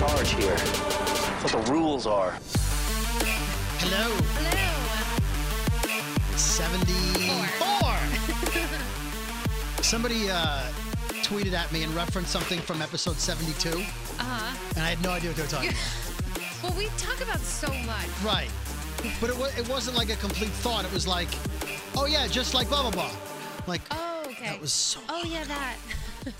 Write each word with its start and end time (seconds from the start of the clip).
charge 0.00 0.32
here. 0.32 0.56
That's 0.56 1.52
what 1.52 1.66
the 1.66 1.72
rules 1.72 2.06
are. 2.06 2.30
Hello. 3.80 4.16
Hello. 4.38 4.70
74. 6.38 7.98
Somebody 9.82 10.30
uh, 10.30 10.62
tweeted 11.22 11.52
at 11.52 11.70
me 11.70 11.82
and 11.82 11.94
referenced 11.94 12.32
something 12.32 12.58
from 12.60 12.80
episode 12.80 13.16
72, 13.16 13.68
and 13.68 13.82
Uh 13.82 13.84
huh. 14.22 14.56
I 14.80 14.88
had 14.88 15.02
no 15.02 15.10
idea 15.10 15.28
what 15.30 15.36
they 15.36 15.42
were 15.42 15.48
talking 15.48 15.68
about. 15.68 15.80
Well, 16.62 16.72
we 16.78 16.86
talk 16.98 17.20
about 17.22 17.40
so 17.40 17.68
much. 17.84 18.06
Right. 18.24 18.48
But 19.20 19.28
it, 19.30 19.36
wa- 19.38 19.48
it 19.58 19.66
wasn't 19.68 19.96
like 19.98 20.08
a 20.10 20.16
complete 20.16 20.50
thought. 20.50 20.84
It 20.86 20.92
was 20.94 21.06
like, 21.06 21.28
oh, 21.96 22.04
yeah, 22.06 22.26
just 22.26 22.52
like 22.54 22.68
blah, 22.68 22.80
blah, 22.82 22.90
blah. 22.90 23.10
Like, 23.66 23.80
Oh, 23.90 24.22
okay. 24.26 24.44
that 24.46 24.60
was 24.60 24.72
so. 24.72 25.00
Oh 25.10 25.24
yeah, 25.24 25.44
that. 25.44 25.76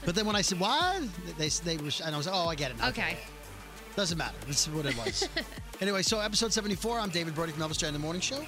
But 0.05 0.15
then 0.15 0.24
when 0.27 0.37
I 0.37 0.42
said, 0.42 0.61
what? 0.61 1.02
They, 1.38 1.48
they 1.48 1.77
were, 1.79 1.91
and 2.05 2.15
I 2.15 2.19
was 2.19 2.27
like, 2.27 2.34
oh, 2.37 2.48
I 2.48 2.55
get 2.55 2.70
it. 2.70 2.77
now. 2.79 2.88
okay. 2.88 3.16
Doesn't 4.00 4.16
matter. 4.16 4.34
This 4.46 4.66
is 4.66 4.72
what 4.72 4.86
it 4.86 4.96
was. 4.96 5.28
anyway, 5.82 6.00
so 6.00 6.20
episode 6.20 6.54
74, 6.54 6.98
I'm 7.00 7.10
David 7.10 7.34
Brody 7.34 7.52
from 7.52 7.62
Elvis 7.62 7.77
Duran 7.77 7.95
in 7.95 8.00
the 8.00 8.02
Morning 8.02 8.23
Show. 8.23 8.38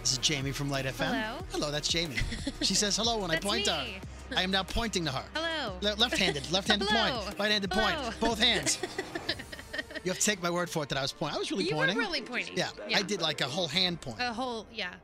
This 0.00 0.10
is 0.14 0.18
Jamie 0.18 0.50
from 0.50 0.68
Lite 0.68 0.86
FM. 0.86 1.14
Hello. 1.14 1.38
Hello, 1.52 1.70
that's 1.70 1.86
Jamie. 1.86 2.16
She 2.62 2.74
says 2.74 2.96
hello 2.96 3.18
when 3.18 3.30
I 3.30 3.34
That's 3.34 3.46
point 3.46 3.66
to 3.66 3.84
me. 3.84 3.98
her. 4.32 4.36
I 4.36 4.42
am 4.42 4.50
now 4.50 4.64
pointing 4.64 5.04
to 5.04 5.12
her. 5.12 5.22
Hello. 5.32 5.76
Le- 5.80 5.94
left-handed, 5.94 6.50
left-handed 6.50 6.88
Hello. 6.88 7.20
point, 7.22 7.38
right-handed 7.38 7.72
Hello. 7.72 8.02
point, 8.02 8.20
both 8.20 8.40
hands. 8.40 8.78
you 10.04 10.10
have 10.10 10.18
to 10.18 10.26
take 10.26 10.42
my 10.42 10.50
word 10.50 10.68
for 10.68 10.82
it 10.82 10.88
that 10.88 10.98
I 10.98 11.02
was 11.02 11.12
pointing. 11.12 11.36
I 11.36 11.38
was 11.38 11.52
really 11.52 11.70
pointing. 11.70 11.94
You 11.98 12.02
were 12.02 12.06
pointing. 12.08 12.24
really 12.32 12.44
pointing. 12.44 12.56
Yeah, 12.56 12.70
Yeah. 12.88 12.98
I 12.98 13.02
did 13.02 13.22
like 13.22 13.40
a 13.42 13.46
whole 13.46 13.68
hand 13.68 14.00
point. 14.00 14.16
A 14.18 14.32
whole 14.32 14.66
yeah. 14.74 14.94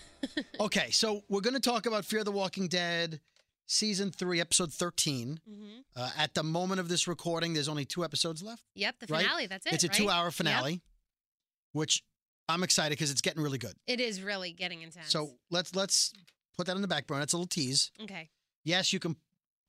okay, 0.60 0.90
so 0.92 1.22
we're 1.28 1.42
going 1.42 1.52
to 1.52 1.60
talk 1.60 1.84
about 1.84 2.06
Fear 2.06 2.24
the 2.24 2.32
Walking 2.32 2.68
Dead, 2.68 3.20
season 3.66 4.10
three, 4.12 4.40
episode 4.40 4.72
13. 4.72 5.40
hmm 5.46 5.78
Uh, 5.94 6.10
at 6.16 6.34
the 6.34 6.42
moment 6.42 6.78
of 6.80 6.88
this 6.88 7.08
recording, 7.08 7.54
there's 7.54 7.68
only 7.68 7.84
two 7.84 8.04
episodes 8.04 8.42
left. 8.42 8.62
Yep. 8.74 8.98
The 9.00 9.06
Right? 9.06 9.22
finale. 9.24 9.46
That's 9.46 9.66
it. 9.66 9.72
it's 9.74 9.84
a 9.84 9.88
right? 9.88 9.96
two-hour 9.96 10.26
Yep. 10.26 10.34
finale, 10.34 10.82
which 11.72 12.02
I'm 12.48 12.62
excited 12.62 12.90
because 12.90 13.10
it's 13.10 13.20
getting 13.22 13.42
really 13.42 13.58
good. 13.58 13.74
It 13.86 14.00
is 14.00 14.22
really 14.22 14.52
getting 14.52 14.82
intense. 14.82 15.10
So 15.10 15.38
let's 15.50 15.74
let's 15.74 16.12
put 16.56 16.66
that 16.66 16.76
on 16.76 16.82
the 16.82 16.88
back 16.88 17.06
burner. 17.06 17.22
It's 17.22 17.32
a 17.32 17.36
little 17.36 17.48
tease. 17.48 17.90
okay. 18.02 18.30
Yes, 18.64 18.92
you 18.92 18.98
can 18.98 19.16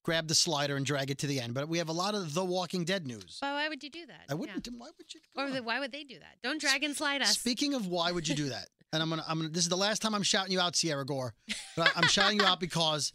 grab 0.04 0.28
the 0.28 0.36
slider 0.36 0.76
and 0.76 0.86
drag 0.86 1.12
it 1.12 1.18
to 1.20 1.28
the 1.28 1.40
end, 1.40 1.54
but 1.54 1.68
we 1.68 1.78
have 1.80 1.90
a 1.90 1.94
lot 1.94 2.16
of 2.16 2.34
The 2.34 2.44
Walking 2.46 2.84
Dead 2.86 3.06
news. 3.06 3.38
But 3.42 3.52
why 3.54 3.68
would 3.70 3.84
you 3.84 3.90
do 3.90 4.06
that? 4.08 4.26
I 4.30 4.34
wouldn't. 4.36 4.68
Why 4.78 4.90
would 4.98 5.14
you? 5.14 5.20
Or 5.36 5.50
the, 5.52 5.62
why 5.64 5.80
would 5.80 5.92
they 5.92 6.04
do 6.04 6.18
that? 6.20 6.38
Don't 6.44 6.60
drag 6.62 6.84
and 6.84 6.96
slide 6.96 7.22
us. 7.22 7.38
Speaking 7.38 7.74
of 7.74 7.88
why 7.88 8.12
would 8.12 8.28
you 8.28 8.36
do 8.36 8.50
that? 8.50 8.68
And 8.94 9.02
I'm 9.04 9.10
gonna, 9.10 9.26
I'm 9.28 9.38
gonna. 9.40 9.50
This 9.50 9.64
is 9.64 9.70
the 9.70 9.76
last 9.78 10.02
time 10.02 10.16
I'm 10.16 10.24
shouting 10.24 10.52
you 10.54 10.60
out, 10.62 10.76
Sierra 10.76 11.06
Gore. 11.06 11.34
But 11.76 11.92
I'm 11.96 12.08
shouting 12.08 12.40
you 12.40 12.46
out 12.46 12.60
because 12.68 13.12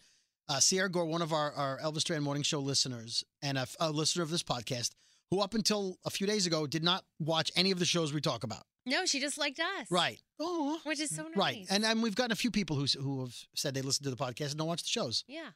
uh, 0.49 0.61
Sierra 0.61 0.91
Gore, 0.91 1.07
one 1.07 1.23
of 1.23 1.33
our, 1.33 1.53
our 1.53 1.79
Elvis 1.81 2.05
Duran 2.05 2.23
Morning 2.23 2.43
Show 2.43 2.61
listeners 2.61 3.25
and 3.43 3.57
a, 3.59 3.67
a 3.81 3.91
listener 3.91 4.23
of 4.23 4.31
this 4.31 4.43
podcast, 4.43 4.91
who 5.31 5.41
up 5.41 5.55
until 5.55 5.97
a 6.05 6.11
few 6.11 6.27
days 6.27 6.47
ago 6.47 6.67
did 6.67 6.83
not 6.85 7.05
watch 7.19 7.51
any 7.57 7.71
of 7.71 7.79
the 7.79 7.85
shows 7.85 8.13
we 8.13 8.21
talk 8.21 8.45
about. 8.45 8.65
no, 8.85 9.05
she 9.07 9.21
just 9.21 9.39
liked 9.39 9.61
us. 9.61 9.87
Right. 9.91 10.21
Oh. 10.41 10.79
Which 10.85 11.01
is 11.01 11.15
so 11.15 11.23
nice. 11.25 11.37
Right. 11.37 11.67
And 11.71 11.85
and 11.85 12.03
we've 12.03 12.15
gotten 12.17 12.33
a 12.33 12.37
few 12.37 12.51
people 12.51 12.77
who 12.77 12.85
who 13.01 13.21
have 13.21 13.35
said 13.55 13.75
they 13.75 13.83
listen 13.83 14.05
to 14.05 14.11
the 14.11 14.17
podcast 14.17 14.51
and 14.51 14.59
don't 14.59 14.67
watch 14.69 14.83
the 14.83 14.89
shows. 14.89 15.25
yeah. 15.29 15.51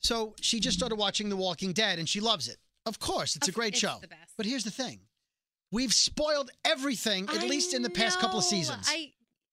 So 0.00 0.34
she 0.40 0.58
just 0.58 0.76
started 0.76 0.96
watching 0.96 1.28
The 1.28 1.36
Walking 1.36 1.72
Dead 1.72 1.98
and 2.00 2.08
she 2.08 2.20
loves 2.20 2.48
it. 2.48 2.56
Of 2.86 2.98
course, 2.98 3.36
it's 3.36 3.46
a 3.46 3.52
great 3.52 3.74
it's 3.74 3.78
show. 3.80 3.98
the 4.00 4.08
best. 4.08 4.32
But 4.36 4.46
here's 4.46 4.64
the 4.64 4.70
thing. 4.72 4.98
We've 5.70 5.94
spoiled 5.94 6.50
everything, 6.64 7.28
at 7.28 7.38
I 7.44 7.46
least 7.46 7.72
in 7.72 7.82
the 7.82 7.90
past 7.90 8.18
couple 8.18 8.38
of 8.38 8.44
seasons. 8.44 8.86
I 8.90 9.12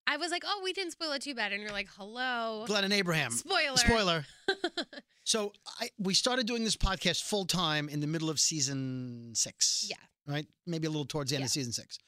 I 0.09 0.17
was 0.17 0.31
like, 0.31 0.41
oh, 0.43 0.61
we 0.63 0.73
didn't 0.73 0.91
spoil 0.93 1.11
it 1.11 1.21
too 1.21 1.35
bad, 1.35 1.53
and 1.53 1.61
you're 1.61 1.71
like, 1.71 1.87
hello. 1.95 2.63
Glenn 2.65 2.83
and 2.83 2.91
Abraham. 2.93 3.29
Spoiler. 3.29 3.77
Spoiler. 3.77 4.25
so 5.23 5.53
I, 5.79 5.89
we 5.99 6.15
started 6.15 6.47
doing 6.47 6.63
this 6.63 6.75
podcast 6.75 7.23
full 7.23 7.45
time 7.45 7.87
in 7.89 7.99
the 7.99 8.07
middle 8.07 8.31
of 8.31 8.39
season 8.39 9.33
six. 9.35 9.85
Yeah. 9.87 9.97
Right? 10.27 10.47
Maybe 10.65 10.87
a 10.87 10.89
little 10.89 11.05
towards 11.05 11.29
the 11.29 11.35
end 11.35 11.45
of 11.45 11.51
season 11.51 11.73
six. 11.73 11.99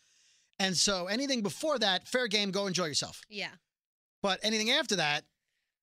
And 0.57 0.75
so 0.75 1.05
anything 1.07 1.43
before 1.43 1.77
that, 1.77 2.07
fair 2.07 2.27
game, 2.27 2.49
go 2.49 2.65
enjoy 2.65 2.85
yourself. 2.85 3.21
Yeah. 3.29 3.49
But 4.23 4.39
anything 4.41 4.71
after 4.71 4.95
that, 4.95 5.23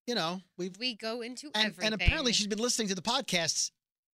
you 0.08 0.16
know, 0.16 0.40
we've 0.56 0.76
We 0.78 0.96
go 0.96 1.20
into 1.20 1.46
and, 1.54 1.66
everything. 1.66 1.84
and 1.92 1.94
apparently 1.94 2.32
she's 2.32 2.46
been 2.48 2.58
listening 2.58 2.88
to 2.88 2.94
the 2.96 3.02
podcasts 3.02 3.70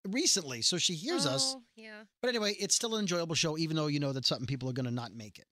recently, 0.10 0.62
so 0.62 0.78
she 0.78 0.94
hears 0.94 1.26
us. 1.26 1.56
Oh, 1.58 1.64
Yeah. 1.78 2.04
But 2.22 2.30
anyway, 2.30 2.54
it's 2.60 2.76
still 2.76 2.96
an 2.96 3.02
enjoyable 3.02 3.36
show, 3.36 3.58
even 3.58 3.78
though 3.78 3.88
you 3.88 4.02
know 4.02 4.12
that 4.12 4.26
certain 4.26 4.46
people 4.46 4.70
are 4.70 4.74
going 4.74 4.86
to 4.88 4.92
not 4.92 5.14
make 5.14 5.40
it. 5.40 5.46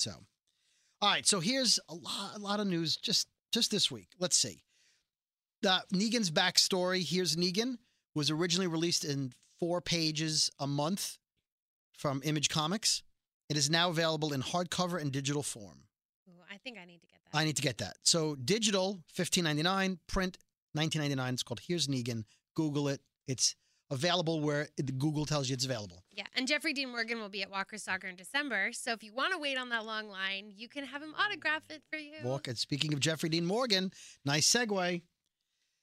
So, 0.00 0.12
all 1.04 1.10
right. 1.10 1.26
So 1.26 1.40
here's 1.40 1.78
a 1.90 1.94
lot, 1.94 2.32
a 2.34 2.38
lot 2.38 2.60
of 2.60 2.66
news 2.66 2.96
just 2.96 3.28
just 3.52 3.70
this 3.70 3.90
week. 3.90 4.08
Let's 4.18 4.38
see. 4.38 4.62
The 5.60 5.82
Negan's 5.92 6.30
backstory. 6.30 7.06
Here's 7.06 7.36
Negan 7.36 7.76
was 8.14 8.30
originally 8.30 8.66
released 8.66 9.04
in 9.04 9.32
four 9.60 9.82
pages 9.82 10.50
a 10.58 10.66
month 10.66 11.18
from 11.96 12.22
Image 12.24 12.48
Comics. 12.48 13.02
It 13.50 13.58
is 13.58 13.68
now 13.68 13.90
available 13.90 14.32
in 14.32 14.40
hardcover 14.40 14.98
and 14.98 15.12
digital 15.12 15.42
form. 15.42 15.82
Ooh, 16.28 16.42
I 16.50 16.56
think 16.56 16.78
I 16.78 16.86
need 16.86 17.02
to 17.02 17.06
get 17.06 17.20
that. 17.30 17.38
I 17.38 17.44
need 17.44 17.56
to 17.56 17.62
get 17.62 17.78
that. 17.78 17.96
So 18.02 18.34
digital, 18.36 19.00
fifteen 19.12 19.44
ninety 19.44 19.62
nine. 19.62 19.98
Print, 20.06 20.38
nineteen 20.74 21.02
ninety 21.02 21.16
nine. 21.16 21.34
It's 21.34 21.42
called 21.42 21.60
Here's 21.68 21.86
Negan. 21.86 22.24
Google 22.56 22.88
it. 22.88 23.02
It's 23.28 23.56
available 23.90 24.40
where 24.40 24.68
it- 24.76 24.98
Google 24.98 25.26
tells 25.26 25.48
you 25.48 25.54
it's 25.54 25.64
available. 25.64 26.04
yeah. 26.10 26.24
And 26.34 26.48
Jeffrey 26.48 26.72
Dean 26.72 26.90
Morgan 26.90 27.20
will 27.20 27.28
be 27.28 27.42
at 27.42 27.50
Walker 27.50 27.76
Stalker 27.78 28.06
in 28.08 28.16
December. 28.16 28.72
So 28.72 28.92
if 28.92 29.02
you 29.02 29.12
want 29.12 29.32
to 29.32 29.38
wait 29.38 29.56
on 29.58 29.68
that 29.70 29.84
long 29.84 30.08
line, 30.08 30.52
you 30.56 30.68
can 30.68 30.84
have 30.84 31.02
him 31.02 31.14
autograph 31.18 31.62
it 31.70 31.82
for 31.90 31.98
you. 31.98 32.14
Walk. 32.24 32.48
And 32.48 32.58
speaking 32.58 32.92
of 32.92 33.00
Jeffrey 33.00 33.28
Dean 33.28 33.44
Morgan, 33.46 33.90
nice 34.24 34.48
segue. 34.50 35.02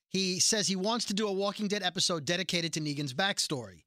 He 0.09 0.39
says 0.39 0.67
he 0.67 0.75
wants 0.75 1.05
to 1.05 1.13
do 1.13 1.27
a 1.27 1.31
Walking 1.31 1.67
Dead 1.67 1.83
episode 1.83 2.25
dedicated 2.25 2.73
to 2.73 2.81
Negan's 2.81 3.13
backstory. 3.13 3.83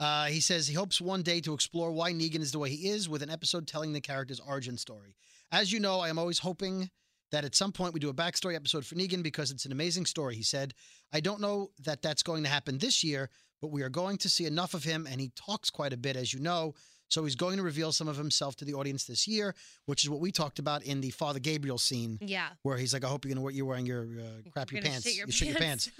Uh, 0.00 0.24
he 0.26 0.40
says 0.40 0.66
he 0.66 0.74
hopes 0.74 1.00
one 1.00 1.22
day 1.22 1.40
to 1.40 1.54
explore 1.54 1.92
why 1.92 2.12
Negan 2.12 2.40
is 2.40 2.50
the 2.50 2.58
way 2.58 2.70
he 2.70 2.88
is 2.88 3.08
with 3.08 3.22
an 3.22 3.30
episode 3.30 3.68
telling 3.68 3.92
the 3.92 4.00
character's 4.00 4.40
origin 4.40 4.76
story. 4.76 5.14
As 5.52 5.70
you 5.70 5.78
know, 5.78 6.00
I 6.00 6.08
am 6.08 6.18
always 6.18 6.40
hoping 6.40 6.90
that 7.32 7.44
at 7.44 7.54
some 7.54 7.72
point 7.72 7.94
we 7.94 8.00
do 8.00 8.08
a 8.10 8.14
backstory 8.14 8.54
episode 8.54 8.84
for 8.86 8.94
Negan 8.94 9.22
because 9.22 9.50
it's 9.50 9.64
an 9.64 9.72
amazing 9.72 10.06
story, 10.06 10.36
he 10.36 10.42
said. 10.42 10.74
I 11.12 11.20
don't 11.20 11.40
know 11.40 11.70
that 11.84 12.02
that's 12.02 12.22
going 12.22 12.42
to 12.44 12.48
happen 12.48 12.78
this 12.78 13.02
year, 13.02 13.30
but 13.60 13.68
we 13.72 13.82
are 13.82 13.88
going 13.88 14.18
to 14.18 14.28
see 14.28 14.44
enough 14.46 14.74
of 14.74 14.84
him, 14.84 15.06
and 15.10 15.20
he 15.20 15.32
talks 15.34 15.70
quite 15.70 15.92
a 15.92 15.96
bit, 15.96 16.16
as 16.16 16.32
you 16.32 16.40
know. 16.40 16.74
So 17.08 17.24
he's 17.24 17.34
going 17.36 17.58
to 17.58 17.62
reveal 17.62 17.92
some 17.92 18.08
of 18.08 18.16
himself 18.16 18.56
to 18.56 18.64
the 18.64 18.72
audience 18.74 19.04
this 19.04 19.28
year, 19.28 19.54
which 19.86 20.02
is 20.04 20.08
what 20.10 20.20
we 20.20 20.32
talked 20.32 20.58
about 20.58 20.82
in 20.82 21.00
the 21.02 21.10
Father 21.10 21.38
Gabriel 21.40 21.76
scene 21.78 22.18
Yeah. 22.22 22.48
where 22.62 22.78
he's 22.78 22.94
like, 22.94 23.04
I 23.04 23.08
hope 23.08 23.24
you're 23.26 23.34
gonna 23.34 23.50
you're 23.52 23.66
wearing 23.66 23.84
your 23.84 24.04
uh, 24.18 24.50
crappy 24.50 24.76
You're 24.76 24.82
pants. 24.84 25.04
shit 25.06 25.16
your 25.16 25.26
you 25.26 25.32
shit 25.32 25.48
your 25.48 25.58
pants. 25.58 25.90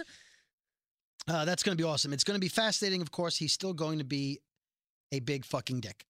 Uh, 1.28 1.44
that's 1.44 1.62
gonna 1.62 1.76
be 1.76 1.84
awesome. 1.84 2.12
It's 2.12 2.24
gonna 2.24 2.38
be 2.38 2.48
fascinating. 2.48 3.00
Of 3.02 3.10
course, 3.10 3.36
he's 3.36 3.52
still 3.52 3.74
going 3.74 3.98
to 3.98 4.04
be 4.04 4.40
a 5.12 5.20
big 5.20 5.44
fucking 5.44 5.80
dick. 5.80 6.06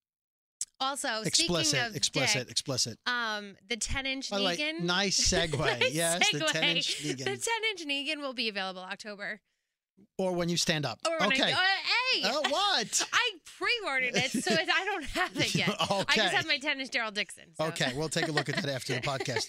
Also, 0.82 1.22
explicit, 1.22 1.66
speaking 1.66 1.86
of 1.86 1.96
explicit, 1.96 2.40
dick, 2.42 2.50
explicit. 2.50 2.98
um, 3.06 3.56
the 3.68 3.76
10 3.76 4.06
inch 4.06 4.30
By 4.30 4.38
the 4.38 4.44
way, 4.44 4.56
Negan. 4.56 4.80
nice 4.80 5.18
segue. 5.32 5.58
Nice 5.58 5.92
yes, 5.92 6.30
the 6.32 6.38
10 6.40 6.64
inch 6.76 7.02
Negan. 7.02 7.18
The 7.18 7.24
10 7.24 7.36
Negan. 7.36 7.70
inch 7.70 7.86
Negan 7.86 8.20
will 8.22 8.34
be 8.34 8.48
available 8.48 8.82
October. 8.82 9.40
Or 10.18 10.32
when 10.32 10.48
you 10.48 10.56
stand 10.56 10.84
up. 10.84 10.98
Or 11.08 11.18
when 11.20 11.28
okay. 11.32 11.52
I, 11.52 11.52
uh, 11.52 11.56
hey, 11.56 12.22
Oh, 12.26 12.42
what? 12.48 13.08
I 13.12 13.30
pre-ordered 13.58 14.16
it, 14.16 14.30
so 14.32 14.52
it, 14.52 14.68
I 14.72 14.84
don't 14.84 15.04
have 15.04 15.36
it 15.36 15.54
yet. 15.54 15.68
okay. 15.90 16.04
I 16.08 16.16
just 16.16 16.34
have 16.34 16.46
my 16.46 16.58
10 16.58 16.80
inch 16.80 16.90
Daryl 16.90 17.12
Dixon. 17.14 17.44
so- 17.56 17.66
Okay, 17.66 17.92
we'll 17.94 18.08
take 18.08 18.28
a 18.28 18.32
look 18.32 18.48
at 18.48 18.56
that 18.56 18.68
after 18.68 18.94
the 18.94 19.00
podcast. 19.00 19.46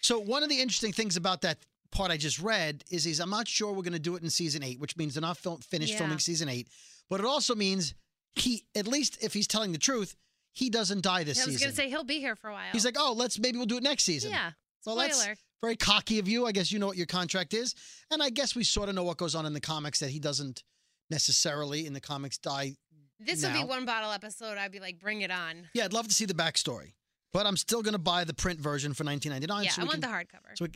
So 0.00 0.18
one 0.20 0.42
of 0.42 0.48
the 0.48 0.60
interesting 0.60 0.92
things 0.92 1.16
about 1.16 1.40
that 1.42 1.58
part 1.90 2.10
I 2.12 2.16
just 2.16 2.38
read 2.40 2.84
is 2.90 3.02
he's 3.04 3.18
I'm 3.20 3.30
not 3.30 3.48
sure 3.48 3.72
we're 3.72 3.82
going 3.82 3.92
to 3.94 3.98
do 3.98 4.14
it 4.16 4.22
in 4.22 4.30
season 4.30 4.62
eight, 4.62 4.78
which 4.78 4.96
means 4.96 5.14
they're 5.14 5.20
not 5.22 5.36
fil- 5.36 5.58
finished 5.58 5.92
Yeah. 5.94 5.98
filming 5.98 6.18
season 6.20 6.48
eight. 6.48 6.68
But 7.08 7.18
it 7.20 7.26
also 7.26 7.56
means 7.56 7.94
he, 8.36 8.64
at 8.76 8.86
least 8.86 9.18
if 9.22 9.34
he's 9.34 9.48
telling 9.48 9.72
the 9.72 9.78
truth, 9.78 10.14
he 10.52 10.70
doesn't 10.70 11.02
die 11.02 11.24
this 11.24 11.38
season. 11.38 11.50
I 11.50 11.54
was 11.54 11.62
gonna 11.62 11.74
say 11.74 11.88
he'll 11.88 12.04
be 12.04 12.20
here 12.20 12.36
for 12.36 12.50
a 12.50 12.52
while. 12.52 12.72
he's 12.72 12.84
like, 12.84 12.96
oh, 12.98 13.14
let's 13.16 13.38
maybe 13.38 13.58
we'll 13.58 13.66
do 13.66 13.76
it 13.76 13.82
next 13.82 14.04
season. 14.04 14.30
yeah. 14.30 14.52
Well, 14.86 14.96
that's 14.96 15.28
very 15.60 15.76
cocky 15.76 16.18
of 16.18 16.26
you. 16.26 16.46
I 16.46 16.52
guess 16.52 16.72
you 16.72 16.78
know 16.78 16.86
what 16.86 16.96
your 16.96 17.06
contract 17.06 17.52
is, 17.52 17.74
and 18.10 18.22
I 18.22 18.30
guess 18.30 18.56
we 18.56 18.64
sort 18.64 18.88
of 18.88 18.94
know 18.94 19.04
what 19.04 19.18
goes 19.18 19.34
on 19.34 19.44
in 19.46 19.52
the 19.52 19.60
comics 19.60 20.00
that 20.00 20.10
he 20.10 20.18
doesn't 20.18 20.62
necessarily 21.10 21.86
in 21.86 21.92
the 21.92 22.00
comics 22.00 22.38
die. 22.38 22.76
this 23.18 23.44
would 23.44 23.52
be 23.52 23.64
one 23.64 23.84
bottle 23.84 24.12
episode. 24.12 24.56
I'd 24.56 24.72
be 24.72 24.80
like, 24.80 24.98
bring 24.98 25.20
it 25.20 25.30
on. 25.30 25.68
Yeah, 25.74 25.84
I'd 25.84 25.92
love 25.92 26.08
to 26.08 26.14
see 26.14 26.24
the 26.24 26.34
backstory, 26.34 26.94
but 27.32 27.46
I'm 27.46 27.56
still 27.56 27.82
going 27.82 27.92
to 27.92 27.98
buy 27.98 28.24
the 28.24 28.34
print 28.34 28.60
version 28.60 28.94
for 28.94 29.04
19.99. 29.04 29.64
yeah, 29.64 29.70
so 29.70 29.82
I 29.82 29.84
want 29.84 30.00
can, 30.00 30.00
the 30.00 30.06
hardcover 30.06 30.56
So 30.56 30.66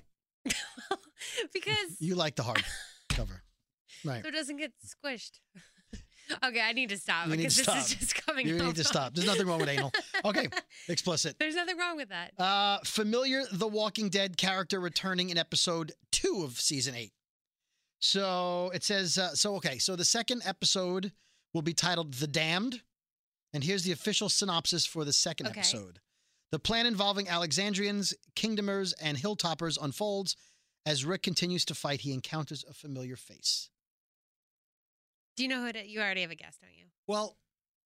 we, 0.45 0.53
because 1.55 1.97
you 2.01 2.15
like 2.17 2.37
the 2.37 2.43
hard 2.43 2.63
cover, 3.09 3.43
right? 4.05 4.23
so 4.23 4.29
it 4.29 4.35
doesn't 4.35 4.57
get 4.57 4.73
squished. 4.85 5.41
Okay, 6.45 6.61
I 6.61 6.73
need 6.73 6.89
to 6.91 6.97
stop 6.99 7.27
You 7.27 7.33
need 7.33 7.37
because 7.39 7.57
to 7.57 7.63
this 7.63 7.67
stop. 7.67 7.77
is 7.79 7.95
just 7.95 8.27
coming. 8.27 8.47
You 8.49 8.59
need 8.59 8.77
to 8.77 8.85
stop. 8.85 9.15
There's 9.15 9.27
nothing 9.27 9.47
wrong 9.47 9.61
with 9.61 9.69
anal. 9.69 9.93
Okay, 10.25 10.49
explicit. 10.89 11.37
There's 11.39 11.55
nothing 11.55 11.77
wrong 11.77 11.97
with 11.97 12.09
that. 12.09 12.33
Uh, 12.41 12.79
familiar 12.85 13.43
The 13.53 13.67
Walking 13.69 14.09
Dead 14.09 14.37
character 14.39 14.81
returning 14.81 15.29
in 15.31 15.37
episode 15.37 15.93
two 16.11 16.43
of 16.45 16.59
season 16.59 16.95
eight. 16.95 17.13
So 18.01 18.71
it 18.75 18.85
says, 18.85 19.19
uh, 19.19 19.35
so 19.35 19.55
okay, 19.57 19.79
so 19.79 19.97
the 19.97 20.05
second 20.05 20.43
episode 20.45 21.13
will 21.53 21.63
be 21.63 21.75
titled 21.75 22.15
The 22.15 22.27
Damned. 22.27 22.83
And 23.53 23.63
here's 23.63 23.85
the 23.85 23.93
official 23.93 24.29
synopsis 24.29 24.85
for 24.85 25.05
the 25.05 25.13
second 25.13 25.47
Okay. 25.49 25.61
episode. 25.61 26.01
The 26.51 26.59
plan 26.59 26.87
involving 26.87 27.29
Alexandrians, 27.29 28.15
Kingdomers, 28.37 28.95
and 29.01 29.17
Hilltoppers 29.19 29.79
unfolds 29.81 30.37
as 30.87 31.05
Rick 31.05 31.23
continues 31.23 31.65
to 31.67 31.75
fight. 31.75 32.01
He 32.03 32.13
encounters 32.13 32.65
a 32.69 32.75
familiar 32.75 33.17
face. 33.17 33.71
Do 35.37 35.43
you 35.43 35.49
know 35.49 35.61
who 35.63 35.67
it 35.67 35.77
is? 35.77 35.87
You 35.89 36.01
already 36.01 36.21
have 36.23 36.31
a 36.31 36.35
guess, 36.37 36.57
don't 36.61 36.71
you? 36.77 36.85
Well, 37.07 37.37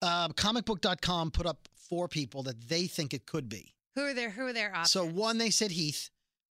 uh, 0.01 0.29
comicbook.com 0.29 1.31
put 1.31 1.45
up 1.45 1.67
four 1.89 2.07
people 2.07 2.43
that 2.43 2.67
they 2.69 2.87
think 2.87 3.13
it 3.13 3.25
could 3.25 3.49
be. 3.49 3.73
Who 3.95 4.03
are 4.03 4.13
their 4.13 4.29
Who 4.29 4.45
are 4.47 4.53
their 4.53 4.69
options? 4.71 4.91
So 4.91 5.05
one, 5.05 5.37
they 5.37 5.49
said 5.49 5.71
Heath, 5.71 6.09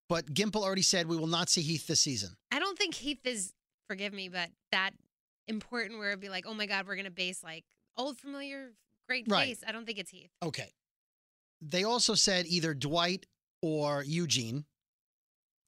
but 0.08 0.26
Gimple 0.34 0.62
already 0.62 0.82
said 0.82 1.06
we 1.06 1.16
will 1.16 1.26
not 1.28 1.48
see 1.48 1.62
Heath 1.62 1.86
this 1.86 2.00
season. 2.00 2.36
I 2.50 2.58
don't 2.58 2.76
think 2.76 2.94
Heath 2.94 3.24
is. 3.24 3.54
Forgive 3.88 4.12
me, 4.12 4.28
but 4.28 4.50
that 4.70 4.90
important 5.46 5.98
where 5.98 6.08
it'd 6.08 6.20
be 6.20 6.28
like, 6.28 6.44
oh 6.46 6.52
my 6.52 6.66
god, 6.66 6.86
we're 6.86 6.96
gonna 6.96 7.10
base 7.10 7.42
like 7.42 7.64
old 7.96 8.18
familiar 8.18 8.72
great 9.08 9.24
Right. 9.28 9.46
face. 9.48 9.64
I 9.66 9.72
don't 9.72 9.86
think 9.86 9.98
it's 9.98 10.10
Heath. 10.10 10.28
Okay. 10.42 10.74
They 11.62 11.84
also 11.84 12.14
said 12.14 12.44
either 12.46 12.74
Dwight 12.74 13.24
or 13.62 14.04
Eugene 14.06 14.66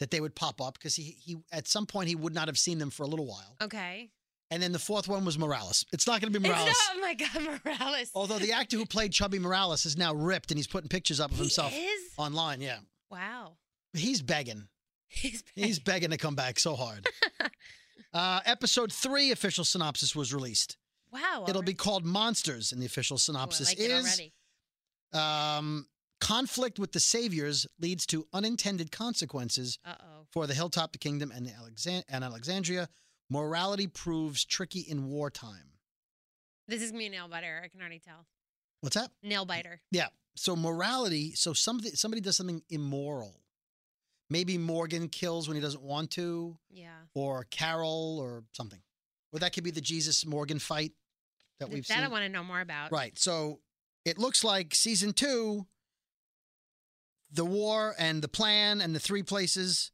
that 0.00 0.11
they 0.11 0.21
would 0.21 0.35
pop 0.35 0.61
up 0.61 0.75
because 0.75 0.94
he 0.97 1.17
he 1.25 1.38
at 1.50 1.67
some 1.67 1.87
point 1.87 2.09
he 2.09 2.15
would 2.15 2.35
not 2.35 2.49
have 2.49 2.59
seen 2.59 2.77
them 2.79 2.91
for 2.91 3.05
a 3.05 3.06
little 3.06 3.27
while. 3.27 3.56
Okay. 3.62 4.11
And 4.52 4.61
then 4.62 4.73
the 4.73 4.79
fourth 4.81 5.06
one 5.06 5.25
was 5.25 5.38
Morales. 5.38 5.85
It's 5.93 6.06
not 6.06 6.20
going 6.20 6.32
to 6.32 6.41
be 6.41 6.49
It's 6.49 6.56
Morales. 6.58 6.76
not, 6.88 6.97
oh 6.97 7.00
my 7.00 7.14
god, 7.14 7.61
Morales. 7.64 8.11
Although 8.14 8.38
the 8.41 8.52
actor 8.52 8.76
who 8.76 8.85
played 8.87 9.12
Chubby 9.12 9.38
Morales 9.38 9.87
is 9.87 9.97
now 9.97 10.12
ripped 10.12 10.50
and 10.50 10.58
he's 10.58 10.67
putting 10.67 10.88
pictures 10.88 11.20
up 11.20 11.31
of 11.31 11.37
He 11.37 11.43
himself 11.44 11.73
is? 11.73 12.12
online. 12.17 12.61
Yeah. 12.61 12.79
Wow. 13.11 13.52
He's 13.93 14.23
begging. 14.23 14.69
He's 15.08 15.43
He's 15.55 15.79
begging 15.79 16.11
to 16.11 16.17
come 16.17 16.35
back 16.35 16.58
so 16.61 16.75
hard. 16.76 17.06
uh, 18.14 18.41
episode 18.44 18.93
three 18.93 19.31
official 19.32 19.64
synopsis 19.64 20.14
was 20.17 20.32
released. 20.35 20.76
wow. 21.12 21.44
It'll 21.49 21.62
be 21.62 21.75
called 21.75 22.05
Monsters, 22.05 22.73
and 22.73 22.81
the 22.81 22.87
official 22.87 23.19
synopsis 23.19 23.69
like 23.70 23.81
it 23.81 23.91
is 23.91 24.20
um, 25.12 25.87
conflict 26.20 26.79
with 26.79 26.93
the 26.93 27.00
saviors 27.00 27.67
leads 27.81 28.06
to 28.06 28.26
unintended 28.32 28.93
consequences 28.93 29.79
Uh 29.85 29.94
oh. 30.00 30.26
for 30.31 30.46
the 30.46 30.55
Hilltop, 30.55 30.93
the 30.93 30.99
Kingdom, 30.99 31.32
and, 31.35 31.46
the 31.46 32.05
and 32.08 32.25
Alexandria. 32.25 32.88
Morality 33.31 33.87
proves 33.87 34.44
tricky 34.44 34.81
in 34.81 35.06
wartime. 35.09 35.73
This 36.67 36.82
is 36.82 36.91
gonna 36.91 37.06
a 37.06 37.11
nail 37.11 37.29
biter. 37.29 37.61
I 37.65 37.69
can 37.69 37.81
already 37.81 38.00
tell. 38.00 38.27
What's 38.81 38.97
that? 38.97 39.11
Nail 39.23 39.44
biter. 39.44 39.81
Yeah. 39.91 40.09
So 40.37 40.56
morality. 40.56 41.32
So 41.35 41.53
somebody 41.53 41.91
somebody 41.91 42.21
does 42.21 42.37
something 42.37 42.62
immoral. 42.69 43.41
Maybe 44.29 44.59
Morgan 44.59 45.09
kills 45.09 45.49
when 45.49 45.56
he 45.56 45.61
doesn't 45.61 45.82
want 45.82 46.12
to, 46.12 46.56
Yeah. 46.71 46.94
or 47.15 47.44
Carol, 47.50 48.19
or 48.21 48.44
something. 48.53 48.81
Or 49.32 49.41
that 49.41 49.53
could 49.53 49.65
be 49.65 49.73
the 49.73 49.81
Jesus 49.81 50.25
Morgan 50.25 50.59
fight 50.61 50.93
that 51.59 51.69
we've 51.69 51.87
that 51.88 51.94
seen. 51.94 52.05
I 52.05 52.09
want 52.09 52.23
to 52.23 52.29
know 52.29 52.44
more 52.44 52.61
about. 52.61 52.93
Right. 52.93 53.19
So 53.19 53.61
it 54.05 54.19
looks 54.19 54.44
like 54.44 54.75
season 54.75 55.12
two, 55.12 55.67
the 57.32 57.44
war 57.44 57.94
and 57.99 58.23
the 58.23 58.29
plan 58.29 58.81
and 58.81 58.94
the 58.94 59.00
three 59.00 59.23
places, 59.25 59.91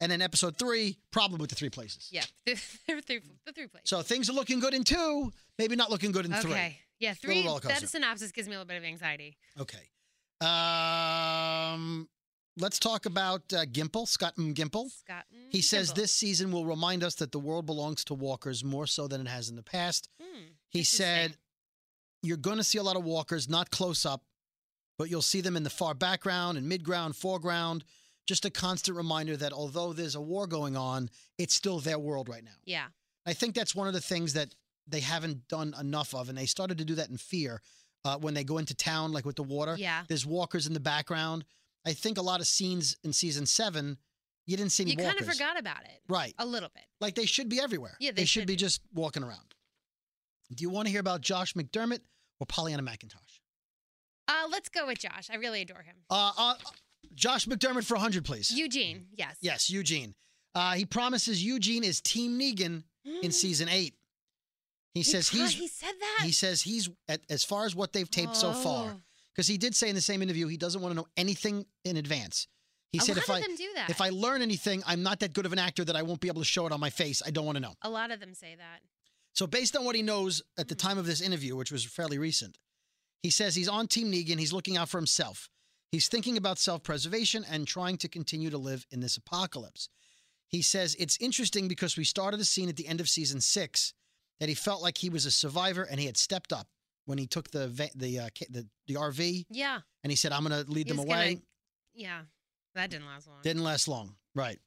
and 0.00 0.10
then 0.10 0.22
episode 0.22 0.56
three, 0.56 0.96
problem 1.10 1.40
with 1.40 1.50
the 1.50 1.56
three 1.56 1.70
places. 1.70 2.08
Yeah. 2.10 2.22
the 2.46 2.54
three, 2.56 3.20
the 3.46 3.52
three 3.52 3.66
places. 3.66 3.88
So 3.90 4.02
things 4.02 4.28
are 4.30 4.32
looking 4.32 4.60
good 4.60 4.74
in 4.74 4.84
two, 4.84 5.32
maybe 5.58 5.76
not 5.76 5.90
looking 5.90 6.12
good 6.12 6.24
in 6.26 6.32
okay. 6.32 6.40
three. 6.42 6.78
Yeah. 6.98 7.10
Little 7.10 7.14
Three. 7.22 7.46
roller 7.46 7.60
coaster. 7.60 7.80
That 7.80 7.88
synopsis 7.88 8.30
gives 8.32 8.46
me 8.48 8.54
a 8.54 8.58
little 8.58 8.68
bit 8.68 8.76
of 8.76 8.84
anxiety. 8.84 9.36
Okay. 9.58 9.78
Um, 10.42 12.08
let's 12.58 12.78
talk 12.78 13.06
about 13.06 13.42
uh, 13.52 13.64
Gimple, 13.64 14.06
Scott 14.06 14.34
M. 14.38 14.54
Gimple. 14.54 14.90
Scott. 14.90 15.24
mm, 15.34 15.46
He 15.50 15.62
says 15.62 15.92
Gimple. 15.92 15.94
this 15.96 16.14
season 16.14 16.52
will 16.52 16.66
remind 16.66 17.02
us 17.02 17.14
that 17.16 17.32
the 17.32 17.38
world 17.38 17.66
belongs 17.66 18.04
to 18.04 18.14
walkers 18.14 18.62
more 18.64 18.86
so 18.86 19.08
than 19.08 19.20
it 19.22 19.28
has 19.28 19.48
in 19.48 19.56
the 19.56 19.62
past. 19.62 20.08
Hmm, 20.20 20.40
He 20.68 20.84
said. 20.84 21.36
You're 22.22 22.36
going 22.36 22.58
to 22.58 22.64
see 22.64 22.76
a 22.76 22.82
lot 22.82 22.96
of 22.96 23.04
walkers, 23.04 23.48
not 23.48 23.70
close 23.70 24.04
up, 24.04 24.22
but 24.98 25.08
you'll 25.08 25.22
see 25.22 25.40
them 25.40 25.56
in 25.56 25.62
the 25.62 25.70
far 25.70 25.94
background 25.94 26.58
and 26.58 26.70
midground, 26.70 27.16
foreground. 27.16 27.82
Just 28.30 28.44
a 28.44 28.50
constant 28.50 28.96
reminder 28.96 29.36
that 29.36 29.52
although 29.52 29.92
there's 29.92 30.14
a 30.14 30.20
war 30.20 30.46
going 30.46 30.76
on, 30.76 31.10
it's 31.36 31.52
still 31.52 31.80
their 31.80 31.98
world 31.98 32.28
right 32.28 32.44
now. 32.44 32.54
Yeah. 32.64 32.84
I 33.26 33.32
think 33.32 33.56
that's 33.56 33.74
one 33.74 33.88
of 33.88 33.92
the 33.92 34.00
things 34.00 34.34
that 34.34 34.54
they 34.86 35.00
haven't 35.00 35.48
done 35.48 35.74
enough 35.80 36.14
of, 36.14 36.28
and 36.28 36.38
they 36.38 36.46
started 36.46 36.78
to 36.78 36.84
do 36.84 36.94
that 36.94 37.08
in 37.10 37.16
Fear 37.16 37.60
uh, 38.04 38.18
when 38.18 38.34
they 38.34 38.44
go 38.44 38.58
into 38.58 38.72
town, 38.72 39.10
like 39.10 39.24
with 39.26 39.34
the 39.34 39.42
water. 39.42 39.74
Yeah. 39.76 40.04
There's 40.06 40.24
walkers 40.24 40.68
in 40.68 40.74
the 40.74 40.78
background. 40.94 41.44
I 41.84 41.92
think 41.92 42.18
a 42.18 42.22
lot 42.22 42.38
of 42.38 42.46
scenes 42.46 42.96
in 43.02 43.12
season 43.12 43.46
seven, 43.46 43.98
you 44.46 44.56
didn't 44.56 44.70
see 44.70 44.84
any 44.84 44.92
You 44.92 44.98
walkers. 44.98 45.18
kind 45.18 45.28
of 45.28 45.34
forgot 45.36 45.58
about 45.58 45.82
it. 45.82 46.00
Right. 46.08 46.32
A 46.38 46.46
little 46.46 46.70
bit. 46.72 46.84
Like 47.00 47.16
they 47.16 47.26
should 47.26 47.48
be 47.48 47.60
everywhere. 47.60 47.96
Yeah, 47.98 48.12
they, 48.12 48.22
they 48.22 48.26
should 48.26 48.42
should 48.42 48.46
be 48.46 48.52
be. 48.52 48.58
just 48.58 48.80
walking 48.94 49.24
around. 49.24 49.56
Do 50.54 50.62
you 50.62 50.70
want 50.70 50.86
to 50.86 50.92
hear 50.92 51.00
about 51.00 51.20
Josh 51.20 51.54
McDermitt 51.54 52.02
or 52.38 52.46
Pollyanna 52.46 52.84
McIntosh? 52.84 53.40
Uh, 54.28 54.46
let's 54.52 54.68
go 54.68 54.86
with 54.86 54.98
Josh. 55.00 55.30
I 55.32 55.36
really 55.36 55.62
adore 55.62 55.82
him. 55.82 55.96
Uh, 56.08 56.30
uh, 56.38 56.54
Josh 57.14 57.46
McDermitt 57.46 57.84
for 57.84 57.94
100, 57.94 58.24
please. 58.24 58.50
Eugene. 58.50 59.06
Yes. 59.14 59.36
yes, 59.40 59.70
Eugene. 59.70 60.14
Uh, 60.54 60.72
he 60.74 60.84
promises 60.84 61.42
Eugene 61.44 61.84
is 61.84 62.00
Team 62.00 62.38
Negan 62.38 62.82
in 63.22 63.30
season 63.32 63.68
eight. 63.68 63.94
He, 64.94 65.02
says 65.04 65.28
he's 65.28 65.52
He 65.52 65.68
said 65.68 65.92
that. 66.00 66.24
he 66.24 66.32
says 66.32 66.62
he's 66.62 66.88
at, 67.08 67.20
as 67.30 67.44
far 67.44 67.64
as 67.64 67.76
what 67.76 67.92
they've 67.92 68.10
taped 68.10 68.34
so 68.34 68.52
far 68.52 68.88
Oh. 68.96 69.00
because 69.32 69.46
he 69.46 69.56
did 69.56 69.76
say 69.76 69.88
in 69.88 69.94
the 69.94 70.00
same 70.00 70.20
interview 70.20 70.48
he 70.48 70.56
doesn't 70.56 70.80
want 70.82 70.90
to 70.92 70.96
know 70.96 71.06
anything 71.16 71.64
in 71.84 71.96
advance. 71.96 72.48
He 72.92 72.98
a 72.98 73.02
said 73.02 73.16
if 73.16 73.30
I 73.30 73.40
them 73.40 73.54
do 73.54 73.68
that. 73.76 73.88
if 73.88 74.00
I 74.00 74.08
learn 74.08 74.42
anything, 74.42 74.82
I'm 74.84 75.04
not 75.04 75.20
that 75.20 75.32
good 75.32 75.46
of 75.46 75.52
an 75.52 75.60
actor 75.60 75.84
that 75.84 75.94
I 75.94 76.02
won't 76.02 76.20
be 76.20 76.26
able 76.26 76.40
to 76.40 76.44
show 76.46 76.66
it 76.66 76.72
on 76.72 76.80
my 76.80 76.90
face. 76.90 77.22
I 77.24 77.30
don't 77.30 77.46
want 77.46 77.54
to 77.56 77.62
know. 77.62 77.74
a 77.82 77.88
lot 77.90 78.10
of 78.10 78.18
them 78.18 78.34
say 78.34 78.56
that. 78.58 78.80
So, 79.32 79.46
based 79.46 79.76
on 79.76 79.84
what 79.84 79.94
he 79.94 80.02
knows 80.02 80.42
at 80.58 80.66
the 80.66 80.74
time 80.74 80.98
of 80.98 81.06
this 81.06 81.20
interview, 81.20 81.54
which 81.54 81.70
was 81.70 81.84
fairly 81.84 82.18
recent, 82.18 82.58
he 83.22 83.30
says 83.30 83.54
he's 83.54 83.68
on 83.68 83.86
Team 83.86 84.10
Negan. 84.10 84.40
He's 84.40 84.52
looking 84.52 84.76
out 84.76 84.88
for 84.88 84.98
himself. 84.98 85.48
He's 85.92 86.08
thinking 86.08 86.36
about 86.36 86.58
self 86.58 86.82
preservation 86.82 87.44
and 87.50 87.66
trying 87.66 87.96
to 87.98 88.08
continue 88.08 88.50
to 88.50 88.58
live 88.58 88.86
in 88.90 89.00
this 89.00 89.16
apocalypse. 89.16 89.88
He 90.46 90.62
says 90.62 90.96
it's 90.98 91.16
interesting 91.20 91.68
because 91.68 91.96
we 91.96 92.04
started 92.04 92.40
a 92.40 92.44
scene 92.44 92.68
at 92.68 92.76
the 92.76 92.86
end 92.86 93.00
of 93.00 93.08
season 93.08 93.40
six 93.40 93.92
that 94.38 94.48
he 94.48 94.54
felt 94.54 94.82
like 94.82 94.98
he 94.98 95.10
was 95.10 95.26
a 95.26 95.30
survivor 95.30 95.82
and 95.82 96.00
he 96.00 96.06
had 96.06 96.16
stepped 96.16 96.52
up 96.52 96.66
when 97.06 97.18
he 97.18 97.26
took 97.26 97.50
the 97.50 97.90
the 97.94 98.18
uh, 98.20 98.28
the, 98.50 98.66
the 98.86 98.94
RV 98.94 99.46
Yeah. 99.50 99.80
and 100.04 100.10
he 100.10 100.16
said, 100.16 100.32
"I'm 100.32 100.44
going 100.44 100.64
to 100.64 100.70
lead 100.70 100.86
He 100.86 100.92
them 100.92 101.00
away." 101.00 101.34
gonna- 101.34 101.46
yeah. 101.94 102.20
That 102.76 102.90
didn't 102.90 103.06
last 103.06 103.26
long. 103.26 103.38
Didn't 103.42 103.64
last 103.64 103.88
long. 103.88 104.14
Right. 104.34 104.58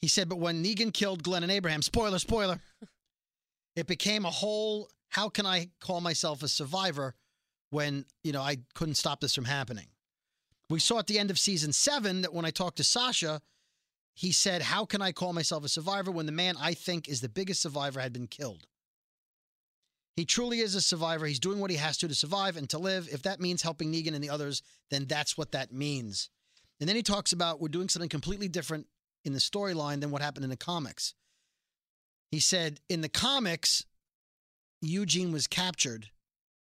He 0.00 0.06
said, 0.06 0.28
but 0.28 0.38
when 0.38 0.62
Negan 0.62 0.94
killed 0.94 1.24
Glenn 1.24 1.42
and 1.42 1.50
Abraham, 1.50 1.82
spoiler, 1.82 2.20
spoiler, 2.20 2.60
it 3.74 3.88
became 3.88 4.24
a 4.24 4.30
whole 4.30 4.88
how 5.08 5.28
can 5.28 5.44
I 5.46 5.70
call 5.80 6.00
myself 6.00 6.42
a 6.44 6.48
survivor 6.48 7.16
when, 7.70 8.04
you 8.22 8.30
know, 8.30 8.42
I 8.42 8.58
couldn't 8.74 8.94
stop 8.94 9.20
this 9.20 9.34
from 9.34 9.46
happening? 9.46 9.86
We 10.70 10.80
saw 10.80 10.98
at 10.98 11.06
the 11.06 11.18
end 11.18 11.30
of 11.30 11.38
season 11.38 11.72
seven 11.72 12.22
that 12.22 12.34
when 12.34 12.44
I 12.44 12.50
talked 12.50 12.76
to 12.76 12.84
Sasha, 12.84 13.40
he 14.14 14.32
said, 14.32 14.62
How 14.62 14.84
can 14.84 15.00
I 15.00 15.12
call 15.12 15.32
myself 15.32 15.64
a 15.64 15.68
survivor 15.68 16.10
when 16.10 16.26
the 16.26 16.32
man 16.32 16.56
I 16.60 16.74
think 16.74 17.08
is 17.08 17.20
the 17.20 17.28
biggest 17.28 17.62
survivor 17.62 18.00
had 18.00 18.12
been 18.12 18.26
killed? 18.26 18.66
He 20.16 20.24
truly 20.24 20.58
is 20.58 20.74
a 20.74 20.80
survivor. 20.80 21.26
He's 21.26 21.38
doing 21.38 21.60
what 21.60 21.70
he 21.70 21.76
has 21.76 21.96
to 21.98 22.08
to 22.08 22.14
survive 22.14 22.56
and 22.56 22.68
to 22.70 22.78
live. 22.78 23.08
If 23.10 23.22
that 23.22 23.40
means 23.40 23.62
helping 23.62 23.92
Negan 23.92 24.14
and 24.14 24.24
the 24.24 24.30
others, 24.30 24.62
then 24.90 25.04
that's 25.06 25.38
what 25.38 25.52
that 25.52 25.72
means. 25.72 26.28
And 26.80 26.88
then 26.88 26.96
he 26.96 27.02
talks 27.04 27.32
about 27.32 27.60
we're 27.60 27.68
doing 27.68 27.88
something 27.88 28.08
completely 28.08 28.48
different 28.48 28.88
in 29.24 29.32
the 29.32 29.38
storyline 29.38 30.00
than 30.00 30.10
what 30.10 30.20
happened 30.20 30.42
in 30.42 30.50
the 30.50 30.56
comics. 30.56 31.14
He 32.32 32.40
said 32.40 32.80
in 32.88 33.00
the 33.00 33.08
comics, 33.08 33.84
Eugene 34.82 35.32
was 35.32 35.46
captured, 35.46 36.10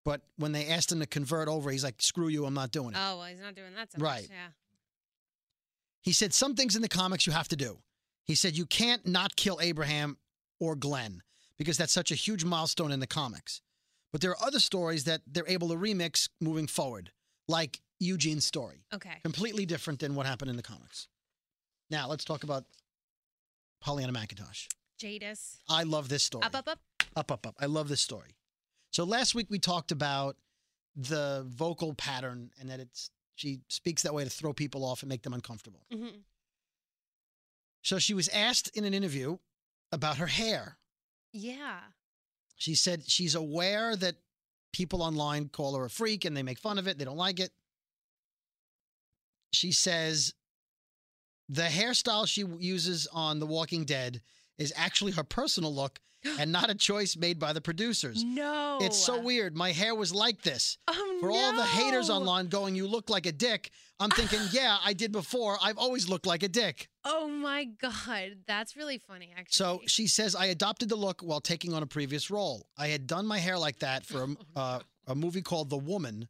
but 0.05 0.21
when 0.37 0.53
they 0.53 0.67
asked 0.67 0.91
him 0.91 0.99
to 1.01 1.05
convert 1.05 1.47
over, 1.49 1.69
he's 1.71 1.83
like, 1.83 2.01
screw 2.01 2.27
you, 2.29 2.45
I'm 2.45 2.53
not 2.53 2.71
doing 2.71 2.91
it. 2.91 2.97
Oh 2.97 3.17
well, 3.17 3.25
he's 3.25 3.39
not 3.41 3.55
doing 3.55 3.73
that 3.75 3.91
so 3.91 3.97
Right. 3.99 4.21
much. 4.21 4.29
Yeah. 4.31 4.47
He 6.01 6.13
said 6.13 6.33
some 6.33 6.55
things 6.55 6.75
in 6.75 6.81
the 6.81 6.87
comics 6.87 7.25
you 7.27 7.33
have 7.33 7.47
to 7.49 7.55
do. 7.55 7.79
He 8.23 8.35
said 8.35 8.55
you 8.57 8.65
can't 8.65 9.05
not 9.05 9.35
kill 9.35 9.59
Abraham 9.61 10.17
or 10.59 10.75
Glenn 10.75 11.21
because 11.57 11.77
that's 11.77 11.91
such 11.93 12.11
a 12.11 12.15
huge 12.15 12.45
milestone 12.45 12.91
in 12.91 12.99
the 12.99 13.07
comics. 13.07 13.61
But 14.11 14.21
there 14.21 14.31
are 14.31 14.43
other 14.45 14.59
stories 14.59 15.03
that 15.05 15.21
they're 15.27 15.47
able 15.47 15.67
to 15.69 15.75
remix 15.75 16.29
moving 16.39 16.67
forward, 16.67 17.11
like 17.47 17.81
Eugene's 17.99 18.45
story. 18.45 18.85
Okay. 18.93 19.17
completely 19.23 19.65
different 19.65 19.99
than 19.99 20.15
what 20.15 20.25
happened 20.25 20.49
in 20.51 20.57
the 20.57 20.63
comics. 20.63 21.07
Now 21.89 22.07
let's 22.07 22.23
talk 22.23 22.43
about 22.43 22.65
Pollyanna 23.81 24.13
McIntosh. 24.13 24.67
Jadis. 24.99 25.57
I 25.69 25.83
love 25.83 26.09
this 26.09 26.23
story. 26.23 26.43
Up, 26.45 26.55
up, 26.55 26.67
up. 26.67 26.79
up, 27.15 27.31
up, 27.31 27.47
up. 27.47 27.55
I 27.59 27.65
love 27.65 27.87
this 27.89 28.01
story. 28.01 28.35
So 28.95 29.03
last 29.03 29.35
week 29.35 29.47
we 29.49 29.59
talked 29.59 29.91
about 29.91 30.37
the 30.95 31.43
vocal 31.49 31.93
pattern 31.93 32.51
and 32.57 32.69
that 32.69 32.79
it's 32.79 33.09
she 33.35 33.59
speaks 33.67 34.03
that 34.03 34.13
way 34.13 34.23
to 34.23 34.29
throw 34.29 34.53
people 34.53 34.85
off 34.85 35.01
and 35.01 35.09
make 35.09 35.21
them 35.21 35.33
uncomfortable. 35.33 35.85
hmm 35.91 36.21
So 37.81 37.99
she 37.99 38.13
was 38.13 38.29
asked 38.29 38.69
in 38.73 38.85
an 38.85 38.93
interview 38.93 39.37
about 39.91 40.15
her 40.15 40.27
hair. 40.27 40.77
Yeah. 41.33 41.79
She 42.55 42.73
said 42.73 43.03
she's 43.05 43.35
aware 43.35 43.97
that 43.97 44.15
people 44.71 45.03
online 45.03 45.49
call 45.49 45.75
her 45.75 45.83
a 45.83 45.89
freak 45.89 46.23
and 46.23 46.37
they 46.37 46.43
make 46.43 46.57
fun 46.57 46.77
of 46.77 46.87
it. 46.87 46.97
They 46.97 47.03
don't 47.03 47.17
like 47.17 47.41
it. 47.41 47.51
She 49.51 49.73
says 49.73 50.33
the 51.49 51.63
hairstyle 51.63 52.29
she 52.29 52.45
uses 52.59 53.09
on 53.11 53.39
The 53.39 53.45
Walking 53.45 53.83
Dead 53.83 54.21
is 54.57 54.71
actually 54.73 55.11
her 55.11 55.25
personal 55.25 55.75
look 55.75 55.99
and 56.39 56.51
not 56.51 56.69
a 56.69 56.75
choice 56.75 57.15
made 57.15 57.39
by 57.39 57.53
the 57.53 57.61
producers. 57.61 58.23
No. 58.23 58.79
It's 58.81 58.97
so 58.97 59.19
weird. 59.21 59.55
My 59.55 59.71
hair 59.71 59.95
was 59.95 60.13
like 60.13 60.41
this. 60.41 60.77
Oh, 60.87 61.17
For 61.21 61.31
all 61.31 61.53
the 61.53 61.63
haters 61.63 62.09
online 62.09 62.47
going, 62.47 62.75
you 62.75 62.87
look 62.87 63.09
like 63.09 63.25
a 63.25 63.31
dick, 63.31 63.71
I'm 63.99 64.09
thinking, 64.09 64.39
yeah, 64.51 64.77
I 64.83 64.93
did 64.93 65.11
before. 65.11 65.57
I've 65.61 65.77
always 65.77 66.09
looked 66.09 66.25
like 66.25 66.43
a 66.43 66.49
dick. 66.49 66.89
Oh 67.03 67.27
my 67.27 67.65
god, 67.81 68.37
that's 68.47 68.75
really 68.75 68.97
funny. 68.97 69.31
Actually. 69.37 69.53
So 69.53 69.81
she 69.87 70.07
says, 70.07 70.35
I 70.35 70.47
adopted 70.47 70.89
the 70.89 70.95
look 70.95 71.21
while 71.21 71.41
taking 71.41 71.73
on 71.73 71.83
a 71.83 71.87
previous 71.87 72.29
role. 72.31 72.67
I 72.77 72.87
had 72.87 73.07
done 73.07 73.25
my 73.25 73.39
hair 73.39 73.57
like 73.57 73.79
that 73.79 74.05
for 74.05 74.23
a, 74.23 74.27
uh, 74.59 74.79
a 75.07 75.15
movie 75.15 75.41
called 75.41 75.69
The 75.69 75.77
Woman. 75.77 76.27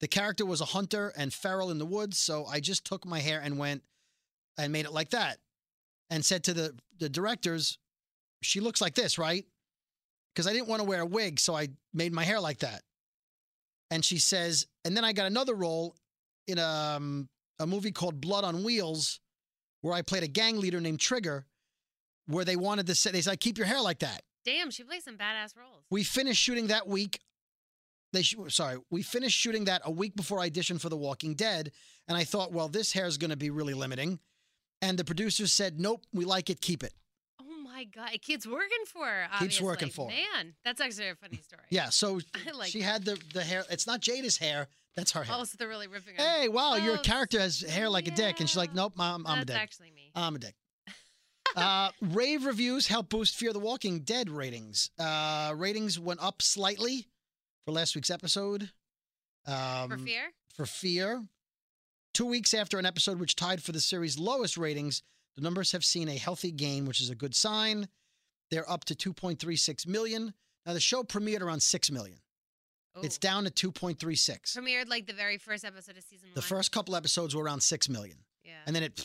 The 0.00 0.08
character 0.08 0.44
was 0.44 0.60
a 0.60 0.66
hunter 0.66 1.12
and 1.16 1.32
feral 1.32 1.70
in 1.70 1.78
the 1.78 1.86
woods, 1.86 2.18
so 2.18 2.44
I 2.46 2.60
just 2.60 2.84
took 2.84 3.06
my 3.06 3.20
hair 3.20 3.40
and 3.42 3.58
went 3.58 3.82
and 4.58 4.72
made 4.72 4.84
it 4.84 4.92
like 4.92 5.10
that, 5.10 5.38
and 6.10 6.24
said 6.24 6.44
to 6.44 6.54
the 6.54 6.74
the 6.98 7.08
directors, 7.08 7.78
"She 8.44 8.60
looks 8.60 8.80
like 8.80 8.94
this, 8.94 9.18
right?" 9.18 9.44
Because 10.34 10.46
I 10.46 10.52
didn't 10.52 10.68
want 10.68 10.80
to 10.80 10.88
wear 10.88 11.00
a 11.00 11.06
wig, 11.06 11.38
so 11.38 11.56
I 11.56 11.68
made 11.92 12.12
my 12.12 12.24
hair 12.24 12.40
like 12.40 12.58
that. 12.58 12.82
And 13.90 14.04
she 14.04 14.18
says, 14.18 14.66
and 14.84 14.96
then 14.96 15.04
I 15.04 15.12
got 15.12 15.26
another 15.26 15.54
role 15.54 15.94
in 16.48 16.58
a, 16.58 16.66
um, 16.66 17.28
a 17.60 17.66
movie 17.66 17.92
called 17.92 18.20
Blood 18.20 18.42
on 18.42 18.64
Wheels, 18.64 19.20
where 19.82 19.94
I 19.94 20.02
played 20.02 20.24
a 20.24 20.28
gang 20.28 20.58
leader 20.58 20.80
named 20.80 20.98
Trigger, 20.98 21.46
where 22.26 22.44
they 22.44 22.56
wanted 22.56 22.88
to 22.88 22.94
say, 22.96 23.12
they 23.12 23.20
said, 23.20 23.38
keep 23.38 23.58
your 23.58 23.66
hair 23.68 23.80
like 23.80 24.00
that. 24.00 24.22
Damn, 24.44 24.70
she 24.70 24.82
plays 24.82 25.04
some 25.04 25.16
badass 25.16 25.56
roles. 25.56 25.84
We 25.90 26.02
finished 26.02 26.42
shooting 26.42 26.66
that 26.66 26.88
week. 26.88 27.20
They 28.12 28.22
sh- 28.22 28.36
sorry, 28.48 28.78
we 28.90 29.02
finished 29.02 29.38
shooting 29.38 29.66
that 29.66 29.82
a 29.84 29.90
week 29.90 30.16
before 30.16 30.40
I 30.40 30.50
auditioned 30.50 30.80
for 30.80 30.88
The 30.88 30.96
Walking 30.96 31.34
Dead, 31.34 31.70
and 32.08 32.16
I 32.16 32.24
thought, 32.24 32.52
well, 32.52 32.68
this 32.68 32.92
hair 32.92 33.06
is 33.06 33.18
going 33.18 33.30
to 33.30 33.36
be 33.36 33.50
really 33.50 33.74
limiting. 33.74 34.18
And 34.82 34.98
the 34.98 35.04
producers 35.04 35.52
said, 35.52 35.78
nope, 35.78 36.04
we 36.12 36.24
like 36.24 36.50
it, 36.50 36.60
keep 36.60 36.82
it. 36.82 36.92
My 37.84 38.02
god, 38.04 38.14
it 38.14 38.22
keeps 38.22 38.46
working 38.46 38.84
for 38.86 39.04
her. 39.06 39.26
Keeps 39.40 39.60
working 39.60 39.90
for 39.90 40.08
her. 40.10 40.16
Man, 40.16 40.54
that's 40.64 40.80
actually 40.80 41.08
a 41.08 41.14
funny 41.16 41.38
story. 41.42 41.62
Yeah, 41.70 41.90
so 41.90 42.20
like 42.58 42.70
she 42.70 42.80
that. 42.80 42.84
had 42.84 43.04
the 43.04 43.20
the 43.32 43.42
hair. 43.42 43.64
It's 43.70 43.86
not 43.86 44.00
Jadis 44.00 44.38
hair. 44.38 44.68
That's 44.96 45.12
her 45.12 45.24
hair. 45.24 45.36
Oh, 45.38 45.44
so 45.44 45.56
they're 45.58 45.68
really 45.68 45.88
ripping 45.88 46.14
on. 46.18 46.24
hey, 46.24 46.48
wow, 46.48 46.76
your 46.76 46.94
Oh, 46.98 47.02
character 47.02 47.40
has 47.40 47.60
hair 47.60 47.88
like 47.88 48.06
a 48.06 48.12
dick, 48.12 48.38
and 48.40 48.48
she's 48.48 48.56
like, 48.56 48.70
yeah. 48.70 48.82
nope, 48.82 48.92
I'm, 48.98 49.26
I'm 49.26 49.42
a 49.42 49.44
that's 49.44 49.46
dick. 49.46 49.56
actually 49.60 49.90
me. 49.90 50.12
I'm 50.14 50.36
a 50.36 50.38
dick. 50.38 50.54
uh, 51.56 51.90
rave 52.00 52.44
reviews 52.46 52.86
help 52.86 53.08
boost 53.08 53.34
Fear 53.34 53.52
the 53.52 53.58
Walking 53.58 54.00
Dead 54.00 54.30
ratings. 54.30 54.90
Uh, 54.98 55.52
ratings 55.56 55.98
went 55.98 56.22
up 56.22 56.42
slightly 56.42 57.08
for 57.64 57.72
last 57.72 57.96
week's 57.96 58.10
episode. 58.10 58.70
Um, 59.46 59.90
for 59.90 59.98
fear? 59.98 60.22
for 60.54 60.64
Fear. 60.66 61.24
Two 62.14 62.26
weeks 62.26 62.54
after 62.54 62.78
an 62.78 62.86
episode 62.86 63.18
which 63.18 63.34
tied 63.34 63.62
for 63.64 63.72
the 63.72 63.80
series' 63.80 64.16
lowest 64.16 64.56
ratings, 64.56 65.02
the 65.36 65.42
numbers 65.42 65.72
have 65.72 65.84
seen 65.84 66.08
a 66.08 66.16
healthy 66.16 66.50
gain, 66.50 66.86
which 66.86 67.00
is 67.00 67.10
a 67.10 67.14
good 67.14 67.34
sign. 67.34 67.88
They're 68.50 68.68
up 68.70 68.84
to 68.86 68.94
2.36 68.94 69.86
million. 69.86 70.32
Now, 70.66 70.72
the 70.72 70.80
show 70.80 71.02
premiered 71.02 71.40
around 71.40 71.60
6 71.60 71.90
million. 71.90 72.18
It's 73.02 73.18
oh. 73.18 73.20
down 73.20 73.44
to 73.44 73.50
2.36. 73.50 74.56
premiered 74.56 74.88
like 74.88 75.06
the 75.06 75.12
very 75.12 75.36
first 75.36 75.64
episode 75.64 75.96
of 75.96 76.04
season 76.04 76.28
one. 76.28 76.34
The 76.34 76.42
first 76.42 76.70
couple 76.70 76.94
episodes 76.94 77.34
were 77.34 77.42
around 77.42 77.60
6 77.60 77.88
million, 77.88 78.18
yeah. 78.44 78.52
and 78.66 78.76
then 78.76 78.84
it 78.84 78.98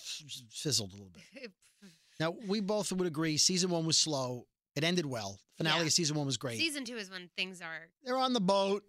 fizzled 0.51 0.91
a 0.91 0.95
little 0.95 1.11
bit. 1.11 1.51
Now, 2.19 2.35
we 2.49 2.59
both 2.59 2.91
would 2.91 3.07
agree 3.07 3.37
season 3.37 3.69
one 3.69 3.85
was 3.85 3.97
slow. 3.97 4.45
It 4.75 4.83
ended 4.83 5.05
well. 5.05 5.39
Finale 5.55 5.79
Yeah. 5.79 5.85
of 5.85 5.93
season 5.93 6.17
one 6.17 6.25
was 6.25 6.35
great. 6.35 6.57
season 6.57 6.83
two 6.83 6.97
is 6.97 7.09
when 7.09 7.29
things 7.37 7.61
are. 7.61 7.87
They're 8.03 8.17
on 8.17 8.33
the 8.33 8.41
boat. 8.41 8.83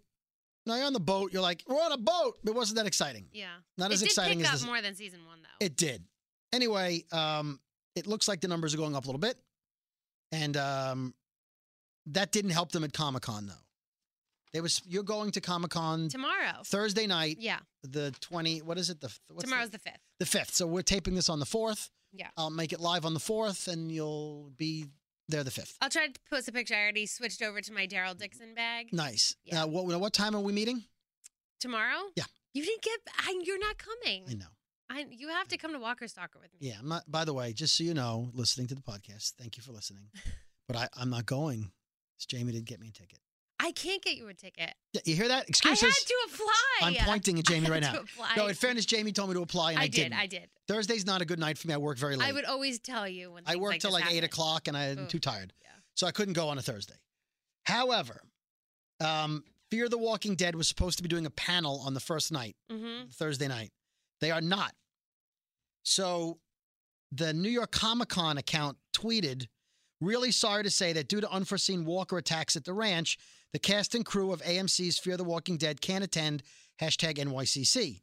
Now 0.65 0.75
you're 0.75 0.85
on 0.85 0.93
the 0.93 0.99
boat. 0.99 1.33
You're 1.33 1.41
like, 1.41 1.63
we're 1.65 1.81
on 1.81 1.91
a 1.93 1.97
boat. 1.97 2.39
It 2.45 2.53
wasn't 2.53 2.77
that 2.77 2.87
exciting. 2.87 3.27
Yeah. 3.31 3.47
Not 3.77 3.91
it 3.91 3.95
as 3.95 4.03
exciting 4.03 4.39
pick 4.39 4.47
as 4.47 4.53
up 4.53 4.59
this. 4.59 4.65
more 4.65 4.81
than 4.81 4.95
season 4.95 5.25
one 5.25 5.39
though. 5.41 5.65
It 5.65 5.75
did. 5.75 6.03
Anyway, 6.53 7.03
um, 7.11 7.59
it 7.95 8.07
looks 8.07 8.27
like 8.27 8.41
the 8.41 8.47
numbers 8.47 8.73
are 8.73 8.77
going 8.77 8.95
up 8.95 9.03
a 9.05 9.07
little 9.07 9.19
bit, 9.19 9.37
and 10.31 10.55
um, 10.57 11.13
that 12.07 12.31
didn't 12.31 12.51
help 12.51 12.71
them 12.71 12.83
at 12.83 12.93
Comic 12.93 13.23
Con 13.23 13.47
though. 13.47 13.53
They 14.53 14.59
was 14.59 14.81
you're 14.85 15.03
going 15.03 15.31
to 15.31 15.41
Comic 15.41 15.71
Con 15.71 16.09
Tomorrow. 16.09 16.61
Thursday 16.65 17.07
night, 17.07 17.37
Yeah. 17.39 17.59
the 17.83 18.11
twenty. 18.19 18.61
What 18.61 18.77
is 18.77 18.89
it? 18.89 18.99
The 18.99 19.09
what's 19.29 19.45
Tomorrow's 19.49 19.69
the, 19.69 19.79
fifth. 19.79 19.99
the 20.19 20.25
fifth. 20.25 20.53
So 20.53 20.67
we're 20.67 20.81
taping 20.81 21.15
this 21.15 21.29
on 21.29 21.39
the 21.39 21.45
fourth. 21.45 21.89
Yeah. 22.13 22.27
I'll 22.35 22.49
make 22.49 22.73
it 22.73 22.81
live 22.81 23.05
on 23.05 23.13
the 23.13 23.21
fourth, 23.21 23.69
and 23.69 23.89
you'll 23.89 24.51
be 24.57 24.87
there 25.29 25.45
the 25.45 25.51
fifth. 25.51 25.77
I'll 25.79 25.89
try 25.89 26.07
to 26.07 26.19
post 26.29 26.49
a 26.49 26.51
picture. 26.51 26.75
I 26.75 26.81
already 26.81 27.05
switched 27.05 27.41
over 27.41 27.61
to 27.61 27.71
my 27.71 27.87
Daryl 27.87 28.17
Dixon 28.17 28.53
bag. 28.53 28.87
Nice. 28.91 29.37
Yeah. 29.45 29.55
Now, 29.55 29.67
what 29.67 29.85
what 30.01 30.11
time 30.11 30.35
are 30.35 30.41
we 30.41 30.51
meeting? 30.51 30.83
Tomorrow? 31.61 32.01
Yeah. 32.17 32.25
You 32.53 32.65
didn't 32.65 32.81
get. 32.81 32.99
I, 33.19 33.41
you're 33.45 33.59
not 33.59 33.77
coming. 33.77 34.25
I 34.29 34.33
know. 34.33 34.47
I, 34.93 35.05
you 35.09 35.29
have 35.29 35.47
to 35.49 35.57
come 35.57 35.71
to 35.73 35.79
Walker 35.79 36.07
Stalker 36.07 36.39
with 36.39 36.51
me. 36.53 36.67
Yeah, 36.69 36.75
I'm 36.79 36.87
not. 36.89 37.09
By 37.09 37.23
the 37.25 37.33
way, 37.33 37.53
just 37.53 37.77
so 37.77 37.83
you 37.83 37.93
know, 37.93 38.29
listening 38.33 38.67
to 38.67 38.75
the 38.75 38.81
podcast, 38.81 39.33
thank 39.39 39.57
you 39.57 39.63
for 39.63 39.71
listening. 39.71 40.09
But 40.67 40.77
I, 40.77 40.87
I'm 40.95 41.09
not 41.09 41.25
going. 41.25 41.69
Jamie 42.29 42.53
didn't 42.53 42.67
get 42.67 42.79
me 42.79 42.87
a 42.87 42.91
ticket. 42.91 43.19
I 43.59 43.73
can't 43.73 44.01
get 44.01 44.15
you 44.15 44.29
a 44.29 44.33
ticket. 44.33 44.73
Yeah, 44.93 45.01
You 45.03 45.15
hear 45.15 45.27
that? 45.27 45.49
Excuses. 45.49 45.83
I 45.83 45.87
had 45.87 45.93
to 45.93 46.15
apply. 46.33 47.01
I'm 47.01 47.05
pointing 47.05 47.39
at 47.39 47.45
I 47.49 47.51
Jamie 47.53 47.65
had 47.65 47.71
right 47.71 47.83
to 47.83 47.91
now. 47.93 47.99
apply. 47.99 48.35
No, 48.37 48.47
in 48.47 48.55
fairness, 48.55 48.85
Jamie 48.85 49.11
told 49.11 49.29
me 49.29 49.35
to 49.35 49.41
apply, 49.41 49.71
and 49.71 49.79
I, 49.79 49.83
I 49.83 49.87
did. 49.87 49.95
didn't. 50.03 50.13
I 50.13 50.27
did. 50.27 50.49
Thursday's 50.69 51.05
not 51.05 51.21
a 51.21 51.25
good 51.25 51.39
night 51.39 51.57
for 51.57 51.67
me. 51.67 51.73
I 51.73 51.77
work 51.77 51.97
very 51.97 52.15
late. 52.15 52.29
I 52.29 52.31
would 52.31 52.45
always 52.45 52.79
tell 52.79 53.05
you 53.05 53.33
when 53.33 53.43
I 53.47 53.57
work 53.57 53.71
like 53.71 53.81
till 53.81 53.91
like 53.91 54.09
eight 54.09 54.23
o'clock, 54.23 54.69
and 54.69 54.77
I'm 54.77 54.99
Ugh. 54.99 55.09
too 55.09 55.19
tired, 55.19 55.51
Yeah. 55.61 55.69
so 55.95 56.07
I 56.07 56.11
couldn't 56.11 56.33
go 56.35 56.47
on 56.47 56.57
a 56.57 56.61
Thursday. 56.61 56.95
However, 57.65 58.21
um, 58.99 59.43
Fear 59.71 59.89
the 59.89 59.97
Walking 59.97 60.35
Dead 60.35 60.55
was 60.55 60.67
supposed 60.67 60.97
to 60.97 61.03
be 61.03 61.09
doing 61.09 61.25
a 61.25 61.29
panel 61.31 61.81
on 61.85 61.93
the 61.93 61.99
first 61.99 62.31
night, 62.31 62.55
Mm-hmm. 62.71 63.09
Thursday 63.11 63.47
night. 63.47 63.71
They 64.21 64.31
are 64.31 64.41
not. 64.41 64.73
So, 65.83 66.39
the 67.11 67.33
New 67.33 67.49
York 67.49 67.71
Comic 67.71 68.09
Con 68.09 68.37
account 68.37 68.77
tweeted, 68.93 69.47
"Really 69.99 70.31
sorry 70.31 70.63
to 70.63 70.69
say 70.69 70.93
that 70.93 71.07
due 71.07 71.21
to 71.21 71.29
unforeseen 71.31 71.85
Walker 71.85 72.17
attacks 72.17 72.55
at 72.55 72.63
the 72.65 72.73
ranch, 72.73 73.17
the 73.53 73.59
cast 73.59 73.95
and 73.95 74.05
crew 74.05 74.31
of 74.31 74.41
AMC's 74.43 74.97
Fear 74.99 75.17
the 75.17 75.23
Walking 75.23 75.57
Dead 75.57 75.81
can't 75.81 76.03
attend." 76.03 76.43
Hashtag 76.79 77.17
NYCC. 77.19 78.01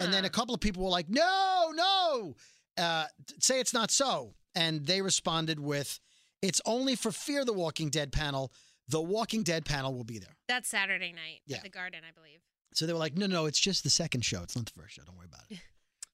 And 0.00 0.12
then 0.14 0.24
a 0.24 0.30
couple 0.30 0.54
of 0.54 0.60
people 0.60 0.84
were 0.84 0.90
like, 0.90 1.08
no, 1.10 1.72
no, 1.74 2.36
uh, 2.82 3.06
say 3.40 3.58
it's 3.58 3.74
not 3.74 3.90
so. 3.90 4.34
And 4.54 4.86
they 4.86 5.02
responded 5.02 5.58
with, 5.58 5.98
it's 6.40 6.60
only 6.64 6.94
for 6.94 7.10
Fear 7.10 7.44
the 7.44 7.52
Walking 7.52 7.90
Dead 7.90 8.12
panel. 8.12 8.52
The 8.86 9.00
Walking 9.00 9.42
Dead 9.42 9.64
panel 9.64 9.92
will 9.94 10.04
be 10.04 10.20
there. 10.20 10.36
That's 10.46 10.68
Saturday 10.68 11.12
night 11.12 11.40
Yeah. 11.46 11.56
at 11.58 11.64
the 11.64 11.68
Garden, 11.68 12.00
I 12.08 12.12
believe. 12.12 12.38
So 12.74 12.86
they 12.86 12.92
were 12.92 12.98
like, 13.00 13.16
no, 13.18 13.26
no, 13.26 13.46
it's 13.46 13.58
just 13.58 13.82
the 13.82 13.90
second 13.90 14.24
show. 14.24 14.42
It's 14.44 14.54
not 14.54 14.66
the 14.66 14.80
first 14.80 14.94
show. 14.94 15.02
Don't 15.04 15.16
worry 15.16 15.26
about 15.26 15.42
it. 15.50 15.58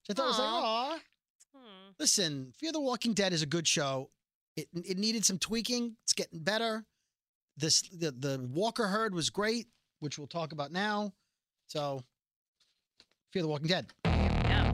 So 0.05 0.11
I 0.11 0.13
thought 0.13 0.23
it 0.23 0.27
was 0.27 0.39
like, 0.39 0.47
Aw. 0.47 0.99
Hmm. 1.55 1.91
Listen, 1.99 2.53
Fear 2.59 2.71
the 2.73 2.79
Walking 2.79 3.13
Dead 3.13 3.33
is 3.33 3.41
a 3.41 3.47
good 3.47 3.67
show. 3.67 4.09
It, 4.55 4.67
it 4.73 4.97
needed 4.97 5.25
some 5.25 5.39
tweaking. 5.39 5.97
It's 6.03 6.13
getting 6.13 6.39
better. 6.39 6.85
This 7.57 7.81
the, 7.89 8.11
the 8.11 8.47
Walker 8.53 8.87
herd 8.87 9.15
was 9.15 9.29
great, 9.29 9.67
which 9.99 10.17
we'll 10.17 10.27
talk 10.27 10.51
about 10.51 10.71
now. 10.71 11.13
So, 11.67 12.01
Fear 13.31 13.41
the 13.43 13.47
Walking 13.47 13.67
Dead. 13.67 13.87
Yeah. 14.05 14.71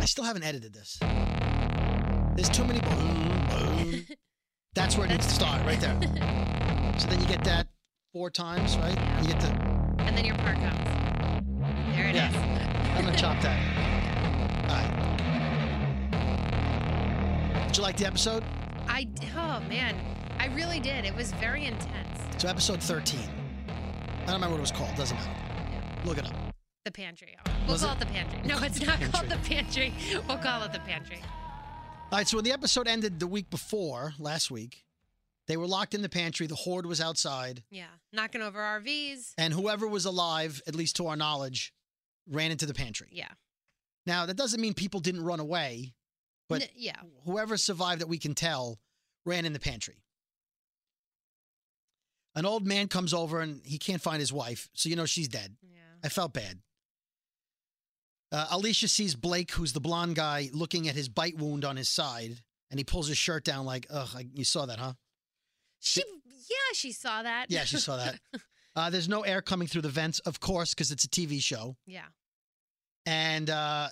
I 0.00 0.04
still 0.04 0.24
haven't 0.24 0.44
edited 0.44 0.74
this. 0.74 0.98
There's 2.36 2.50
too 2.50 2.64
many 2.64 2.80
boom, 2.80 3.46
boom. 3.48 4.06
That's 4.74 4.96
where 4.98 5.06
it 5.06 5.10
needs 5.10 5.26
to 5.28 5.34
start, 5.34 5.64
right 5.64 5.80
there. 5.80 5.98
So 6.96 7.08
then 7.08 7.20
you 7.20 7.26
get 7.26 7.42
that 7.42 7.66
four 8.12 8.30
times, 8.30 8.76
right? 8.76 8.94
Yeah. 8.94 9.20
You 9.22 9.26
get 9.26 9.40
the. 9.40 9.48
and 10.04 10.16
then 10.16 10.24
your 10.24 10.36
part 10.36 10.54
comes. 10.54 11.44
There 11.96 12.06
it 12.06 12.14
is. 12.14 12.83
I'm 12.94 13.04
gonna 13.04 13.16
chop 13.16 13.40
that. 13.42 13.58
All 14.70 14.76
right. 14.76 14.90
Did 17.68 17.76
you 17.76 17.82
like 17.82 17.96
the 17.96 18.06
episode? 18.06 18.44
I 18.88 19.08
oh 19.36 19.60
man, 19.68 19.96
I 20.38 20.46
really 20.54 20.80
did. 20.80 21.04
It 21.04 21.14
was 21.14 21.32
very 21.32 21.64
intense. 21.64 22.18
So 22.38 22.48
episode 22.48 22.82
13. 22.82 23.20
I 23.20 24.26
don't 24.26 24.34
remember 24.34 24.50
what 24.54 24.58
it 24.58 24.60
was 24.62 24.72
called. 24.72 24.94
Doesn't 24.96 25.16
matter. 25.16 25.30
Yeah. 25.72 26.04
Look 26.04 26.18
it 26.18 26.26
up. 26.26 26.34
The 26.84 26.90
pantry. 26.92 27.36
We'll 27.66 27.72
Was 27.74 27.82
call 27.82 27.92
it? 27.92 27.96
it? 27.96 28.00
the 28.00 28.06
pantry. 28.06 28.40
No, 28.44 28.58
it's 28.62 28.80
not 28.80 29.00
called 29.12 29.28
the 29.28 29.36
pantry. 29.48 29.92
We'll 30.28 30.38
call 30.38 30.62
it 30.62 30.72
the 30.72 30.80
pantry. 30.80 31.20
All 32.12 32.18
right. 32.18 32.28
So 32.28 32.36
when 32.36 32.44
the 32.44 32.52
episode 32.52 32.86
ended 32.88 33.18
the 33.20 33.26
week 33.26 33.48
before, 33.50 34.12
last 34.18 34.50
week, 34.50 34.84
they 35.46 35.56
were 35.56 35.66
locked 35.66 35.94
in 35.94 36.02
the 36.02 36.08
pantry. 36.08 36.46
The 36.46 36.54
horde 36.54 36.86
was 36.86 37.00
outside, 37.00 37.62
Yeah, 37.70 37.86
knocking 38.12 38.40
over 38.42 38.58
RVs. 38.60 39.32
and 39.38 39.52
whoever 39.54 39.86
was 39.88 40.04
alive, 40.04 40.60
at 40.66 40.74
least 40.74 40.96
to 40.96 41.06
our 41.06 41.16
knowledge, 41.16 41.72
ran 42.28 42.50
into 42.50 42.66
the 42.66 42.74
pantry. 42.74 43.08
Yeah. 43.12 43.28
Now 44.06 44.26
that 44.26 44.36
doesn't 44.36 44.60
mean 44.60 44.74
people 44.74 45.00
didn't 45.00 45.24
run 45.24 45.40
away. 45.40 45.94
But- 46.48 46.62
N- 46.62 46.68
yeah. 46.76 46.96
whoever 47.24 47.56
survived 47.56 48.00
that 48.02 48.06
we 48.08 48.18
can 48.18 48.34
tell 48.34 48.78
ran 49.24 49.44
in 49.46 49.52
the 49.52 49.60
pantry. 49.60 50.02
An 52.34 52.44
old 52.46 52.66
man 52.66 52.88
comes 52.88 53.14
over 53.14 53.40
and 53.40 53.64
he 53.64 53.78
can't 53.78 54.02
find 54.02 54.18
his 54.20 54.32
wife, 54.32 54.68
so 54.74 54.88
you 54.88 54.96
know 54.96 55.06
she's 55.06 55.28
dead. 55.28 55.56
Yeah. 55.62 55.78
I 56.02 56.08
felt 56.08 56.32
bad. 56.32 56.58
Uh, 58.32 58.48
Alicia 58.50 58.88
sees 58.88 59.14
Blake, 59.14 59.52
who's 59.52 59.72
the 59.72 59.80
blonde 59.80 60.16
guy, 60.16 60.50
looking 60.52 60.88
at 60.88 60.96
his 60.96 61.08
bite 61.08 61.38
wound 61.38 61.64
on 61.64 61.76
his 61.76 61.88
side, 61.88 62.40
and 62.70 62.80
he 62.80 62.84
pulls 62.84 63.06
his 63.06 63.16
shirt 63.16 63.44
down 63.44 63.64
like, 63.64 63.86
"Ugh, 63.88 64.08
I, 64.16 64.26
you 64.34 64.42
saw 64.44 64.66
that, 64.66 64.80
huh?" 64.80 64.94
She. 65.78 66.02
Yeah, 66.26 66.56
she 66.74 66.90
saw 66.90 67.22
that. 67.22 67.46
Yeah, 67.50 67.62
she 67.64 67.76
saw 67.78 67.96
that. 67.96 68.18
Uh, 68.76 68.90
there's 68.90 69.08
no 69.08 69.20
air 69.22 69.40
coming 69.40 69.68
through 69.68 69.82
the 69.82 69.88
vents, 69.88 70.18
of 70.20 70.40
course, 70.40 70.74
because 70.74 70.90
it's 70.90 71.04
a 71.04 71.08
TV 71.08 71.40
show, 71.40 71.76
yeah. 71.86 72.06
and 73.06 73.48
uh, 73.48 73.88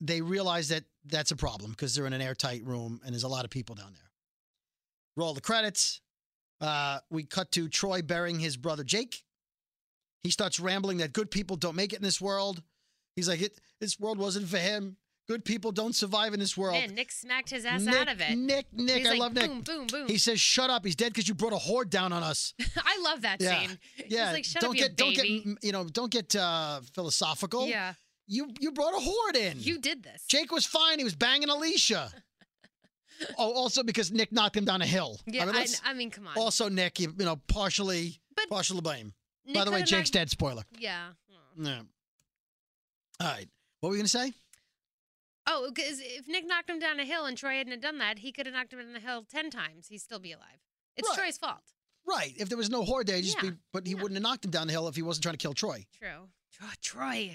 they 0.00 0.20
realize 0.20 0.68
that 0.68 0.84
that's 1.04 1.30
a 1.30 1.36
problem 1.36 1.70
because 1.70 1.94
they're 1.94 2.06
in 2.06 2.12
an 2.12 2.22
airtight 2.22 2.64
room 2.64 3.00
and 3.04 3.12
there's 3.12 3.22
a 3.22 3.28
lot 3.28 3.44
of 3.44 3.50
people 3.50 3.74
down 3.74 3.92
there. 3.92 4.10
Roll 5.16 5.34
the 5.34 5.40
credits. 5.40 6.00
Uh, 6.60 6.98
we 7.10 7.24
cut 7.24 7.52
to 7.52 7.68
Troy 7.68 8.02
burying 8.02 8.38
his 8.38 8.56
brother 8.56 8.84
Jake. 8.84 9.22
He 10.22 10.30
starts 10.30 10.58
rambling 10.58 10.98
that 10.98 11.12
good 11.12 11.30
people 11.30 11.56
don't 11.56 11.76
make 11.76 11.92
it 11.92 11.96
in 11.96 12.02
this 12.02 12.20
world. 12.20 12.62
He's 13.14 13.28
like, 13.28 13.40
it, 13.40 13.58
this 13.80 13.98
world 14.00 14.18
wasn't 14.18 14.48
for 14.48 14.58
him. 14.58 14.96
Good 15.28 15.44
people 15.44 15.72
don't 15.72 15.94
survive 15.94 16.34
in 16.34 16.40
this 16.40 16.56
world. 16.56 16.74
Man, 16.78 16.94
Nick 16.94 17.10
smacked 17.10 17.50
his 17.50 17.64
ass 17.64 17.82
Nick, 17.82 17.94
out 17.96 18.08
of 18.08 18.20
it. 18.20 18.36
Nick, 18.38 18.66
Nick, 18.72 18.98
He's 18.98 19.06
I 19.08 19.10
like, 19.10 19.18
love 19.20 19.32
Nick. 19.34 19.50
boom, 19.50 19.60
boom, 19.62 19.86
boom. 19.88 20.06
He 20.08 20.18
says, 20.18 20.38
"Shut 20.40 20.70
up." 20.70 20.84
He's 20.84 20.94
dead 20.94 21.12
because 21.12 21.26
you 21.26 21.34
brought 21.34 21.52
a 21.52 21.56
horde 21.58 21.90
down 21.90 22.12
on 22.12 22.22
us. 22.22 22.54
I 22.76 23.00
love 23.02 23.22
that 23.22 23.40
Yeah. 23.40 23.58
scene. 23.66 23.78
Yeah, 24.06 24.26
He's 24.26 24.32
like, 24.34 24.44
shut 24.44 24.62
don't 24.62 24.70
up, 24.70 24.76
get, 24.76 24.96
don't 24.96 25.14
get, 25.14 25.26
you 25.26 25.72
know, 25.72 25.84
don't 25.84 26.12
get 26.12 26.36
uh, 26.36 26.80
philosophical. 26.94 27.66
yeah, 27.66 27.94
you 28.28 28.52
you 28.60 28.70
brought 28.70 28.94
a 28.94 29.00
horde 29.00 29.36
in. 29.36 29.56
you 29.58 29.78
did 29.78 30.04
this. 30.04 30.24
Jake 30.28 30.52
was 30.52 30.64
fine. 30.64 30.98
He 30.98 31.04
was 31.04 31.16
banging 31.16 31.48
Alicia. 31.48 32.12
oh, 33.38 33.52
also 33.52 33.82
because 33.82 34.12
Nick 34.12 34.30
knocked 34.30 34.56
him 34.56 34.64
down 34.64 34.80
a 34.80 34.86
hill. 34.86 35.18
yeah, 35.26 35.42
I 35.42 35.46
mean, 35.46 35.56
I, 35.56 35.66
I 35.84 35.92
mean, 35.94 36.10
come 36.12 36.28
on. 36.28 36.36
also 36.36 36.68
Nick, 36.68 37.00
you, 37.00 37.12
you 37.18 37.24
know, 37.24 37.36
partially, 37.48 38.20
But 38.36 38.48
partial 38.48 38.80
blame. 38.80 39.12
Nick 39.44 39.54
By 39.56 39.64
the 39.64 39.72
way, 39.72 39.80
Jake's 39.80 39.92
knocked- 39.92 40.12
dead. 40.12 40.30
Spoiler. 40.30 40.62
Yeah. 40.78 41.08
Yeah. 41.58 41.80
All 43.20 43.26
right. 43.26 43.48
What 43.80 43.88
were 43.88 43.92
we 43.94 43.98
gonna 43.98 44.08
say? 44.08 44.32
Oh, 45.46 45.70
because 45.72 46.00
if 46.00 46.26
Nick 46.28 46.46
knocked 46.46 46.68
him 46.68 46.78
down 46.78 46.98
a 46.98 47.04
hill 47.04 47.24
and 47.24 47.36
Troy 47.38 47.56
hadn't 47.58 47.72
have 47.72 47.80
done 47.80 47.98
that, 47.98 48.18
he 48.18 48.32
could 48.32 48.46
have 48.46 48.54
knocked 48.54 48.72
him 48.72 48.80
down 48.80 48.92
the 48.92 49.00
hill 49.00 49.24
ten 49.30 49.50
times. 49.50 49.88
He'd 49.88 49.98
still 49.98 50.18
be 50.18 50.32
alive. 50.32 50.60
It's 50.96 51.08
Right. 51.10 51.18
Troy's 51.18 51.38
fault. 51.38 51.62
Right. 52.06 52.34
If 52.36 52.48
there 52.48 52.58
was 52.58 52.70
no 52.70 52.84
horde 52.84 53.06
there, 53.06 53.20
just 53.20 53.36
Yeah, 53.42 53.50
be. 53.50 53.56
But 53.72 53.86
he 53.86 53.92
yeah. 53.94 54.02
wouldn't 54.02 54.16
have 54.16 54.22
knocked 54.22 54.44
him 54.44 54.50
down 54.50 54.66
the 54.66 54.72
hill 54.72 54.88
if 54.88 54.96
he 54.96 55.02
wasn't 55.02 55.22
trying 55.24 55.34
to 55.34 55.38
kill 55.38 55.54
Troy. 55.54 55.86
True. 55.98 56.28
Tro- 56.52 56.66
Troy, 56.80 57.34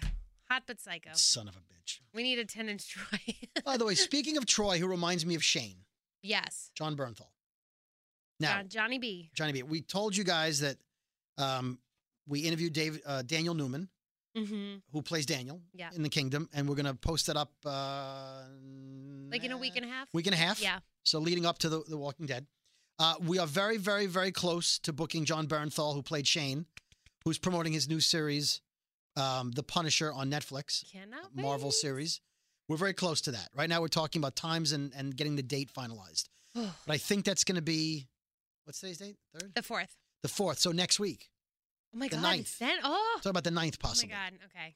hot 0.50 0.64
but 0.66 0.80
psycho. 0.82 1.12
Son 1.14 1.48
of 1.48 1.56
a 1.56 1.60
bitch. 1.60 2.00
We 2.14 2.24
need 2.24 2.40
a 2.40 2.46
ten 2.46 2.68
inch 2.70 2.90
Troy. 2.90 3.20
By 3.66 3.78
the 3.78 3.86
way, 3.86 3.96
speaking 3.96 4.38
of 4.38 4.46
Troy, 4.46 4.80
who 4.80 4.88
reminds 4.88 5.26
me 5.26 5.36
of 5.36 5.44
Shane, 5.44 5.86
yes. 6.24 6.72
Jon 6.76 6.96
Bernthal. 6.98 7.28
Now, 8.40 8.58
John- 8.58 8.70
Johnny 8.70 9.00
B. 9.00 9.30
Johnny 9.36 9.52
B, 9.54 9.64
we 9.64 9.82
told 9.82 10.16
you 10.18 10.24
guys 10.24 10.62
that 10.62 10.78
um, 11.38 11.78
we 12.28 12.40
interviewed 12.42 12.74
Dave, 12.74 13.00
uh, 13.06 13.22
Daniel 13.22 13.54
Newman, 13.54 13.90
Mm-hmm. 14.38 14.76
who 14.94 15.02
plays 15.02 15.26
Daniel 15.26 15.62
Yeah. 15.74 15.90
in 15.94 16.04
the 16.04 16.10
Kingdom, 16.10 16.48
and 16.54 16.68
we're 16.70 16.76
gonna 16.76 16.94
post 16.96 17.28
it 17.30 17.36
up 17.36 17.52
uh, 17.66 18.44
Like 19.30 19.44
in 19.44 19.52
a 19.52 19.58
week 19.58 19.76
and 19.76 19.86
a 19.86 19.90
half. 19.90 20.08
week 20.14 20.28
and 20.28 20.34
a 20.34 20.38
half. 20.38 20.62
Yeah. 20.62 20.80
So 21.04 21.20
leading 21.20 21.46
up 21.46 21.58
to 21.60 21.70
the, 21.70 21.84
the 21.88 21.98
Walking 21.98 22.26
Dead, 22.28 22.46
uh, 23.00 23.16
we 23.20 23.40
are 23.40 23.48
very, 23.48 23.78
very, 23.78 24.06
very 24.06 24.32
close 24.32 24.78
to 24.80 24.94
booking 24.94 25.26
Jon 25.26 25.48
Bernthal, 25.48 25.94
who 25.96 26.02
played 26.04 26.28
Shane, 26.28 26.66
who's 27.26 27.38
promoting 27.40 27.74
his 27.74 27.90
new 27.90 28.00
series, 28.00 28.62
um, 29.18 29.52
The 29.52 29.64
Punisher, 29.64 30.14
on 30.14 30.30
Netflix, 30.30 30.84
Cannot 30.92 31.36
Marvel 31.36 31.68
wait. 31.70 31.74
series. 31.74 32.22
We're 32.70 32.78
very 32.78 32.94
close 32.94 33.20
to 33.22 33.32
that. 33.32 33.50
Right 33.56 33.68
now, 33.68 33.82
we're 33.82 33.88
talking 33.90 34.22
about 34.22 34.36
times 34.36 34.72
and, 34.72 34.94
and 34.96 35.16
getting 35.18 35.36
the 35.36 35.44
date 35.44 35.72
finalized. 35.74 36.30
But 36.56 36.94
I 36.94 36.98
think 36.98 37.26
that's 37.26 37.44
going 37.44 37.56
to 37.58 37.62
be 37.62 38.08
what's 38.66 38.80
today's 38.80 39.00
date? 39.00 39.18
Third, 39.34 39.52
the 39.56 39.64
fourth. 39.64 39.96
the 40.22 40.30
fourth. 40.30 40.60
So 40.60 40.72
next 40.72 41.00
week. 41.00 41.31
Oh 41.94 41.98
my 41.98 42.08
The 42.08 42.16
god. 42.16 42.22
ninth. 42.24 42.58
Then 42.60 42.78
oh. 42.84 43.20
Talk 43.22 43.30
about 43.32 43.44
the 43.44 43.52
ninth, 43.52 43.80
possible. 43.80 44.12
Oh 44.14 44.18
my 44.18 44.30
god. 44.30 44.40
Okay. 44.46 44.76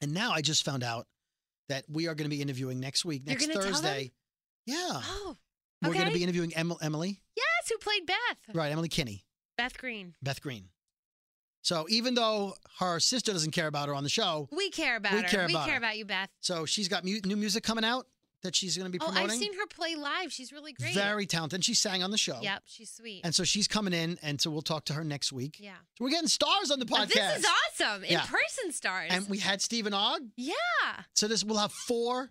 And 0.00 0.12
now 0.14 0.32
I 0.32 0.40
just 0.42 0.64
found 0.64 0.82
out 0.82 1.06
that 1.68 1.84
we 1.88 2.06
are 2.08 2.14
going 2.14 2.28
to 2.30 2.34
be 2.34 2.40
interviewing 2.42 2.80
next 2.80 3.04
week, 3.04 3.22
You're 3.26 3.32
next 3.34 3.42
gonna 3.46 3.54
tell 3.54 3.62
them? 3.64 3.72
Thursday. 3.74 4.12
Yeah, 4.66 4.76
Oh. 5.04 5.36
Okay. 5.84 5.88
we're 5.88 5.94
going 5.94 6.08
to 6.08 6.14
be 6.14 6.22
interviewing 6.22 6.54
Em- 6.54 6.72
Emily. 6.82 7.20
Yes. 7.36 7.46
Who 7.70 7.78
played 7.78 8.06
Beth? 8.06 8.54
Right, 8.54 8.72
Emily 8.72 8.88
Kinney, 8.88 9.24
Beth 9.56 9.76
Greene. 9.78 10.14
Beth 10.22 10.40
Greene. 10.40 10.68
So 11.62 11.86
even 11.90 12.14
though 12.14 12.54
her 12.78 12.98
sister 13.00 13.32
doesn't 13.32 13.50
care 13.50 13.66
about 13.66 13.88
her 13.88 13.94
on 13.94 14.02
the 14.04 14.08
show, 14.08 14.48
We 14.52 14.70
care 14.70 14.96
about 14.96 15.12
We 15.12 15.22
her. 15.22 15.28
care 15.28 15.46
we 15.46 15.52
care 15.54 15.72
her. 15.72 15.76
about 15.76 15.98
you, 15.98 16.04
Beth. 16.04 16.30
so 16.40 16.64
she's 16.66 16.88
got 16.88 17.04
mu- 17.04 17.20
new 17.24 17.36
music 17.36 17.62
coming 17.62 17.84
out 17.84 18.06
that 18.42 18.54
she's 18.54 18.76
going 18.76 18.86
to 18.86 18.92
be 18.92 18.98
promoting. 18.98 19.22
Oh. 19.22 19.24
I've 19.26 19.32
seen 19.38 19.52
her 19.54 19.66
play 19.66 19.96
live. 19.96 20.32
She's 20.32 20.52
really 20.52 20.72
great. 20.72 20.94
Very 20.94 21.26
talented. 21.26 21.56
And 21.56 21.64
she 21.64 21.74
sang 21.74 22.02
on 22.02 22.10
the 22.10 22.18
show. 22.18 22.38
Yep. 22.40 22.62
She's 22.66 22.90
sweet. 22.90 23.22
And 23.24 23.34
so 23.34 23.42
she's 23.44 23.66
coming 23.66 23.92
in, 23.92 24.18
and 24.22 24.40
so 24.40 24.50
we'll 24.50 24.62
talk 24.62 24.84
to 24.86 24.92
her 24.94 25.04
next 25.04 25.32
week. 25.32 25.56
yeah. 25.60 25.72
So 25.96 26.04
we're 26.04 26.10
getting 26.10 26.28
stars 26.28 26.70
on 26.70 26.78
the 26.78 26.84
podcast. 26.86 27.08
this 27.14 27.38
is 27.40 27.46
awesome. 27.80 28.04
In 28.04 28.18
person 28.20 28.72
stars. 28.72 29.10
And 29.12 29.28
we 29.28 29.38
had 29.38 29.60
Steven 29.60 29.92
Ogg. 29.94 30.22
yeah. 30.36 30.54
So 31.14 31.26
this 31.28 31.42
we'll 31.44 31.58
have 31.58 31.72
four 31.72 32.30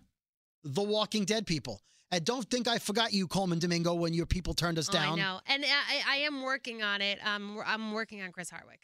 The 0.64 0.82
Walking 0.82 1.24
Dead 1.24 1.46
people. 1.46 1.82
And 2.10 2.24
don't 2.24 2.48
think 2.48 2.68
I 2.68 2.78
forgot 2.78 3.12
you, 3.12 3.26
Colman 3.28 3.58
Domingo, 3.58 3.92
when 3.92 4.14
your 4.14 4.24
people 4.24 4.54
turned 4.54 4.78
us 4.78 4.88
Oh, 4.88 4.92
down. 4.92 5.12
I 5.18 5.22
know. 5.22 5.40
And 5.46 5.62
I, 5.62 5.68
I 5.68 6.14
I 6.14 6.16
am 6.20 6.40
working 6.42 6.82
on 6.82 7.02
it. 7.02 7.18
Um, 7.22 7.60
I'm 7.66 7.92
working 7.92 8.22
on 8.22 8.32
Chris 8.32 8.48
Hardwick. 8.48 8.80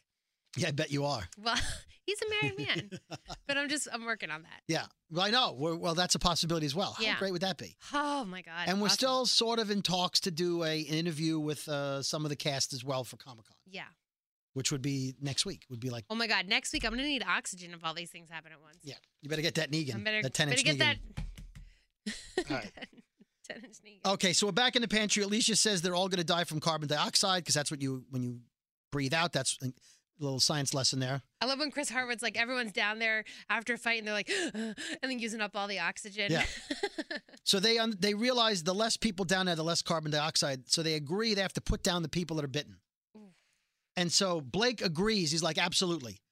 Yeah, 0.56 0.68
I 0.68 0.70
bet 0.72 0.90
you 0.92 1.04
are. 1.04 1.22
Well, 1.42 1.56
he's 2.06 2.18
a 2.22 2.42
married 2.42 2.58
man, 2.68 2.90
but 3.46 3.56
I'm 3.56 3.68
just 3.68 3.88
I'm 3.92 4.04
working 4.04 4.30
on 4.30 4.42
that. 4.42 4.60
Yeah. 4.68 4.84
Well, 5.10 5.24
I 5.26 5.30
know. 5.30 5.54
We're, 5.58 5.74
well, 5.76 5.94
that's 5.94 6.14
a 6.14 6.18
possibility 6.18 6.66
as 6.66 6.74
well. 6.74 6.96
Yeah. 7.00 7.12
How 7.12 7.18
great 7.18 7.32
would 7.32 7.42
that 7.42 7.58
be? 7.58 7.76
Oh 7.92 8.24
my 8.24 8.42
god. 8.42 8.68
and 8.68 8.78
we're 8.80 8.86
awesome. 8.86 8.96
still 8.96 9.26
sort 9.26 9.58
of 9.58 9.70
in 9.70 9.82
talks 9.82 10.20
to 10.20 10.30
do 10.30 10.62
a, 10.64 10.80
an 10.80 10.94
interview 10.94 11.38
with 11.38 11.68
uh, 11.68 12.02
some 12.02 12.24
of 12.24 12.28
the 12.30 12.36
cast 12.36 12.72
as 12.72 12.84
well 12.84 13.04
for 13.04 13.16
Comic 13.16 13.46
Con, 13.46 13.56
Yeah. 13.66 13.84
which 14.54 14.70
would 14.72 14.82
be 14.82 15.14
next 15.20 15.44
week. 15.46 15.62
Would 15.70 15.80
be 15.80 15.90
like, 15.90 16.04
Oh 16.10 16.14
my 16.14 16.26
god. 16.26 16.46
Next 16.48 16.72
week 16.72 16.84
I'm 16.84 16.90
gonna 16.92 17.02
need 17.04 17.24
oxygen 17.26 17.72
if 17.74 17.84
all 17.84 17.94
these 17.94 18.10
things 18.10 18.28
happen 18.30 18.52
at 18.52 18.60
once. 18.60 18.78
yeah, 18.82 18.94
you 19.22 19.28
better 19.28 19.42
get 19.42 19.54
that 19.56 19.70
Negan, 19.70 19.96
I 19.96 19.98
better, 19.98 20.22
that 20.22 20.34
10 20.34 20.48
better 20.48 20.58
inch 20.58 20.64
get 20.64 20.76
Negan. 20.76 20.78
that. 22.36 22.50
All 22.50 22.56
right. 22.56 22.70
Ten 23.48 23.62
inch 23.62 23.76
Negan. 23.86 24.12
Okay, 24.14 24.32
so 24.32 24.46
we're 24.46 24.52
back 24.52 24.74
in 24.74 24.82
the 24.82 24.88
pantry. 24.88 25.22
Alicia 25.22 25.54
says 25.56 25.82
they're 25.82 25.94
all 25.94 26.08
going 26.08 26.18
to 26.18 26.24
die 26.24 26.44
from 26.44 26.60
carbon 26.60 26.88
dioxide 26.88 27.42
because 27.44 27.54
that's 27.54 27.70
what 27.70 27.82
you, 27.82 28.04
when 28.10 28.22
you 28.22 28.38
breathe 28.90 29.12
out, 29.12 29.32
that's 29.32 29.58
little 30.18 30.40
science 30.40 30.72
lesson 30.74 31.00
there. 31.00 31.22
I 31.40 31.46
love 31.46 31.58
when 31.58 31.70
Chris 31.70 31.90
Hardwick's 31.90 32.22
like 32.22 32.38
everyone's 32.38 32.72
down 32.72 32.98
there 32.98 33.24
after 33.50 33.76
fighting, 33.76 34.04
they're 34.04 34.14
like, 34.14 34.30
and 34.54 34.74
then 35.02 35.18
using 35.18 35.40
up 35.40 35.56
all 35.56 35.66
the 35.68 35.80
oxygen. 35.80 36.30
Yeah. 36.30 36.44
So 37.46 37.60
they 37.60 37.76
un- 37.76 37.94
they 38.00 38.14
realize 38.14 38.62
the 38.62 38.74
less 38.74 38.96
people 38.96 39.26
down 39.26 39.44
there, 39.44 39.54
the 39.54 39.62
less 39.62 39.82
carbon 39.82 40.10
dioxide. 40.10 40.62
So 40.70 40.82
they 40.82 40.94
agree 40.94 41.34
they 41.34 41.42
have 41.42 41.52
to 41.52 41.60
put 41.60 41.82
down 41.82 42.02
the 42.02 42.08
people 42.08 42.36
that 42.36 42.44
are 42.44 42.48
bitten. 42.48 42.78
Oof. 43.14 43.34
And 43.96 44.10
so 44.10 44.40
Blake 44.40 44.80
agrees. 44.80 45.30
He's 45.30 45.42
like, 45.42 45.58
absolutely. 45.58 46.22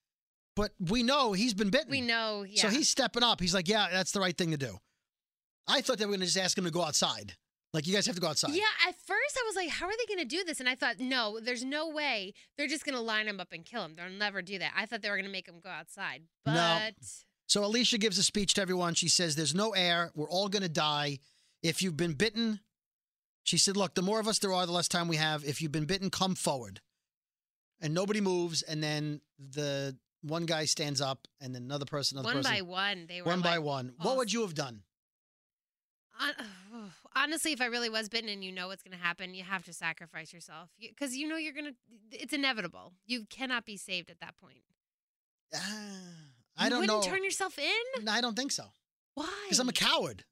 But 0.57 0.73
we 0.81 1.03
know 1.03 1.35
he's 1.35 1.53
been 1.53 1.69
bitten. 1.69 1.91
we 1.91 2.01
know. 2.01 2.45
Yeah. 2.49 2.63
So 2.63 2.69
he's 2.69 2.89
stepping 2.89 3.23
up. 3.23 3.41
He's 3.41 3.53
like, 3.53 3.69
yeah, 3.69 3.89
that's 3.93 4.13
the 4.13 4.21
right 4.21 4.37
thing 4.37 4.53
to 4.53 4.57
do. 4.57 4.79
I 5.69 5.83
thought 5.83 5.99
they 5.99 6.07
were 6.07 6.13
going 6.13 6.21
to 6.21 6.27
just 6.27 6.39
ask 6.39 6.57
him 6.57 6.65
to 6.65 6.71
go 6.71 6.83
outside. 6.83 7.37
Like, 7.73 7.87
you 7.87 7.95
guys 7.95 8.05
have 8.07 8.15
to 8.17 8.21
go 8.21 8.29
outside. 8.29 8.53
Yeah, 8.53 8.65
at 8.87 8.95
first 9.07 9.39
I 9.39 9.45
was 9.47 9.57
like, 9.57 9.71
how 9.71 9.87
are 9.87 9.93
they 9.93 10.15
going 10.15 10.29
to 10.29 10.37
do 10.37 10.45
this? 10.45 10.61
And 10.61 10.69
I 10.69 10.75
thought, 10.75 11.01
no, 11.01 11.41
there's 11.41 11.65
no 11.65 11.89
way. 11.89 12.35
They're 12.59 12.69
just 12.69 12.85
going 12.85 12.95
to 12.95 13.01
line 13.01 13.27
him 13.27 13.41
up 13.41 13.49
and 13.53 13.65
kill 13.65 13.83
him. 13.83 13.95
They'll 13.97 14.11
never 14.11 14.43
do 14.43 14.59
that. 14.59 14.73
I 14.77 14.85
thought 14.85 15.01
they 15.01 15.09
were 15.09 15.17
going 15.17 15.25
to 15.25 15.33
make 15.33 15.49
him 15.49 15.61
go 15.63 15.71
outside. 15.71 16.23
But 16.45 16.55
No. 16.55 16.89
So 17.47 17.65
Alicia 17.65 17.99
gives 17.99 18.19
a 18.19 18.23
speech 18.23 18.55
to 18.55 18.63
everyone. 18.63 18.95
She 18.95 19.09
says, 19.09 19.37
there's 19.37 19.55
no 19.55 19.71
air. 19.71 20.11
We're 20.15 20.29
all 20.29 20.49
going 20.49 20.63
to 20.63 20.69
die. 20.69 21.19
If 21.63 21.83
you've 21.83 21.97
been 21.97 22.15
bitten, 22.15 22.61
she 23.43 23.59
said, 23.59 23.77
look, 23.77 23.95
the 23.95 24.03
more 24.03 24.21
of 24.21 24.29
us 24.29 24.39
there 24.39 24.53
are, 24.53 24.67
the 24.67 24.73
less 24.73 24.89
time 24.89 25.09
we 25.09 25.17
have. 25.17 25.45
If 25.45 25.63
you've 25.63 25.73
been 25.73 25.85
bitten, 25.87 26.11
come 26.11 26.35
forward. 26.35 26.81
And 27.81 27.95
nobody 27.95 28.21
moves. 28.21 28.63
And 28.63 28.83
then 28.83 29.21
the 29.39 29.97
one 30.23 30.47
guy 30.47 30.65
stands 30.65 31.01
up, 31.01 31.27
and 31.41 31.55
then 31.55 31.63
another 31.63 31.85
person, 31.85 32.17
another 32.17 32.35
person. 32.35 32.39
one 32.39 32.45
person. 32.45 32.67
by 32.67 32.71
one, 32.71 33.07
they 33.09 33.23
were 33.23 33.27
one 33.27 33.41
by 33.41 33.59
one. 33.59 33.93
What 34.01 34.17
would 34.17 34.29
oh. 34.29 34.33
you 34.33 34.43
have 34.43 34.55
done? 34.55 34.83
Hon- 36.23 36.91
Honestly, 37.17 37.53
if 37.53 37.61
I 37.61 37.67
really 37.67 37.89
was 37.91 38.09
bitten 38.09 38.29
and 38.31 38.43
you 38.45 38.53
know 38.53 38.69
what's 38.69 38.83
going 38.83 38.97
to 38.97 39.03
happen, 39.03 39.35
you 39.35 39.45
have 39.45 39.65
to 39.65 39.73
sacrifice 39.73 40.33
yourself 40.33 40.71
because 40.81 41.15
you 41.17 41.29
know 41.29 41.37
you're 41.37 41.53
going 41.53 41.67
to. 41.67 41.75
It's 42.11 42.33
inevitable. 42.33 42.93
You 43.07 43.27
cannot 43.29 43.65
be 43.67 43.77
saved 43.77 44.11
at 44.11 44.21
that 44.21 44.37
point. 44.39 44.63
Ah, 45.55 45.59
I 46.57 46.65
You 46.65 46.71
don't 46.71 46.81
wouldn't 46.81 47.05
know. 47.05 47.11
turn 47.11 47.25
yourself 47.25 47.59
in. 47.59 48.05
No, 48.05 48.13
I 48.13 48.21
don't 48.21 48.37
think 48.37 48.53
so. 48.53 48.65
Why? 49.15 49.29
Because 49.45 49.59
I'm 49.59 49.69
a 49.69 49.73
coward. 49.73 50.25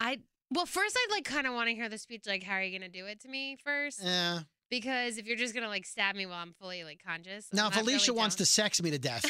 I 0.00 0.18
well, 0.50 0.66
first 0.66 0.96
I'd 0.96 1.10
like 1.12 1.24
kind 1.24 1.46
of 1.46 1.54
want 1.54 1.68
to 1.68 1.74
hear 1.74 1.88
the 1.88 1.98
speech. 1.98 2.24
Like, 2.26 2.42
how 2.42 2.54
are 2.54 2.62
you 2.62 2.78
going 2.78 2.90
to 2.90 2.98
do 2.98 3.06
it 3.06 3.20
to 3.22 3.28
me 3.28 3.56
first? 3.64 4.00
Yeah. 4.02 4.40
Because 4.68 5.16
if 5.16 5.26
you're 5.26 5.36
just 5.36 5.54
going 5.54 5.62
to 5.64 5.68
like 5.70 5.86
stab 5.86 6.16
me 6.16 6.26
while 6.26 6.38
I'm 6.42 6.52
fully 6.52 6.84
like 6.84 7.00
conscious. 7.04 7.46
Now, 7.52 7.66
I'm 7.66 7.72
if 7.72 7.80
Alicia 7.80 8.10
really 8.12 8.18
wants 8.18 8.34
down. 8.36 8.38
to 8.38 8.46
sex 8.46 8.82
me 8.82 8.90
to 8.90 8.98
death, 8.98 9.24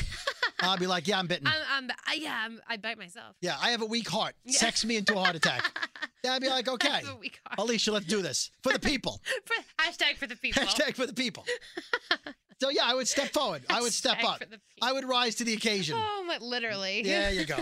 I'll 0.61 0.79
be 0.79 0.87
like, 0.87 1.07
yeah, 1.07 1.19
I'm 1.19 1.27
bitten. 1.27 1.47
I'm, 1.47 1.55
I'm 1.71 1.91
I, 2.07 2.15
yeah, 2.15 2.39
I'm, 2.45 2.61
I 2.69 2.79
bite 2.79 2.99
myself. 2.99 3.37
yeah, 3.43 3.57
I 3.61 3.71
have 3.71 3.83
a 3.83 3.87
weak 3.87 4.09
heart. 4.09 4.35
Sex 4.47 4.85
me 4.85 4.97
into 4.97 5.15
a 5.15 5.19
heart 5.23 5.37
attack. 5.37 5.63
Yeah, 6.27 6.35
I'd 6.35 6.43
be 6.43 6.49
like, 6.49 6.69
okay, 6.77 6.89
That's 6.89 7.09
what 7.09 7.21
we 7.21 7.29
call 7.29 7.53
it. 7.53 7.61
Alicia, 7.61 7.93
let's 7.93 8.07
do 8.07 8.21
this 8.21 8.51
for 8.62 8.73
the 8.73 8.81
people. 8.81 9.23
For- 9.45 9.83
hashtag 9.83 10.17
for 10.17 10.27
the 10.27 10.37
people. 10.37 10.62
Hashtag 10.62 10.95
for 10.95 11.07
the 11.07 11.15
people. 11.15 11.45
So 12.59 12.71
yeah, 12.71 12.85
I 12.85 12.95
would 12.95 13.07
step 13.07 13.35
forward. 13.35 13.65
I 13.69 13.83
would 13.83 13.93
step 13.93 14.25
up. 14.25 14.43
I 14.81 14.91
would 14.91 15.05
rise 15.05 15.35
to 15.35 15.45
the 15.45 15.53
occasion. 15.53 15.95
Oh, 15.95 16.25
my, 16.27 16.39
literally. 16.39 17.03
There 17.03 17.31
you 17.31 17.45
go. 17.45 17.59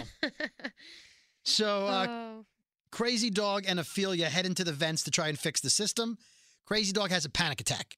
So 1.42 1.88
uh, 1.88 2.07
oh. 2.09 2.44
Crazy 2.92 3.29
Dog 3.29 3.64
and 3.66 3.81
Ofelia 3.81 4.27
head 4.27 4.46
into 4.46 4.62
the 4.62 4.70
vents 4.72 5.03
to 5.03 5.11
try 5.11 5.27
and 5.27 5.37
fix 5.37 5.61
the 5.61 5.68
system. 5.68 6.16
Crazy 6.64 6.92
Dog 6.92 7.11
has 7.11 7.24
a 7.24 7.29
panic 7.29 7.61
attack. 7.61 7.96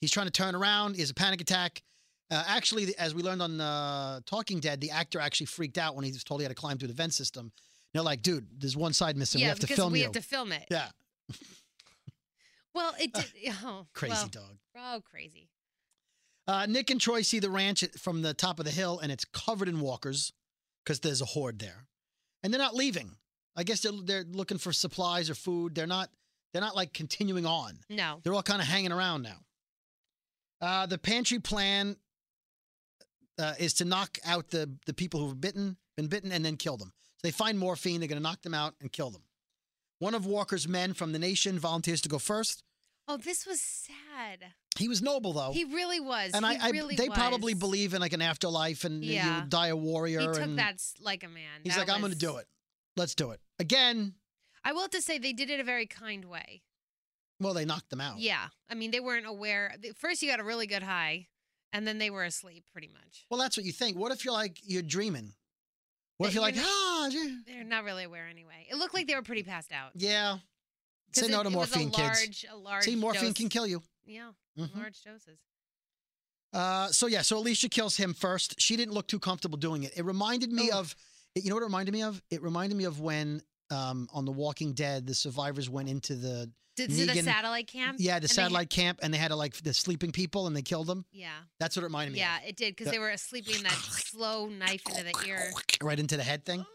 He's 0.00 0.10
trying 0.10 0.26
to 0.26 0.32
turn 0.32 0.56
around. 0.56 0.96
He 0.96 1.00
has 1.00 1.10
a 1.10 1.14
panic 1.14 1.40
attack. 1.40 1.80
Uh, 2.28 2.42
actually, 2.48 2.92
as 2.98 3.14
we 3.14 3.22
learned 3.22 3.42
on 3.42 3.60
uh, 3.60 4.18
Talking 4.26 4.58
Dead, 4.58 4.80
the 4.80 4.90
actor 4.90 5.20
actually 5.20 5.46
freaked 5.46 5.78
out 5.78 5.94
when 5.94 6.04
he 6.04 6.10
was 6.10 6.24
told 6.24 6.40
he 6.40 6.44
had 6.44 6.50
to 6.50 6.60
climb 6.60 6.76
through 6.76 6.88
the 6.88 6.94
vent 6.94 7.14
system. 7.14 7.52
They're 7.94 8.02
like, 8.02 8.20
dude, 8.22 8.46
there's 8.58 8.76
one 8.76 8.92
side 8.92 9.16
missing. 9.16 9.40
yeah, 9.40 9.46
we 9.46 9.48
have 9.50 9.58
to 9.60 9.66
film 9.68 9.92
we 9.92 10.00
you. 10.00 10.04
have 10.04 10.12
to 10.12 10.20
film 10.20 10.52
it. 10.52 10.66
yeah, 10.70 10.88
Well, 12.74 12.92
it 13.00 13.12
did. 13.12 13.26
oh, 13.64 13.86
crazy 13.94 14.14
well, 14.14 14.28
dog. 14.28 14.56
Oh, 14.76 15.00
crazy. 15.08 15.48
Uh, 16.46 16.66
Nick 16.66 16.90
and 16.90 17.00
Troy 17.00 17.22
see 17.22 17.38
the 17.38 17.48
ranch 17.50 17.84
from 17.98 18.20
the 18.22 18.34
top 18.34 18.58
of 18.58 18.64
the 18.66 18.70
hill, 18.70 18.98
and 18.98 19.10
it's 19.10 19.24
covered 19.24 19.68
in 19.68 19.80
walkers 19.80 20.32
because 20.84 21.00
there's 21.00 21.22
a 21.22 21.24
horde 21.26 21.58
there, 21.60 21.86
and 22.42 22.52
they're 22.52 22.60
not 22.60 22.74
leaving. 22.74 23.12
I 23.56 23.62
guess 23.62 23.80
they're 23.80 23.92
they're 24.04 24.24
looking 24.28 24.58
for 24.58 24.72
supplies 24.72 25.30
or 25.30 25.34
food. 25.34 25.74
They're 25.74 25.86
not 25.86 26.10
they're 26.52 26.60
not 26.62 26.74
like 26.76 26.92
continuing 26.92 27.46
on. 27.46 27.78
No. 27.88 28.20
They're 28.22 28.34
all 28.34 28.42
kind 28.42 28.60
of 28.60 28.66
hanging 28.66 28.92
around 28.92 29.22
now. 29.22 29.38
Uh, 30.60 30.86
the 30.86 30.98
pantry 30.98 31.38
plan 31.38 31.96
uh, 33.38 33.54
is 33.58 33.74
to 33.74 33.84
knock 33.84 34.18
out 34.26 34.50
the 34.50 34.68
the 34.86 34.94
people 34.94 35.20
who've 35.20 35.40
bitten 35.40 35.76
been 35.96 36.08
bitten 36.08 36.32
and 36.32 36.44
then 36.44 36.56
kill 36.56 36.76
them. 36.76 36.92
They 37.24 37.32
find 37.32 37.58
morphine. 37.58 37.98
They're 38.00 38.08
going 38.08 38.18
to 38.18 38.22
knock 38.22 38.42
them 38.42 38.54
out 38.54 38.74
and 38.80 38.92
kill 38.92 39.10
them. 39.10 39.22
One 39.98 40.14
of 40.14 40.26
Walker's 40.26 40.68
men 40.68 40.92
from 40.94 41.10
the 41.12 41.18
nation 41.18 41.58
volunteers 41.58 42.00
to 42.02 42.08
go 42.08 42.18
first. 42.20 42.62
Oh, 43.08 43.16
this 43.16 43.46
was 43.46 43.60
sad. 43.60 44.44
He 44.78 44.88
was 44.88 45.02
noble, 45.02 45.32
though. 45.32 45.52
He 45.52 45.64
really 45.64 46.00
was. 46.00 46.32
and 46.34 46.44
I, 46.44 46.58
I 46.60 46.70
really 46.70 46.96
they 46.96 47.08
probably 47.08 47.54
believe 47.54 47.94
in 47.94 48.00
like 48.00 48.12
an 48.12 48.22
afterlife 48.22 48.84
and 48.84 49.04
Yeah. 49.04 49.42
you 49.42 49.48
die 49.48 49.68
a 49.68 49.76
warrior. 49.76 50.20
he 50.20 50.26
took 50.26 50.56
that 50.56 50.82
like 51.00 51.24
a 51.24 51.28
man. 51.28 51.60
he's 51.64 51.74
That 51.74 51.80
like, 51.88 51.90
I'm 51.90 52.00
going 52.00 52.12
to 52.12 52.18
do 52.18 52.36
it. 52.36 52.46
Let's 52.96 53.14
do 53.14 53.30
it. 53.32 53.40
Again, 53.58 54.14
I 54.64 54.72
will 54.72 54.82
have 54.82 54.90
to 54.90 55.02
say 55.02 55.18
they 55.18 55.32
did 55.32 55.50
it 55.50 55.60
a 55.60 55.64
very 55.64 55.86
kind 55.86 56.24
way. 56.26 56.62
well, 57.40 57.54
they 57.54 57.64
knocked 57.64 57.90
them 57.90 58.00
out. 58.00 58.18
Yeah, 58.18 58.46
I 58.70 58.74
mean 58.74 58.90
they 58.90 59.00
weren't 59.00 59.26
aware. 59.26 59.74
First, 59.96 60.22
you 60.22 60.28
got 60.30 60.40
a 60.40 60.44
really 60.44 60.66
good 60.66 60.82
high, 60.82 61.26
and 61.72 61.86
then 61.86 61.98
they 61.98 62.10
were 62.10 62.24
asleep 62.24 62.64
pretty 62.72 62.88
much. 62.88 63.24
Well, 63.30 63.40
that's 63.40 63.56
what 63.56 63.64
you 63.66 63.72
think. 63.72 63.96
What 63.98 64.12
if 64.12 64.24
you're 64.24 64.34
like, 64.34 64.58
you're 64.62 64.82
dreaming? 64.82 65.32
What 66.18 66.28
if 66.28 66.34
you're 66.34 66.42
like, 66.42 66.54
ah, 66.58 67.06
yeah. 67.08 67.36
They're 67.46 67.64
not 67.64 67.84
really 67.84 68.04
aware 68.04 68.26
anyway. 68.28 68.66
It 68.70 68.76
looked 68.76 68.94
like 68.94 69.06
they 69.06 69.14
were 69.14 69.22
pretty 69.22 69.42
passed 69.42 69.72
out. 69.72 69.90
Yeah. 69.94 70.38
Say 71.12 71.28
no 71.28 71.40
it- 71.40 71.44
to 71.44 71.48
it 71.48 71.52
morphine, 71.52 71.90
kids. 71.90 71.98
large, 71.98 72.46
A 72.50 72.56
large 72.56 72.84
See, 72.84 72.96
morphine 72.96 73.22
dose. 73.24 73.32
can 73.34 73.48
kill 73.48 73.66
you. 73.66 73.82
Yeah, 74.06 74.32
Mhm. 74.58 74.74
large 74.76 75.02
doses. 75.02 75.38
Uh, 76.52 76.88
so 76.92 77.06
yeah, 77.08 77.22
so 77.22 77.38
Alicia 77.38 77.68
kills 77.68 77.96
him 77.96 78.14
first. 78.14 78.60
She 78.60 78.76
didn't 78.76 78.94
look 78.94 79.08
too 79.08 79.18
comfortable 79.18 79.58
doing 79.58 79.82
it. 79.82 79.92
It 79.96 80.04
reminded 80.04 80.52
me 80.52 80.70
Oh. 80.72 80.78
of, 80.80 80.94
you 81.34 81.48
know 81.50 81.56
what 81.56 81.62
it 81.62 81.66
reminded 81.66 81.92
me 81.92 82.02
of? 82.02 82.22
It 82.30 82.42
reminded 82.42 82.76
me 82.76 82.84
of 82.84 83.00
when 83.00 83.42
um, 83.70 84.08
on 84.12 84.24
The 84.24 84.32
Walking 84.32 84.72
Dead, 84.74 85.06
the 85.06 85.14
survivors 85.14 85.68
went 85.70 85.88
into 85.88 86.14
the 86.14 86.50
to 86.76 86.88
the 86.88 87.06
satellite 87.22 87.68
camp. 87.68 87.98
yeah 88.00 88.14
the 88.14 88.14
and 88.14 88.22
they 88.22 88.26
had- 88.26 88.30
satellite 88.30 88.68
camp 88.70 88.98
and 89.02 89.14
they 89.14 89.18
had 89.18 89.28
to 89.28 89.36
like 89.36 89.54
the 89.62 89.72
sleeping 89.72 90.10
people 90.10 90.48
and 90.48 90.56
they 90.56 90.62
killed 90.62 90.88
them. 90.88 91.04
Yeah, 91.12 91.30
That's 91.60 91.76
what 91.76 91.82
it 91.82 91.86
reminded 91.86 92.14
me. 92.14 92.18
yeah, 92.18 92.38
of. 92.38 92.48
it 92.48 92.56
did 92.56 92.72
because 92.74 92.86
The- 92.86 92.92
they 92.92 92.98
were 92.98 93.16
sleeping 93.16 93.62
that 93.62 93.72
slow 93.72 94.48
knife 94.48 94.82
into 94.88 95.04
the 95.04 95.14
ear. 95.28 95.52
right 95.82 95.98
into 96.00 96.16
the 96.16 96.24
head 96.24 96.44
thing. 96.44 96.66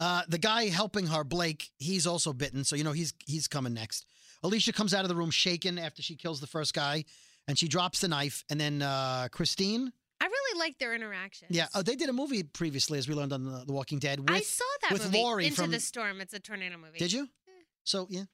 Uh, 0.00 0.22
the 0.28 0.38
guy 0.38 0.68
helping 0.68 1.06
her, 1.08 1.22
Blake, 1.24 1.70
he's 1.78 2.06
also 2.06 2.32
bitten, 2.32 2.64
so 2.64 2.74
you 2.74 2.82
know 2.84 2.92
he's 2.92 3.12
he's 3.26 3.46
coming 3.46 3.74
next. 3.74 4.06
Alicia 4.42 4.72
comes 4.72 4.94
out 4.94 5.04
of 5.04 5.08
the 5.10 5.14
room 5.14 5.30
shaken 5.30 5.78
after 5.78 6.00
she 6.02 6.16
kills 6.16 6.40
the 6.40 6.46
first 6.46 6.72
guy, 6.72 7.04
and 7.46 7.58
she 7.58 7.68
drops 7.68 8.00
the 8.00 8.08
knife. 8.08 8.42
And 8.48 8.58
then 8.58 8.80
uh, 8.80 9.28
Christine, 9.30 9.92
I 10.20 10.26
really 10.26 10.58
liked 10.58 10.78
their 10.78 10.94
interactions. 10.94 11.50
yeah, 11.50 11.66
oh, 11.74 11.82
they 11.82 11.96
did 11.96 12.08
a 12.08 12.12
movie 12.12 12.42
previously, 12.42 12.98
as 12.98 13.08
we 13.08 13.14
learned 13.14 13.32
on 13.32 13.44
The, 13.44 13.64
the 13.66 13.72
Walking 13.72 13.98
Dead. 13.98 14.20
With, 14.20 14.30
I 14.30 14.40
saw 14.40 14.64
that 14.82 14.92
with 14.92 15.04
movie. 15.04 15.18
Laurie 15.18 15.46
Into 15.46 15.62
from- 15.62 15.70
the 15.70 15.80
Storm. 15.80 16.20
It's 16.20 16.34
a 16.34 16.40
tornado 16.40 16.76
movie. 16.76 16.98
did 16.98 17.12
you? 17.12 17.22
Eh. 17.24 17.62
So 17.84 18.06
yeah. 18.10 18.24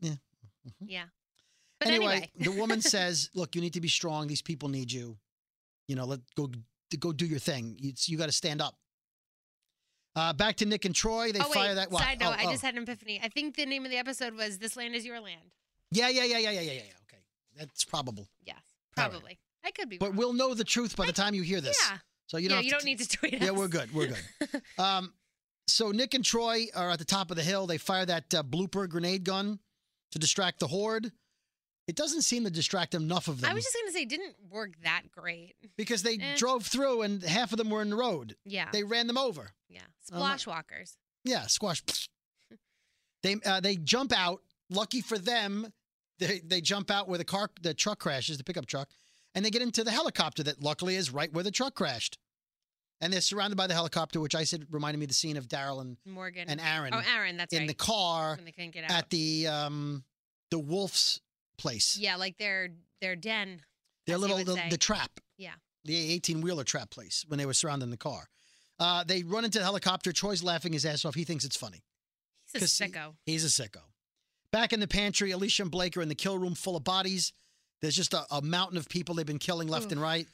yeah. 0.00 0.14
Yeah. 0.80 1.04
But 1.80 1.88
anyway, 1.88 2.12
anyway, 2.12 2.30
the 2.38 2.52
woman 2.52 2.80
says, 2.94 3.30
"Look, 3.34 3.54
you 3.54 3.60
need 3.60 3.72
to 3.74 3.80
be 3.80 3.88
strong. 3.88 4.26
These 4.26 4.42
people 4.42 4.68
need 4.68 4.92
you. 4.92 5.16
You 5.88 5.96
know, 5.96 6.04
let 6.04 6.20
go 6.36 6.50
go 6.98 7.12
do 7.12 7.26
your 7.26 7.38
thing. 7.40 7.76
You, 7.78 7.92
you 8.06 8.16
got 8.18 8.26
to 8.26 8.32
stand 8.32 8.60
up." 8.62 8.76
Uh, 10.16 10.32
back 10.32 10.56
to 10.56 10.66
Nick 10.66 10.84
and 10.84 10.94
Troy. 10.94 11.32
They 11.32 11.40
oh 11.40 11.44
wait, 11.46 11.54
fire 11.54 11.74
that. 11.74 11.92
Side 11.92 12.20
note, 12.20 12.28
Oh, 12.28 12.32
I 12.38 12.44
oh. 12.46 12.50
just 12.50 12.62
had 12.62 12.76
an 12.76 12.84
epiphany. 12.84 13.20
I 13.22 13.28
think 13.28 13.56
the 13.56 13.66
name 13.66 13.84
of 13.84 13.90
the 13.90 13.96
episode 13.96 14.34
was 14.36 14.58
"This 14.58 14.76
Land 14.76 14.94
Is 14.94 15.04
Your 15.04 15.20
Land." 15.20 15.52
Yeah, 15.90 16.08
yeah, 16.08 16.24
yeah, 16.24 16.38
yeah, 16.38 16.50
yeah, 16.50 16.60
yeah, 16.60 16.60
yeah. 16.60 16.72
yeah. 16.72 16.92
Okay, 17.08 17.22
that's 17.58 17.84
probable. 17.84 18.28
Yes, 18.44 18.62
probably. 18.96 19.38
I 19.64 19.70
could 19.70 19.88
be 19.88 19.98
But 19.98 20.10
wrong. 20.10 20.16
we'll 20.16 20.32
know 20.34 20.54
the 20.54 20.64
truth 20.64 20.96
by 20.96 21.06
the 21.06 21.12
time 21.12 21.34
you 21.34 21.42
hear 21.42 21.60
this. 21.60 21.78
Yeah, 21.90 21.98
So 22.26 22.36
you 22.36 22.44
yeah. 22.44 22.48
don't. 22.50 22.56
have 22.58 22.64
You 22.64 22.70
don't 22.70 22.84
need 22.84 22.98
to 23.00 23.08
tweet 23.08 23.40
Yeah, 23.42 23.50
us. 23.52 23.56
we're 23.56 23.68
good. 23.68 23.92
We're 23.94 24.08
good. 24.08 24.62
um, 24.78 25.12
so 25.66 25.90
Nick 25.90 26.12
and 26.14 26.24
Troy 26.24 26.66
are 26.74 26.90
at 26.90 26.98
the 26.98 27.04
top 27.04 27.30
of 27.30 27.36
the 27.36 27.42
hill. 27.42 27.66
They 27.66 27.78
fire 27.78 28.04
that 28.06 28.34
uh, 28.34 28.42
blooper 28.42 28.88
grenade 28.88 29.24
gun 29.24 29.58
to 30.12 30.18
distract 30.18 30.60
the 30.60 30.66
horde. 30.66 31.10
It 31.86 31.96
doesn't 31.96 32.22
seem 32.22 32.44
to 32.44 32.50
distract 32.50 32.94
enough 32.94 33.28
of 33.28 33.40
them 33.42 33.50
I 33.50 33.54
was 33.54 33.62
just 33.64 33.76
gonna 33.78 33.92
say, 33.92 34.02
it 34.02 34.08
didn't 34.08 34.36
work 34.50 34.72
that 34.84 35.02
great. 35.10 35.54
because 35.76 36.02
they 36.02 36.16
Eh. 36.18 36.34
drove 36.36 36.64
through 36.66 37.02
and 37.02 37.22
half 37.22 37.52
of 37.52 37.58
them 37.58 37.68
were 37.70 37.82
in 37.82 37.90
the 37.90 37.96
road. 37.96 38.36
Yeah, 38.44 38.68
They 38.72 38.84
ran 38.84 39.06
them 39.06 39.18
over. 39.18 39.50
yeah. 39.68 39.80
I'm 40.12 40.18
not- 40.20 40.38
Splashwalkers. 40.38 40.96
Yeah, 41.24 41.46
squash. 41.46 41.82
they 43.22 43.36
uh, 43.44 43.60
they 43.60 43.76
jump 43.76 44.12
out. 44.16 44.42
Lucky 44.70 45.00
for 45.00 45.18
them, 45.18 45.72
they 46.18 46.40
they 46.40 46.60
jump 46.60 46.90
out 46.90 47.08
where 47.08 47.18
the 47.18 47.24
car 47.24 47.50
the 47.60 47.74
truck 47.74 47.98
crashes, 47.98 48.38
the 48.38 48.44
pickup 48.44 48.66
truck, 48.66 48.88
and 49.34 49.44
they 49.44 49.50
get 49.50 49.62
into 49.62 49.84
the 49.84 49.90
helicopter 49.90 50.42
that 50.44 50.62
luckily 50.62 50.96
is 50.96 51.10
right 51.10 51.32
where 51.32 51.44
the 51.44 51.50
truck 51.50 51.74
crashed. 51.74 52.18
And 53.00 53.12
they're 53.12 53.20
surrounded 53.20 53.56
by 53.56 53.66
the 53.66 53.74
helicopter, 53.74 54.20
which 54.20 54.34
I 54.34 54.44
said 54.44 54.66
reminded 54.70 54.98
me 54.98 55.04
of 55.04 55.08
the 55.08 55.14
scene 55.14 55.36
of 55.36 55.48
Daryl 55.48 55.80
and, 55.80 55.96
Morgan. 56.06 56.48
and 56.48 56.60
Aaron 56.60 56.94
oh, 56.94 57.02
Aaron. 57.16 57.36
That's 57.36 57.52
in 57.52 57.60
right. 57.60 57.68
the 57.68 57.74
car 57.74 58.36
when 58.36 58.44
they 58.44 58.52
couldn't 58.52 58.72
get 58.72 58.84
out. 58.84 58.90
at 58.92 59.10
the 59.10 59.46
um 59.48 60.04
the 60.50 60.58
wolf's 60.58 61.20
place. 61.58 61.98
yeah, 61.98 62.16
like 62.16 62.38
their 62.38 62.68
their 63.00 63.16
den. 63.16 63.60
Their 64.06 64.18
little 64.18 64.38
the, 64.38 64.60
the 64.70 64.76
trap. 64.78 65.20
Yeah. 65.38 65.52
The 65.84 65.96
18 66.12 66.40
wheeler 66.40 66.64
trap 66.64 66.90
place 66.90 67.24
when 67.28 67.38
they 67.38 67.46
were 67.46 67.52
surrounding 67.54 67.90
the 67.90 67.96
car. 67.96 68.28
Uh, 68.78 69.04
they 69.04 69.22
run 69.22 69.44
into 69.44 69.58
the 69.58 69.64
helicopter. 69.64 70.12
Troy's 70.12 70.42
laughing 70.42 70.72
his 70.72 70.84
ass 70.86 71.04
off. 71.04 71.14
He 71.14 71.24
thinks 71.24 71.44
it's 71.44 71.56
funny. 71.56 71.82
He's 72.52 72.62
a 72.62 72.88
'Cause 72.88 73.12
he- 73.26 73.32
He's 73.32 73.44
a 73.44 73.62
sicko. 73.62 73.80
Back 74.50 74.72
in 74.72 74.80
the 74.80 74.88
pantry, 74.88 75.30
Alicia 75.32 75.62
and 75.62 75.70
Blake 75.70 75.96
are 75.96 76.02
in 76.02 76.08
the 76.08 76.14
kill 76.14 76.38
room 76.38 76.54
full 76.54 76.76
of 76.76 76.84
bodies. 76.84 77.32
There's 77.82 77.96
just 77.96 78.14
a, 78.14 78.24
a 78.30 78.42
mountain 78.42 78.78
of 78.78 78.88
people 78.88 79.14
they've 79.14 79.26
been 79.26 79.38
killing 79.38 79.68
left 79.68 79.92
and 79.92 80.00
right. 80.00 80.26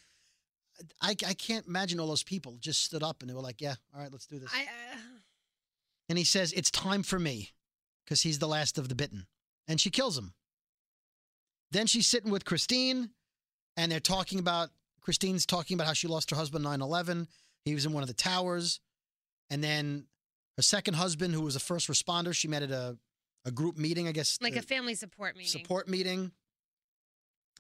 I, 1.03 1.11
I 1.11 1.35
can't 1.35 1.67
imagine 1.67 2.01
all 2.01 2.07
those 2.07 2.23
people 2.23 2.57
just 2.61 2.85
stood 2.85 3.03
up 3.03 3.23
and 3.23 3.29
they 3.29 3.35
were 3.35 3.41
like, 3.41 3.61
yeah, 3.61 3.75
all 3.95 4.01
right, 4.01 4.11
let's 4.11 4.27
do 4.27 4.39
this. 4.39 4.51
I. 4.55 4.63
Uh, 4.63 4.99
and 6.09 6.19
he 6.19 6.25
says, 6.25 6.53
it's 6.53 6.71
time 6.71 7.03
for 7.03 7.19
me 7.19 7.51
because 8.05 8.23
he's 8.23 8.39
the 8.39 8.49
last 8.49 8.79
of 8.79 8.89
the 8.89 8.95
bitten. 8.95 9.27
And 9.69 9.81
she 9.81 9.91
kills 9.91 10.19
him. 10.19 10.35
Then 11.71 11.87
she's 11.87 12.07
sitting 12.07 12.31
with 12.31 12.45
Christine 12.45 13.11
and 13.77 13.93
they're 13.93 14.01
talking 14.01 14.39
about, 14.39 14.71
Christine's 15.01 15.47
talking 15.47 15.77
about 15.77 15.87
how 15.87 15.93
she 15.93 16.09
lost 16.09 16.31
her 16.31 16.37
husband 16.37 16.65
9 16.65 16.81
11. 16.81 17.29
He 17.65 17.75
was 17.75 17.87
in 17.87 17.93
one 17.93 18.03
of 18.03 18.09
the 18.09 18.15
towers. 18.15 18.81
And 19.51 19.63
then 19.63 20.07
her 20.57 20.63
second 20.63 20.95
husband, 20.95 21.35
who 21.35 21.43
was 21.43 21.57
a 21.57 21.61
first 21.61 21.89
responder, 21.89 22.35
she 22.35 22.49
met 22.49 22.63
at 22.63 22.71
a, 22.71 22.97
a 23.45 23.51
group 23.51 23.77
meeting, 23.77 24.09
I 24.09 24.13
guess. 24.13 24.39
like 24.41 24.57
uh, 24.57 24.61
a 24.61 24.63
family 24.63 24.95
support 24.95 25.37
meeting. 25.37 25.51
support 25.51 25.89
meeting. 25.89 26.33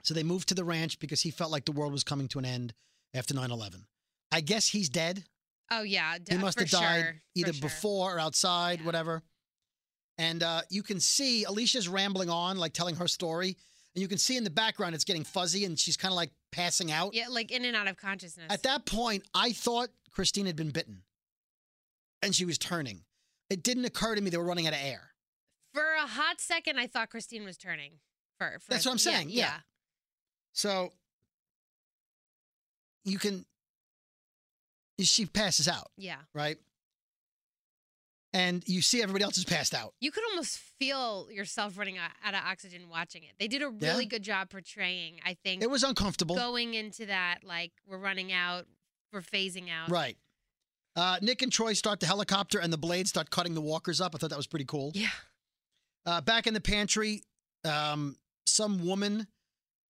So 0.03 0.15
they 0.15 0.23
moved 0.23 0.49
to 0.49 0.55
the 0.55 0.65
ranch 0.65 0.99
because 0.99 1.21
he 1.23 1.31
felt 1.31 1.51
like 1.51 1.65
the 1.67 1.73
world 1.73 1.93
was 1.93 2.05
coming 2.05 2.29
to 2.29 2.39
an 2.39 2.45
end 2.45 2.73
after 3.15 3.35
9 3.35 3.51
11. 3.51 3.87
I 4.33 4.41
guess 4.41 4.69
he's 4.69 4.89
dead. 4.89 5.25
Oh 5.71 5.83
yeah, 5.83 6.19
d- 6.19 6.35
He 6.35 6.39
must 6.41 6.59
have 6.59 6.71
died 6.71 7.03
sure, 7.03 7.15
either 7.35 7.53
sure. 7.53 7.61
before 7.63 8.17
or 8.17 8.19
outside, 8.21 8.81
Yeah. 8.81 8.87
whatever. 8.87 9.23
And 10.19 10.43
uh, 10.43 10.63
you 10.69 10.83
can 10.83 11.01
see 11.01 11.45
Alicia's 11.45 11.89
rambling 11.89 12.29
on, 12.29 12.59
like 12.59 12.73
telling 12.73 12.97
her 12.97 13.09
story. 13.09 13.57
And 13.95 14.03
you 14.03 14.09
can 14.09 14.19
see 14.19 14.37
in 14.37 14.45
the 14.45 14.51
background 14.51 14.95
it's 14.95 15.05
getting 15.05 15.25
fuzzy 15.25 15.65
and 15.65 15.79
she's 15.79 15.97
kind 15.97 16.13
of 16.13 16.17
like 16.17 16.31
passing 16.53 16.93
out. 16.93 17.15
Yeah, 17.15 17.27
like 17.29 17.51
in 17.51 17.65
and 17.65 17.75
out 17.77 17.89
of 17.89 17.97
consciousness. 17.97 18.47
At 18.51 18.63
that 18.65 18.85
point, 18.87 19.25
I 19.35 19.53
thought 19.53 19.89
Christine 20.11 20.47
had 20.47 20.57
been 20.57 20.71
bitten 20.71 21.03
and 22.23 22.35
she 22.35 22.45
was 22.45 22.59
turning. 22.59 23.03
It 23.49 23.63
didn't 23.63 23.85
occur 23.85 24.15
to 24.15 24.21
me 24.21 24.31
they 24.31 24.37
were 24.37 24.45
running 24.45 24.67
out 24.67 24.75
of 24.75 24.81
air. 24.83 25.11
For 25.75 25.83
a 25.95 26.07
hot 26.07 26.41
second, 26.41 26.79
I 26.79 26.87
thought 26.87 27.11
Christine 27.11 27.45
was 27.45 27.57
turning. 27.57 27.93
For, 28.39 28.59
for 28.61 28.71
That's 28.71 28.87
what 28.87 28.93
I'm 28.93 28.99
yeah, 29.13 29.19
saying, 29.19 29.31
yeah. 29.31 29.55
So 30.61 30.93
you 33.07 33.19
can, 33.19 33.47
she 35.01 35.25
passes 35.25 35.69
out, 35.69 35.91
yeah. 35.97 36.19
right? 36.35 36.59
And 38.35 38.63
you 38.67 38.83
see 38.83 39.03
everybody 39.03 39.25
else 39.25 39.39
is 39.39 39.47
passed 39.47 39.73
out. 39.75 39.95
You 40.01 40.11
could 40.13 40.23
almost 40.31 40.59
feel 40.79 41.29
yourself 41.33 41.79
running 41.79 41.97
out 41.97 42.11
out 42.23 42.35
of 42.35 42.41
oxygen 42.47 42.91
watching 42.91 43.23
it. 43.23 43.31
They 43.41 43.49
did 43.49 43.63
a 43.63 43.73
Yeah. 43.81 43.91
really 43.93 44.05
good 44.05 44.23
job 44.23 44.51
portraying. 44.51 45.19
I 45.25 45.33
think 45.43 45.63
It 45.63 45.71
was 45.71 45.83
uncomfortable. 45.83 46.37
going 46.37 46.75
into 46.75 47.07
that 47.07 47.39
like 47.43 47.73
we're 47.87 47.97
running 47.99 48.31
out, 48.31 48.67
we're 49.15 49.23
phasing 49.23 49.71
out. 49.71 49.89
Right. 49.91 50.19
Uh, 50.95 51.19
Nick 51.23 51.41
and 51.41 51.51
Troy 51.51 51.73
start 51.73 52.01
the 52.01 52.07
helicopter 52.07 52.59
and 52.59 52.71
the 52.71 52.77
blades 52.79 53.09
start 53.09 53.31
cutting 53.31 53.55
the 53.55 53.63
walkers 53.63 53.99
up. 54.01 54.15
I 54.15 54.19
thought 54.19 54.29
that 54.31 54.37
was 54.37 54.47
pretty 54.47 54.67
cool. 54.67 54.93
Yeah. 54.95 55.09
Uh, 56.05 56.21
back 56.21 56.47
in 56.47 56.53
the 56.53 56.61
pantry, 56.61 57.23
um, 57.65 58.17
some 58.47 58.85
woman, 58.87 59.27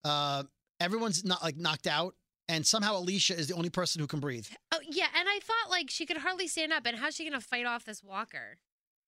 uh, 0.04 0.44
everyone's 0.80 1.24
not 1.24 1.42
like 1.42 1.56
knocked 1.56 1.86
out, 1.86 2.14
and 2.48 2.66
somehow 2.66 2.96
Alicia 2.98 3.36
is 3.38 3.46
the 3.48 3.54
only 3.54 3.70
person 3.70 4.00
who 4.00 4.06
can 4.06 4.20
breathe. 4.20 4.46
Oh 4.72 4.78
yeah, 4.88 5.06
and 5.16 5.28
I 5.28 5.38
thought 5.42 5.70
like 5.70 5.90
she 5.90 6.06
could 6.06 6.18
hardly 6.18 6.46
stand 6.48 6.72
up, 6.72 6.86
and 6.86 6.96
how's 6.98 7.14
she 7.14 7.24
gonna 7.24 7.40
fight 7.40 7.66
off 7.66 7.84
this 7.84 8.02
walker? 8.02 8.58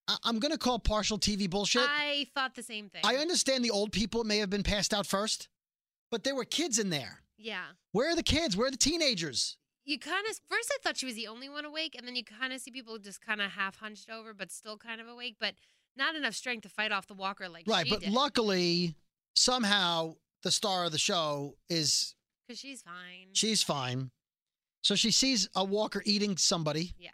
I- 0.08 0.18
I'm 0.24 0.38
gonna 0.38 0.58
call 0.58 0.78
partial 0.78 1.18
TV 1.18 1.48
bullshit. 1.48 1.82
I 1.88 2.26
thought 2.35 2.54
the 2.54 2.62
same 2.62 2.88
thing. 2.88 3.02
I 3.04 3.16
understand 3.16 3.64
the 3.64 3.70
old 3.70 3.92
people 3.92 4.24
may 4.24 4.38
have 4.38 4.50
been 4.50 4.62
passed 4.64 4.92
out 4.92 5.06
first, 5.06 5.48
but 6.11 6.24
there 6.24 6.35
were 6.35 6.44
kids 6.44 6.78
in 6.78 6.90
there. 6.90 7.22
yeah. 7.38 7.66
Where 7.92 8.11
are 8.11 8.16
the 8.16 8.22
kids? 8.22 8.56
Where 8.56 8.68
are 8.68 8.70
the 8.70 8.76
teenagers? 8.76 9.56
You 9.85 9.98
kind 9.98 10.24
of 10.30 10.40
first 10.48 10.70
I 10.72 10.78
thought 10.82 10.96
she 10.96 11.06
was 11.06 11.16
the 11.16 11.26
only 11.26 11.48
one 11.48 11.64
awake, 11.64 11.96
and 11.98 12.06
then 12.06 12.14
you 12.14 12.24
kind 12.24 12.52
of 12.52 12.61
see 12.61 12.70
people 12.70 12.98
just 12.98 13.20
kind 13.20 13.40
of 13.42 13.50
half 13.52 13.76
hunched 13.76 14.08
over, 14.11 14.32
but 14.32 14.52
still 14.52 14.76
kind 14.76 15.00
of 15.00 15.08
awake, 15.08 15.37
but 15.40 15.54
not 15.96 16.14
enough 16.14 16.35
strength 16.35 16.62
to 16.62 16.68
fight 16.68 16.92
off 16.92 17.06
the 17.08 17.14
walker 17.14 17.48
like 17.48 17.64
right, 17.66 17.87
but 17.90 18.00
did. 18.00 18.12
luckily, 18.12 18.94
somehow 19.35 20.14
the 20.42 20.50
star 20.50 20.85
of 20.85 20.92
the 20.92 20.98
show 20.98 21.57
is 21.68 22.14
because 22.46 22.61
she's 22.61 22.83
fine. 22.83 23.28
She's 23.33 23.62
fine. 23.62 24.11
So 24.83 24.94
she 24.94 25.11
sees 25.11 25.48
a 25.55 25.64
walker 25.64 26.02
eating 26.05 26.37
somebody. 26.37 26.94
Yeah. 26.98 27.11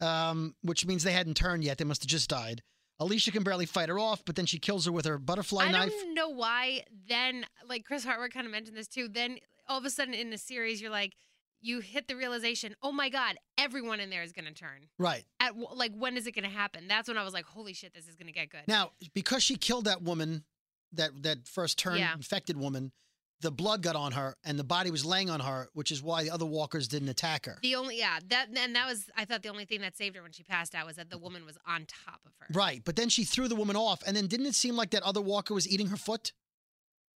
Um, 0.00 0.54
which 0.62 0.84
means 0.84 1.04
they 1.04 1.12
hadn't 1.12 1.36
turned 1.36 1.64
yet. 1.64 1.78
They 1.78 1.84
must 1.84 2.02
have 2.02 2.08
just 2.08 2.28
died. 2.28 2.62
Alicia 2.98 3.30
can 3.30 3.42
barely 3.42 3.66
fight 3.66 3.88
her 3.88 3.98
off, 3.98 4.24
but 4.24 4.36
then 4.36 4.46
she 4.46 4.58
kills 4.58 4.86
her 4.86 4.92
with 4.92 5.06
her 5.06 5.18
butterfly 5.18 5.64
I 5.64 5.70
knife. 5.72 5.92
I 5.92 6.04
don't 6.04 6.14
know 6.14 6.28
why. 6.28 6.84
Then, 7.08 7.46
like 7.66 7.84
Chris 7.84 8.04
Hardwick 8.04 8.32
kind 8.32 8.46
of 8.46 8.52
mentioned 8.52 8.76
this 8.76 8.88
too. 8.88 9.08
Then 9.08 9.38
all 9.68 9.78
of 9.78 9.84
a 9.84 9.90
sudden 9.90 10.14
in 10.14 10.30
the 10.30 10.38
series, 10.38 10.80
you're 10.80 10.90
like, 10.90 11.14
you 11.60 11.80
hit 11.80 12.08
the 12.08 12.16
realization, 12.16 12.74
oh 12.82 12.92
my 12.92 13.08
god, 13.08 13.36
everyone 13.56 14.00
in 14.00 14.10
there 14.10 14.22
is 14.22 14.32
gonna 14.32 14.52
turn. 14.52 14.88
Right. 14.98 15.24
At 15.40 15.52
like 15.56 15.92
when 15.96 16.16
is 16.16 16.26
it 16.26 16.32
gonna 16.32 16.48
happen? 16.48 16.88
That's 16.88 17.08
when 17.08 17.16
I 17.16 17.24
was 17.24 17.32
like, 17.32 17.46
holy 17.46 17.72
shit, 17.72 17.94
this 17.94 18.08
is 18.08 18.16
gonna 18.16 18.32
get 18.32 18.50
good. 18.50 18.62
Now, 18.66 18.90
because 19.14 19.42
she 19.42 19.56
killed 19.56 19.84
that 19.84 20.02
woman, 20.02 20.44
that 20.92 21.22
that 21.22 21.48
first 21.48 21.78
turned 21.78 21.98
Yeah. 22.00 22.14
infected 22.14 22.56
woman, 22.56 22.92
the 23.40 23.50
blood 23.50 23.82
got 23.82 23.96
on 23.96 24.12
her 24.12 24.36
and 24.44 24.58
the 24.58 24.64
body 24.64 24.90
was 24.90 25.04
laying 25.04 25.28
on 25.28 25.40
her, 25.40 25.68
which 25.72 25.90
is 25.90 26.00
why 26.02 26.22
the 26.22 26.30
other 26.30 26.46
walkers 26.46 26.86
didn't 26.86 27.08
attack 27.08 27.46
her. 27.46 27.58
The 27.62 27.74
only 27.74 27.98
yeah 27.98 28.18
that 28.28 28.48
and 28.56 28.76
that 28.76 28.86
was 28.86 29.10
I 29.16 29.24
thought 29.24 29.42
the 29.42 29.48
only 29.48 29.64
thing 29.64 29.80
that 29.80 29.96
saved 29.96 30.14
her 30.16 30.22
when 30.22 30.32
she 30.32 30.42
passed 30.44 30.74
out 30.74 30.86
was 30.86 30.96
that 30.96 31.10
the 31.10 31.18
woman 31.18 31.44
was 31.44 31.58
on 31.66 31.86
top 31.86 32.20
of 32.24 32.32
her. 32.38 32.46
Right. 32.52 32.82
But 32.84 32.96
then 32.96 33.08
she 33.08 33.24
threw 33.24 33.48
the 33.48 33.56
woman 33.56 33.74
off, 33.76 34.02
and 34.06 34.16
then 34.16 34.26
didn't 34.28 34.46
it 34.46 34.54
seem 34.54 34.76
like 34.76 34.90
that 34.90 35.02
other 35.02 35.20
walker 35.20 35.54
was 35.54 35.68
eating 35.68 35.88
her 35.88 35.96
foot? 35.96 36.32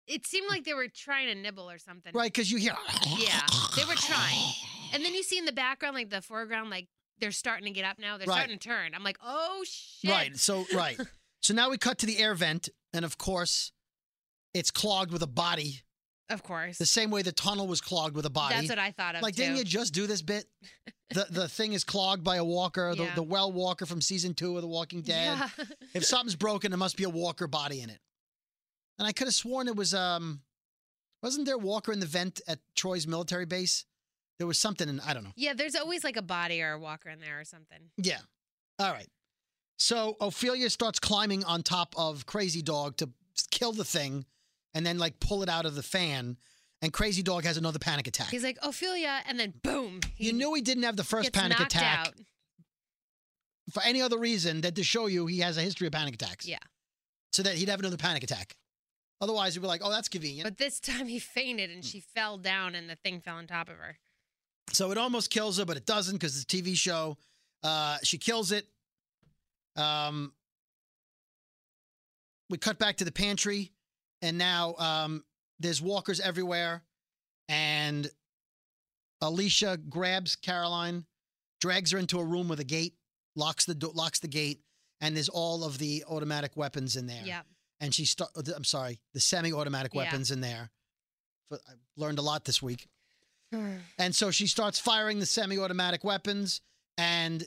It 0.06 0.24
seemed 0.26 0.48
like 0.48 0.64
they 0.64 0.74
were 0.74 0.88
trying 0.88 1.26
to 1.28 1.34
nibble 1.34 1.68
or 1.68 1.78
something. 1.78 2.12
Right, 2.14 2.32
because 2.32 2.50
you 2.50 2.58
hear. 2.58 2.74
Yeah, 3.18 3.40
they 3.76 3.84
were 3.84 3.94
trying. 3.94 4.52
And 4.94 5.04
then 5.04 5.14
you 5.14 5.24
see 5.24 5.36
in 5.36 5.44
the 5.46 5.52
background, 5.52 5.96
like 5.96 6.10
the 6.10 6.22
foreground, 6.22 6.70
like 6.70 6.86
they're 7.18 7.32
starting 7.32 7.64
to 7.66 7.72
get 7.72 7.84
up 7.84 7.98
now. 7.98 8.18
They're 8.18 8.28
Right. 8.28 8.36
starting 8.36 8.56
to 8.58 8.68
turn. 8.68 8.94
I'm 8.94 9.02
like, 9.02 9.18
oh 9.22 9.64
shit. 9.66 10.08
Right. 10.10 10.36
So 10.36 10.64
right. 10.72 10.96
so 11.42 11.54
now 11.54 11.70
we 11.70 11.76
cut 11.76 11.98
to 11.98 12.06
the 12.06 12.18
air 12.18 12.34
vent, 12.36 12.68
and 12.96 13.04
of 13.04 13.18
course, 13.18 13.72
it's 14.54 14.70
clogged 14.70 15.12
with 15.12 15.22
a 15.22 15.26
body, 15.26 15.82
Of 16.30 16.42
course. 16.42 16.78
the 16.78 16.86
same 16.86 17.10
way 17.10 17.22
the 17.22 17.32
tunnel 17.32 17.66
was 17.66 17.80
clogged 17.80 18.16
with 18.16 18.26
a 18.26 18.30
body. 18.30 18.54
That's 18.54 18.68
what 18.68 18.78
I 18.78 18.90
thought 18.90 19.14
of 19.16 19.22
like, 19.22 19.36
too. 19.36 19.42
didn't 19.42 19.58
you 19.58 19.64
just 19.64 19.92
do 19.94 20.06
this 20.06 20.22
bit? 20.22 20.46
the 21.10 21.26
The 21.30 21.48
thing 21.48 21.72
is 21.74 21.84
clogged 21.84 22.24
by 22.24 22.36
a 22.36 22.44
walker, 22.44 22.94
the, 22.94 23.04
Yeah. 23.04 23.14
the 23.14 23.22
well 23.22 23.52
walker 23.52 23.86
from 23.86 24.00
season 24.00 24.34
two 24.34 24.56
of 24.56 24.62
The 24.62 24.68
Walking 24.68 25.02
Dead. 25.02 25.38
Yeah. 25.38 25.64
If 25.94 26.04
something's 26.04 26.34
broken, 26.36 26.70
there 26.70 26.78
must 26.78 26.96
be 26.96 27.04
a 27.04 27.10
walker 27.10 27.46
body 27.46 27.80
in 27.82 27.90
it. 27.90 28.00
And 28.98 29.06
I 29.06 29.12
could 29.12 29.26
have 29.26 29.34
sworn 29.34 29.68
it 29.68 29.76
was 29.76 29.92
um, 29.94 30.40
wasn't 31.22 31.46
there 31.46 31.58
walker 31.58 31.92
in 31.92 32.00
the 32.00 32.06
vent 32.06 32.40
at 32.48 32.60
Troy's 32.74 33.06
military 33.06 33.44
base? 33.44 33.84
There 34.38 34.46
was 34.46 34.58
something, 34.58 34.88
in, 34.88 35.00
I 35.00 35.14
don't 35.14 35.24
know. 35.24 35.32
yeah, 35.36 35.54
there's 35.54 35.74
always 35.74 36.04
like 36.04 36.16
a 36.16 36.22
body 36.22 36.60
or 36.62 36.72
a 36.72 36.78
walker 36.78 37.08
in 37.08 37.20
there 37.20 37.40
or 37.40 37.44
something. 37.44 37.78
Yeah. 37.96 38.18
All 38.78 38.92
right. 38.92 39.08
So 39.76 40.16
Ofelia 40.20 40.70
starts 40.70 40.98
climbing 40.98 41.44
on 41.44 41.62
top 41.62 41.94
of 41.96 42.26
Crazy 42.26 42.62
Dog 42.62 42.96
to 42.98 43.10
kill 43.50 43.72
the 43.72 43.84
thing 43.84 44.24
and 44.74 44.84
then 44.84 44.98
like 44.98 45.20
pull 45.20 45.42
it 45.42 45.48
out 45.48 45.66
of 45.66 45.74
the 45.74 45.82
fan. 45.82 46.36
And 46.82 46.92
Crazy 46.92 47.22
Dog 47.22 47.44
has 47.44 47.56
another 47.56 47.78
panic 47.78 48.06
attack. 48.06 48.28
He's 48.28 48.44
like, 48.44 48.60
Ofelia, 48.60 49.20
and 49.26 49.40
then 49.40 49.54
boom. 49.62 50.00
you 50.18 50.32
knew 50.32 50.52
he 50.54 50.60
didn't 50.60 50.84
have 50.84 50.96
the 50.96 51.04
first 51.04 51.32
gets 51.32 51.38
panic 51.38 51.58
knocked 51.58 51.74
attack 51.74 52.08
out. 52.08 52.14
for 53.72 53.82
any 53.82 54.02
other 54.02 54.18
reason 54.18 54.60
than 54.60 54.74
to 54.74 54.84
show 54.84 55.06
you 55.06 55.26
he 55.26 55.38
has 55.40 55.56
a 55.56 55.62
history 55.62 55.86
of 55.86 55.92
panic 55.92 56.14
attacks. 56.14 56.46
Yeah. 56.46 56.58
So 57.32 57.42
that 57.42 57.54
he'd 57.54 57.68
have 57.68 57.80
another 57.80 57.96
panic 57.96 58.22
attack. 58.22 58.56
Otherwise, 59.20 59.54
he'd 59.54 59.60
be 59.60 59.66
like, 59.66 59.80
oh, 59.82 59.90
that's 59.90 60.08
convenient. 60.08 60.44
But 60.44 60.58
this 60.58 60.78
time 60.78 61.08
he 61.08 61.18
fainted 61.18 61.70
and 61.70 61.82
she 61.84 62.00
fell 62.00 62.36
down 62.36 62.74
and 62.74 62.88
the 62.88 62.96
thing 62.96 63.20
fell 63.20 63.36
on 63.36 63.46
top 63.46 63.68
of 63.68 63.76
her. 63.76 63.96
So 64.72 64.90
it 64.90 64.98
almost 64.98 65.30
kills 65.30 65.58
her, 65.58 65.64
but 65.64 65.76
it 65.76 65.86
doesn't 65.86 66.16
because 66.16 66.36
it's 66.36 66.52
a 66.52 66.56
TV 66.56 66.76
show. 66.76 67.16
Uh, 67.62 67.96
she 68.02 68.18
kills 68.18 68.52
it. 68.52 68.66
Um, 69.76 70.32
we 72.50 72.58
cut 72.58 72.78
back 72.78 72.96
to 72.98 73.04
the 73.04 73.12
pantry, 73.12 73.72
and 74.22 74.38
now 74.38 74.74
um, 74.78 75.24
there's 75.58 75.82
walkers 75.82 76.20
everywhere. 76.20 76.82
And 77.48 78.08
Alicia 79.20 79.78
grabs 79.88 80.36
Caroline, 80.36 81.04
drags 81.60 81.92
her 81.92 81.98
into 81.98 82.18
a 82.18 82.24
room 82.24 82.48
with 82.48 82.60
a 82.60 82.64
gate, 82.64 82.94
locks 83.34 83.64
the 83.64 83.74
do- 83.74 83.92
locks 83.94 84.18
the 84.20 84.28
gate, 84.28 84.60
and 85.00 85.14
there's 85.16 85.28
all 85.28 85.64
of 85.64 85.78
the 85.78 86.04
automatic 86.08 86.56
weapons 86.56 86.96
in 86.96 87.06
there. 87.06 87.22
Yeah. 87.24 87.42
And 87.80 87.94
she 87.94 88.04
start. 88.04 88.30
I'm 88.54 88.64
sorry, 88.64 89.00
the 89.12 89.20
semi-automatic 89.20 89.92
Yeah. 89.94 90.02
weapons 90.04 90.30
in 90.30 90.40
there. 90.40 90.70
But 91.50 91.60
I 91.68 91.72
learned 91.96 92.18
a 92.18 92.22
lot 92.22 92.44
this 92.44 92.62
week. 92.62 92.88
And 93.98 94.14
so 94.14 94.30
she 94.30 94.46
starts 94.46 94.78
firing 94.78 95.18
the 95.20 95.26
semi 95.26 95.58
automatic 95.58 96.02
weapons 96.04 96.60
and 96.98 97.46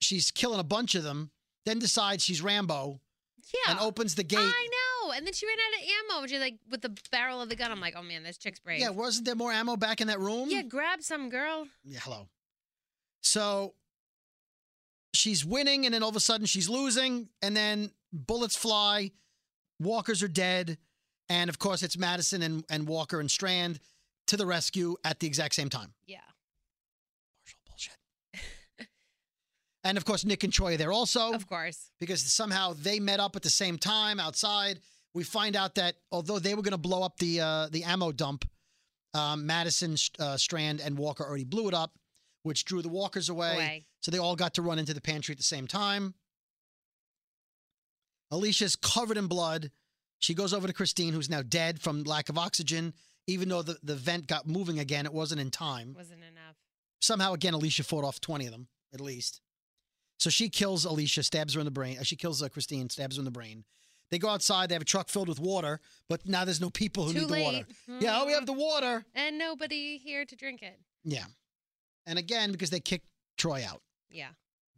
she's 0.00 0.30
killing 0.30 0.58
a 0.60 0.64
bunch 0.64 0.94
of 0.94 1.02
them, 1.04 1.30
then 1.66 1.78
decides 1.78 2.24
she's 2.24 2.40
Rambo 2.40 3.00
Yeah. 3.52 3.72
and 3.72 3.80
opens 3.80 4.14
the 4.14 4.24
gate. 4.24 4.38
I 4.40 4.68
know. 5.04 5.12
And 5.12 5.26
then 5.26 5.32
she 5.34 5.46
ran 5.46 5.56
out 5.58 5.82
of 5.82 5.88
ammo. 6.14 6.22
And 6.22 6.30
she's 6.30 6.40
like, 6.40 6.56
with 6.70 6.80
the 6.82 6.96
barrel 7.12 7.40
of 7.42 7.48
the 7.48 7.54
gun, 7.56 7.70
I'm 7.70 7.80
like, 7.80 7.94
oh 7.96 8.02
man, 8.02 8.22
this 8.22 8.38
chick's 8.38 8.58
brave. 8.58 8.80
Yeah, 8.80 8.88
wasn't 8.90 9.26
there 9.26 9.34
more 9.36 9.52
ammo 9.52 9.76
back 9.76 10.00
in 10.00 10.06
that 10.08 10.18
room? 10.18 10.48
Yeah, 10.50 10.62
grab 10.62 11.02
some 11.02 11.28
girl. 11.28 11.66
Yeah, 11.84 11.98
hello. 12.02 12.28
So 13.22 13.74
she's 15.14 15.44
winning, 15.44 15.84
and 15.84 15.94
then 15.94 16.02
all 16.02 16.08
of 16.08 16.16
a 16.16 16.20
sudden 16.20 16.46
she's 16.46 16.68
losing, 16.68 17.28
and 17.42 17.56
then 17.56 17.90
bullets 18.12 18.56
fly, 18.56 19.10
walkers 19.80 20.22
are 20.22 20.28
dead, 20.28 20.78
and 21.28 21.48
of 21.50 21.58
course 21.58 21.82
it's 21.82 21.96
Madison 21.98 22.42
and, 22.42 22.64
and 22.68 22.86
Walker 22.88 23.20
and 23.20 23.30
Strand 23.30 23.80
to 24.28 24.36
the 24.36 24.46
rescue 24.46 24.96
at 25.04 25.20
the 25.20 25.26
exact 25.26 25.54
same 25.54 25.68
time. 25.68 25.92
Yeah. 26.06 26.18
Marshall 27.44 27.58
bullshit. 27.68 28.88
And 29.86 29.96
of 29.96 30.04
course, 30.04 30.24
Nick 30.24 30.44
and 30.44 30.52
Troy 30.52 30.74
are 30.74 30.76
there 30.76 30.92
also. 30.92 31.32
Of 31.32 31.46
course. 31.46 31.90
because 32.00 32.20
somehow 32.22 32.74
they 32.74 33.00
met 33.00 33.20
up 33.20 33.36
at 33.36 33.42
the 33.42 33.50
same 33.50 33.78
time 33.78 34.20
outside. 34.20 34.80
We 35.14 35.24
find 35.24 35.56
out 35.56 35.76
that 35.76 35.94
although 36.12 36.38
they 36.38 36.54
were 36.54 36.62
going 36.62 36.72
to 36.72 36.78
blow 36.78 37.02
up 37.02 37.16
the 37.18 37.40
uh, 37.40 37.68
the 37.70 37.84
ammo 37.84 38.12
dump, 38.12 38.44
um, 39.14 39.46
Madison, 39.46 39.96
uh, 40.18 40.36
Strand, 40.36 40.80
and 40.80 40.98
Walker 40.98 41.24
already 41.24 41.44
blew 41.44 41.68
it 41.68 41.74
up, 41.74 41.92
which 42.42 42.64
drew 42.64 42.82
the 42.82 42.88
walkers 42.88 43.28
away. 43.28 43.54
Away. 43.54 43.84
So 44.00 44.10
they 44.10 44.18
all 44.18 44.36
got 44.36 44.54
to 44.54 44.62
run 44.62 44.78
into 44.78 44.92
the 44.94 45.00
pantry 45.00 45.32
at 45.32 45.38
the 45.38 45.44
same 45.44 45.66
time. 45.66 46.14
Alicia's 48.30 48.76
covered 48.76 49.16
in 49.16 49.26
blood. 49.26 49.70
She 50.18 50.34
goes 50.34 50.52
over 50.52 50.66
to 50.66 50.72
Christine, 50.72 51.12
who's 51.12 51.30
now 51.30 51.42
dead 51.42 51.80
from 51.80 52.02
lack 52.02 52.28
of 52.28 52.38
oxygen. 52.38 52.92
Even 53.26 53.48
though 53.48 53.62
the, 53.62 53.76
the 53.82 53.94
vent 53.96 54.26
got 54.26 54.46
moving 54.46 54.78
again, 54.78 55.06
it 55.06 55.12
wasn't 55.12 55.40
in 55.40 55.50
time 55.50 55.94
Wasn't 55.96 56.22
enough. 56.22 56.56
somehow 57.00 57.32
again 57.32 57.54
alicia 57.54 57.82
fought 57.82 58.04
off 58.04 58.20
20 58.20 58.46
of 58.46 58.52
them 58.52 58.68
at 58.94 59.00
least 59.00 59.40
so 60.18 60.30
she 60.30 60.48
kills 60.48 60.84
alicia 60.84 61.22
stabs 61.22 61.54
her 61.54 61.60
in 61.60 61.64
the 61.64 61.70
brain 61.70 61.98
uh, 61.98 62.02
she 62.02 62.16
kills 62.16 62.42
uh, 62.42 62.48
christine 62.48 62.88
stabs 62.90 63.16
her 63.16 63.20
in 63.20 63.24
the 63.24 63.30
brain 63.30 63.64
they 64.10 64.18
go 64.18 64.28
outside 64.28 64.68
they 64.68 64.74
have 64.74 64.82
a 64.82 64.86
truck 64.86 65.08
filled 65.08 65.28
with 65.28 65.40
water 65.40 65.80
but 66.08 66.26
now 66.26 66.44
there's 66.44 66.60
no 66.60 66.70
people 66.70 67.04
who 67.04 67.12
Too 67.12 67.18
need 67.20 67.28
the 67.28 67.32
late. 67.32 67.44
water 67.44 67.66
yeah 68.00 68.20
oh 68.20 68.26
we 68.26 68.32
have 68.32 68.46
the 68.46 68.52
water 68.52 69.04
And 69.14 69.38
nobody 69.38 69.98
here 69.98 70.24
to 70.24 70.36
drink 70.36 70.62
it. 70.62 70.78
yeah 71.04 71.24
and 72.06 72.18
again 72.18 72.52
because 72.52 72.70
they 72.70 72.80
kicked 72.80 73.06
troy 73.36 73.64
out 73.68 73.82
Yeah. 74.10 74.28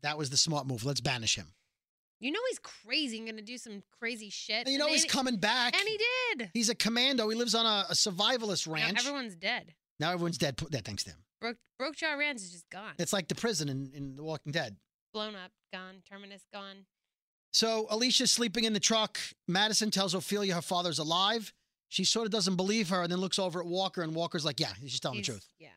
that 0.03 0.17
was 0.19 0.31
the 0.31 0.37
smart 0.37 0.67
move 0.67 0.85
let's 0.85 1.01
banish 1.01 1.37
him 1.37 1.47
You 2.21 2.33
know 2.33 2.41
he's 2.49 2.59
crazy 2.59 3.19
and 3.19 3.29
gonna 3.29 3.43
do 3.43 3.59
some 3.59 3.83
crazy 4.01 4.31
shit. 4.31 4.65
and 4.67 4.73
you 4.73 4.79
know 4.79 4.87
and 4.87 4.93
he's 4.93 5.03
he- 5.05 5.09
coming 5.09 5.37
back 5.37 5.75
And 5.79 5.87
he 5.89 5.99
did. 6.37 6.51
he's 6.55 6.69
a 6.71 6.75
commando 6.75 7.29
he 7.29 7.37
lives 7.37 7.55
on 7.55 7.67
a, 7.67 7.87
a 7.91 7.95
survivalist 7.95 8.67
Now 8.67 8.75
ranch 8.75 8.99
everyone's 8.99 9.37
dead. 9.37 9.75
now 10.01 10.11
everyone's 10.13 10.39
dead 10.39 10.59
yeah, 10.73 10.81
thanks 10.85 11.05
to 11.05 11.11
him 11.11 11.19
Broke 11.41 11.59
Broke 11.79 11.95
Jaw 11.95 12.15
Ranch 12.15 12.39
is 12.41 12.51
just 12.51 12.69
gone. 12.71 12.95
it's 12.99 13.13
like 13.13 13.29
the 13.29 13.35
prison 13.37 13.69
in, 13.69 13.93
in 13.95 14.17
the 14.17 14.25
walking 14.25 14.51
dead 14.51 14.77
blown 15.13 15.35
up, 15.35 15.51
gone. 15.73 16.03
Terminus 16.09 16.43
gone. 16.53 16.87
So 17.53 17.87
Alicia's 17.91 18.31
sleeping 18.31 18.65
in 18.65 18.73
the 18.73 18.81
truck. 18.81 19.19
Madison 19.47 19.91
tells 19.91 20.15
Ofelia 20.15 20.53
her 20.55 20.63
father's 20.63 20.99
alive. 20.99 21.53
She 21.89 22.05
sort 22.05 22.27
of 22.27 22.33
doesn't 22.33 22.57
believe 22.57 22.91
her 22.91 23.03
and 23.03 23.11
then 23.11 23.19
looks 23.19 23.39
over 23.39 23.61
at 23.61 23.67
Walker, 23.67 24.03
and 24.03 24.15
Walker's 24.15 24.45
like, 24.45 24.61
Yeah, 24.61 24.73
she's 24.81 25.01
telling 25.01 25.19
the 25.19 25.25
truth. 25.25 25.49
Yeah. 25.59 25.69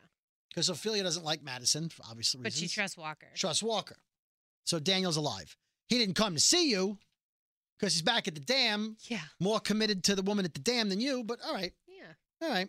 Because 0.50 0.68
Ofelia 0.68 1.02
doesn't 1.02 1.24
like 1.24 1.42
Madison 1.42 1.88
for 1.88 2.02
obvious 2.02 2.34
reasons. 2.34 2.42
But 2.42 2.52
she 2.52 2.68
trusts 2.68 2.96
Walker. 2.98 3.28
Trusts 3.34 3.62
Walker. 3.62 3.96
So 4.64 4.78
Daniel's 4.78 5.16
alive. 5.16 5.56
He 5.88 5.98
didn't 5.98 6.14
come 6.14 6.34
to 6.34 6.40
see 6.40 6.68
you 6.70 6.98
because 7.78 7.94
he's 7.94 8.02
back 8.02 8.28
at 8.28 8.34
the 8.34 8.40
dam, 8.40 8.96
Yeah. 9.08 9.20
more 9.40 9.58
committed 9.60 10.04
to 10.04 10.14
the 10.14 10.22
woman 10.22 10.44
at 10.44 10.52
the 10.52 10.60
dam 10.60 10.90
than 10.90 11.00
you, 11.00 11.24
but 11.24 11.38
all 11.44 11.54
right. 11.54 11.72
Yeah. 11.88 12.12
All 12.42 12.48
right. 12.50 12.68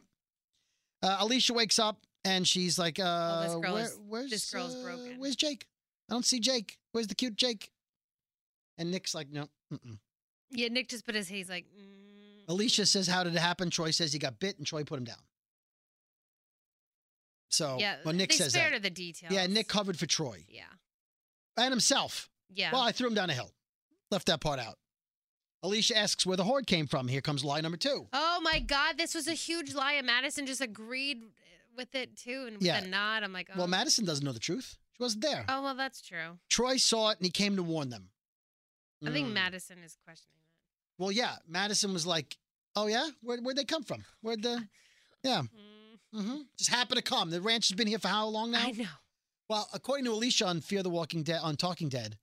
Uh, 1.03 1.17
Alicia 1.19 1.53
wakes 1.53 1.77
up 1.77 2.01
and 2.23 2.47
she's 2.47 2.79
like, 2.79 2.97
uh, 2.99 3.43
this 3.43 3.55
girl 3.55 3.73
where- 3.73 3.83
is- 3.83 3.99
where's, 4.07 4.29
this 4.31 4.49
girl's 4.49 4.73
uh, 4.75 4.81
broken." 4.83 5.19
Where's 5.19 5.35
Jake? 5.35 5.67
I 6.09 6.13
don't 6.13 6.25
see 6.25 6.39
Jake. 6.39 6.77
Where's 6.91 7.07
the 7.07 7.15
cute 7.15 7.35
Jake? 7.35 7.71
And 8.77 8.91
Nick's 8.91 9.13
like, 9.15 9.29
no. 9.31 9.47
Mm-mm. 9.73 9.97
Yeah. 10.51 10.67
Nick 10.69 10.89
just 10.89 11.05
put 11.05 11.15
his. 11.15 11.27
He's 11.27 11.49
like. 11.49 11.65
Mm, 11.65 12.49
Alicia 12.49 12.85
says, 12.85 13.07
How 13.07 13.23
did 13.23 13.35
it 13.35 13.39
happen? 13.39 13.69
Troy 13.69 13.91
says 13.91 14.11
he 14.13 14.19
got 14.19 14.39
bit 14.39 14.57
and 14.57 14.67
Troy 14.67 14.83
put 14.83 14.97
him 14.99 15.05
down. 15.05 15.17
So, 17.49 17.77
Yeah. 17.79 17.97
well, 18.03 18.13
Nick 18.13 18.29
they 18.31 18.35
says 18.37 18.53
spared 18.53 18.73
that. 18.73 18.81
the 18.83 18.89
details. 18.89 19.31
Yeah, 19.31 19.45
Nick 19.47 19.67
covered 19.67 19.97
for 19.99 20.05
Troy 20.07 20.43
Yeah. 20.49 20.63
and 21.57 21.69
himself. 21.71 22.29
Yeah. 22.49 22.71
Well, 22.71 22.81
I 22.81 22.91
threw 22.91 23.07
him 23.07 23.13
down 23.15 23.29
a 23.29 23.33
hill, 23.33 23.53
left 24.11 24.27
that 24.27 24.41
part 24.41 24.59
out. 24.59 24.77
Alicia 25.61 25.95
asks 25.97 26.25
where 26.25 26.35
the 26.35 26.43
horde 26.43 26.67
came 26.67 26.87
from. 26.87 27.07
Here 27.07 27.21
comes 27.21 27.43
lie 27.43 27.61
number 27.61 27.77
two. 27.77 28.07
Oh 28.11 28.41
my 28.41 28.59
God, 28.59 28.97
this 28.97 29.15
was 29.15 29.27
a 29.27 29.33
huge 29.33 29.73
lie, 29.73 29.93
and 29.93 30.05
Madison 30.07 30.45
just 30.45 30.61
agreed 30.61 31.23
with 31.77 31.95
it 31.95 32.17
too, 32.17 32.45
and 32.47 32.57
with 32.57 32.65
Yeah. 32.65 32.79
a 32.79 32.87
nod. 32.87 33.23
I'm 33.23 33.31
like, 33.33 33.49
oh. 33.53 33.57
Well, 33.59 33.67
Madison 33.67 34.03
doesn't 34.03 34.25
know 34.25 34.33
the 34.33 34.39
truth. 34.39 34.77
She 34.97 35.03
wasn't 35.03 35.23
there. 35.23 35.45
Oh 35.49 35.61
well, 35.63 35.75
that's 35.75 36.01
true. 36.01 36.37
Troy 36.49 36.77
saw 36.77 37.09
it 37.09 37.17
and 37.17 37.25
he 37.25 37.31
came 37.31 37.55
to 37.55 37.63
warn 37.63 37.89
them. 37.89 38.09
I 39.05 39.11
think 39.11 39.27
Mm. 39.29 39.33
Madison 39.33 39.79
is 39.83 39.97
questioning 40.05 40.39
that. 40.97 41.03
Well, 41.03 41.11
yeah. 41.11 41.35
Madison 41.47 41.91
was 41.93 42.05
like, 42.05 42.37
Oh, 42.75 42.87
yeah? 42.87 43.07
Where, 43.21 43.37
where'd 43.39 43.57
they 43.57 43.65
come 43.65 43.83
from? 43.83 44.03
Where'd 44.21 44.41
the. 44.41 44.67
Yeah. 45.23 45.43
that. 46.13 46.19
Mm, 46.19 46.25
hmm 46.27 46.41
Just 46.57 46.69
happened 46.69 46.97
to 46.97 47.03
come. 47.03 47.29
The 47.29 47.39
ranch 47.41 47.69
has 47.69 47.75
been 47.77 47.87
here 47.87 47.99
for 47.99 48.07
how 48.09 48.27
long 48.27 48.51
now? 48.51 48.65
I 48.65 48.71
know. 48.71 48.85
Well, 49.49 49.67
according 49.73 50.05
to 50.05 50.11
Alicia 50.11 50.45
on 50.47 50.61
Fear 50.61 50.83
the 50.83 50.89
Walking 50.89 51.23
Dead 51.23 51.39
on 51.43 51.55
Talking 51.55 51.89
Dead, 51.89 52.17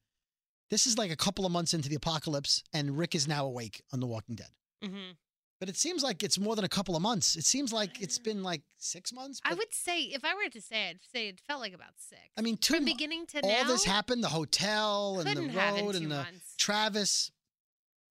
this 0.70 0.86
is 0.86 0.96
like 0.98 1.10
a 1.10 1.16
couple 1.16 1.44
of 1.46 1.52
months 1.52 1.72
into 1.74 1.88
the 1.88 1.94
apocalypse, 1.96 2.62
and 2.72 2.96
Rick 2.98 3.14
is 3.14 3.26
now 3.28 3.44
awake 3.46 3.82
on 3.92 4.00
The 4.00 4.06
Walking 4.06 4.34
Dead. 4.36 4.48
hmm 4.82 5.10
But 5.60 5.68
it 5.68 5.76
seems 5.76 6.02
like 6.02 6.22
it's 6.22 6.38
more 6.38 6.56
than 6.56 6.64
a 6.64 6.68
couple 6.68 6.96
of 6.96 7.02
months. 7.02 7.36
It 7.36 7.44
seems 7.44 7.70
like 7.70 8.00
it's 8.00 8.18
been 8.18 8.42
like 8.42 8.62
six 8.78 9.12
months. 9.12 9.42
I 9.44 9.52
would 9.52 9.72
say 9.74 10.00
if 10.04 10.24
I 10.24 10.34
were 10.34 10.48
to 10.50 10.60
say 10.60 10.88
it, 10.88 11.00
say 11.12 11.28
it 11.28 11.38
felt 11.46 11.60
like 11.60 11.74
about 11.74 11.92
six. 11.98 12.22
I 12.38 12.40
mean, 12.40 12.56
two 12.56 12.74
from 12.76 12.84
mo- 12.86 12.92
beginning 12.92 13.26
to 13.26 13.40
all 13.42 13.50
now. 13.50 13.68
this 13.68 13.84
happened. 13.84 14.24
The 14.24 14.28
hotel 14.28 15.18
and 15.18 15.28
the 15.28 15.34
couldn't 15.34 15.50
have 15.50 15.76
in 15.76 15.84
road 15.84 15.94
and 15.96 16.04
the 16.10 16.14
months. 16.16 16.54
Travis. 16.56 17.30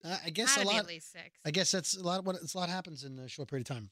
Uh, 0.04 0.16
I 0.24 0.30
guess 0.30 0.54
Had 0.54 0.64
a 0.64 0.68
lot. 0.68 0.76
at 0.76 0.86
least 0.86 1.12
six. 1.12 1.28
I 1.44 1.50
guess 1.50 1.72
that's 1.72 1.96
a 1.96 2.02
lot. 2.02 2.24
What 2.24 2.36
a 2.36 2.58
lot 2.58 2.68
happens 2.68 3.04
in 3.04 3.18
a 3.18 3.28
short 3.28 3.48
period 3.50 3.68
of 3.68 3.76
time. 3.76 3.90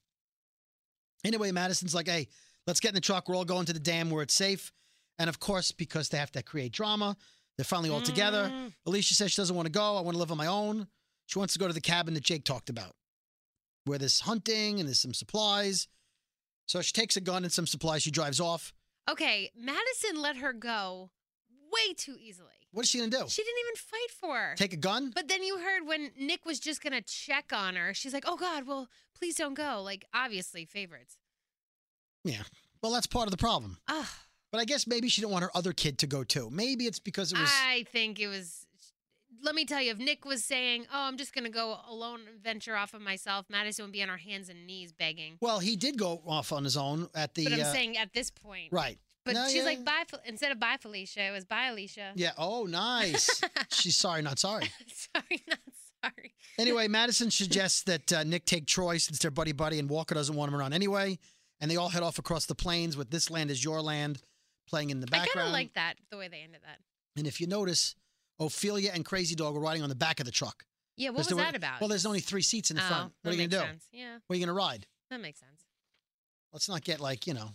Anyway, 1.25 1.51
Madison's 1.51 1.95
like, 1.95 2.07
"Hey, 2.09 2.29
let's 2.67 2.81
get 2.81 2.91
in 2.91 2.95
the 2.95 3.01
truck. 3.01 3.29
We're 3.29 3.37
all 3.37 3.45
going 3.45 3.67
to 3.67 3.73
the 3.73 3.81
dam 3.81 4.09
where 4.09 4.23
it's 4.23 4.35
safe." 4.35 4.73
And 5.19 5.29
of 5.29 5.41
course, 5.41 5.73
because 5.73 6.09
they 6.11 6.19
have 6.19 6.31
to 6.33 6.43
create 6.45 6.73
drama, 6.73 7.17
they're 7.57 7.65
finally 7.65 7.91
all 7.91 8.01
together. 8.01 8.49
Mm. 8.53 8.73
Alicia 8.87 9.15
says 9.15 9.33
she 9.33 9.37
doesn't 9.37 9.57
want 9.57 9.67
to 9.67 9.73
go. 9.73 9.97
I 9.97 10.01
want 10.01 10.15
to 10.15 10.19
live 10.19 10.31
on 10.31 10.39
my 10.39 10.47
own. 10.47 10.87
She 11.27 11.39
wants 11.41 11.55
to 11.55 11.59
go 11.59 11.67
to 11.67 11.75
the 11.75 11.81
cabin 11.81 12.15
that 12.15 12.23
Jake 12.23 12.45
talked 12.45 12.71
about, 12.71 12.95
where 13.89 13.99
there's 13.99 14.21
hunting 14.21 14.79
and 14.79 14.89
there's 14.89 15.01
some 15.01 15.15
supplies. 15.15 15.89
So 16.67 16.83
she 16.83 16.93
takes 16.93 17.17
a 17.17 17.21
gun 17.21 17.45
and 17.45 17.53
some 17.53 17.67
supplies. 17.67 18.03
She 18.03 18.11
drives 18.11 18.41
off. 18.41 18.73
Okay, 19.11 19.51
Madison 19.59 20.21
let 20.21 20.37
her 20.37 20.53
go 20.53 21.11
way 21.73 21.95
too 21.95 22.17
easily. 22.21 22.49
What 22.73 22.83
is 22.83 22.91
she 22.91 22.99
gonna 22.99 23.11
do? 23.11 23.25
She 23.29 23.43
didn't 23.43 23.61
even 23.61 23.77
fight 23.77 24.11
for 24.21 24.37
her. 24.37 24.55
Take 24.57 24.75
a 24.75 24.77
gun? 24.77 25.11
But 25.15 25.29
then 25.29 25.43
you 25.43 25.59
heard 25.59 25.87
when 25.87 26.11
Nick 26.19 26.45
was 26.45 26.61
just 26.61 26.83
gonna 26.83 27.01
check 27.01 27.53
on 27.53 27.77
her, 27.77 27.95
she's 27.95 28.13
like, 28.13 28.25
"Oh 28.27 28.37
God, 28.37 28.67
well, 28.67 28.89
please 29.19 29.37
don't 29.37 29.55
go." 29.55 29.81
Like 29.83 30.05
obviously 30.13 30.67
favorites. 30.67 31.17
Yeah. 32.25 32.43
Well, 32.83 32.93
that's 32.93 33.07
part 33.07 33.27
of 33.27 33.31
the 33.31 33.39
problem. 33.39 33.79
Ugh, 33.89 34.07
But 34.53 34.59
I 34.61 34.65
guess 34.65 34.87
maybe 34.87 35.09
she 35.09 35.21
didn't 35.23 35.33
want 35.33 35.45
her 35.45 35.51
other 35.57 35.73
kid 35.73 35.99
to 35.99 36.07
go 36.07 36.25
too. 36.25 36.51
Maybe 36.51 36.87
it's 36.87 36.99
because 37.01 37.33
it 37.33 37.39
was. 37.39 37.51
I 37.51 37.87
think 37.91 38.21
it 38.21 38.29
was. 38.29 38.67
Let 39.43 39.55
me 39.55 39.65
tell 39.65 39.81
you, 39.81 39.93
if 39.93 39.99
Nick 39.99 40.25
was 40.25 40.45
saying, 40.45 40.87
"Oh, 40.93 41.03
I'm 41.03 41.17
just 41.17 41.35
gonna 41.35 41.51
go 41.51 41.79
alone, 41.89 42.21
venture 42.43 42.77
off 42.77 42.95
of 42.95 43.01
myself," 43.01 43.47
Madison 43.49 43.85
would 43.85 43.93
be 43.93 44.03
on 44.03 44.09
her 44.09 44.17
hands 44.17 44.49
and 44.49 44.67
knees 44.67 44.93
begging. 44.93 45.39
well, 45.41 45.59
he 45.61 45.77
did 45.77 45.97
go 45.99 46.23
off 46.27 46.53
on 46.53 46.65
his 46.65 46.77
own 46.77 47.09
at 47.15 47.35
the. 47.35 47.45
but 47.45 47.53
I'm 47.55 47.61
uh, 47.61 47.73
saying 47.73 47.97
at 47.97 48.13
this 48.13 48.31
point, 48.31 48.73
right. 48.73 48.99
But 49.25 49.35
No, 49.35 49.47
she's 49.47 49.57
yeah. 49.57 49.63
like, 49.65 49.85
"Bye," 49.85 50.05
Fel- 50.09 50.23
instead 50.25 50.53
of 50.53 50.59
"Bye, 50.59 50.79
Felicia," 50.81 51.23
it 51.23 51.31
was 51.33 51.45
"Bye, 51.45 51.67
Alicia." 51.67 52.13
Yeah. 52.17 52.33
Oh, 52.39 52.65
nice. 52.65 53.43
She's 53.73 53.97
sorry, 53.97 54.23
not 54.23 54.39
sorry. 54.39 54.65
sorry, 55.15 55.43
not 55.47 55.59
sorry. 56.03 56.33
Anyway, 56.59 56.89
Madison 56.89 57.31
suggests 57.31 57.83
that 57.83 58.13
uh, 58.13 58.25
Nick 58.25 58.47
take 58.47 58.67
Troy 58.67 58.97
since 58.99 59.19
they're 59.19 59.31
buddy 59.31 59.53
buddy, 59.53 59.79
and 59.79 59.89
Walker 59.91 60.15
doesn't 60.15 60.35
want 60.35 60.51
him 60.53 60.59
around 60.59 60.73
anyway. 60.73 61.19
And 61.61 61.71
they 61.71 61.77
all 61.77 61.89
head 61.89 62.03
off 62.03 62.19
across 62.19 62.47
the 62.47 62.55
plains 62.55 62.97
with 62.97 63.11
"This 63.11 63.31
Land 63.31 63.51
Is 63.51 63.63
Your 63.63 63.83
Land" 63.83 64.23
playing 64.67 64.91
in 64.91 65.01
the 65.01 65.07
background. 65.07 65.31
I 65.31 65.35
kind 65.35 65.47
of 65.49 65.53
like 65.53 65.75
that 65.75 65.95
the 66.11 66.17
way 66.17 66.29
they 66.29 66.41
ended 66.41 66.61
that. 66.65 66.79
and 67.17 67.27
if 67.27 67.41
you 67.41 67.47
notice, 67.47 67.95
Ofelia 68.41 68.95
and 68.95 69.05
Crazy 69.05 69.35
Dog 69.35 69.55
were 69.55 69.61
riding 69.61 69.83
on 69.83 69.89
the 69.89 69.95
back 69.95 70.21
of 70.21 70.27
the 70.27 70.33
truck. 70.33 70.65
Yeah, 70.97 71.11
what 71.11 71.19
was 71.19 71.29
that 71.29 71.55
about? 71.55 71.81
Well, 71.81 71.89
there's 71.89 72.07
only 72.07 72.21
three 72.21 72.43
seats 72.43 72.71
in 72.71 72.77
the 72.77 72.83
oh, 72.85 72.89
front. 72.89 73.05
What 73.05 73.13
that 73.23 73.31
are 73.31 73.33
you 73.43 73.49
gonna 73.49 73.63
makes 73.63 73.63
do? 73.63 73.73
sense. 73.73 73.87
Yeah, 73.93 74.19
Where 74.27 74.35
are 74.35 74.39
you 74.39 74.47
gonna 74.47 74.57
ride? 74.57 74.87
that 75.11 75.21
makes 75.21 75.41
sense. 75.41 75.63
Let's 76.53 76.69
not 76.69 76.83
get 76.83 77.01
like 77.01 77.27
you 77.27 77.35
know, 77.35 77.51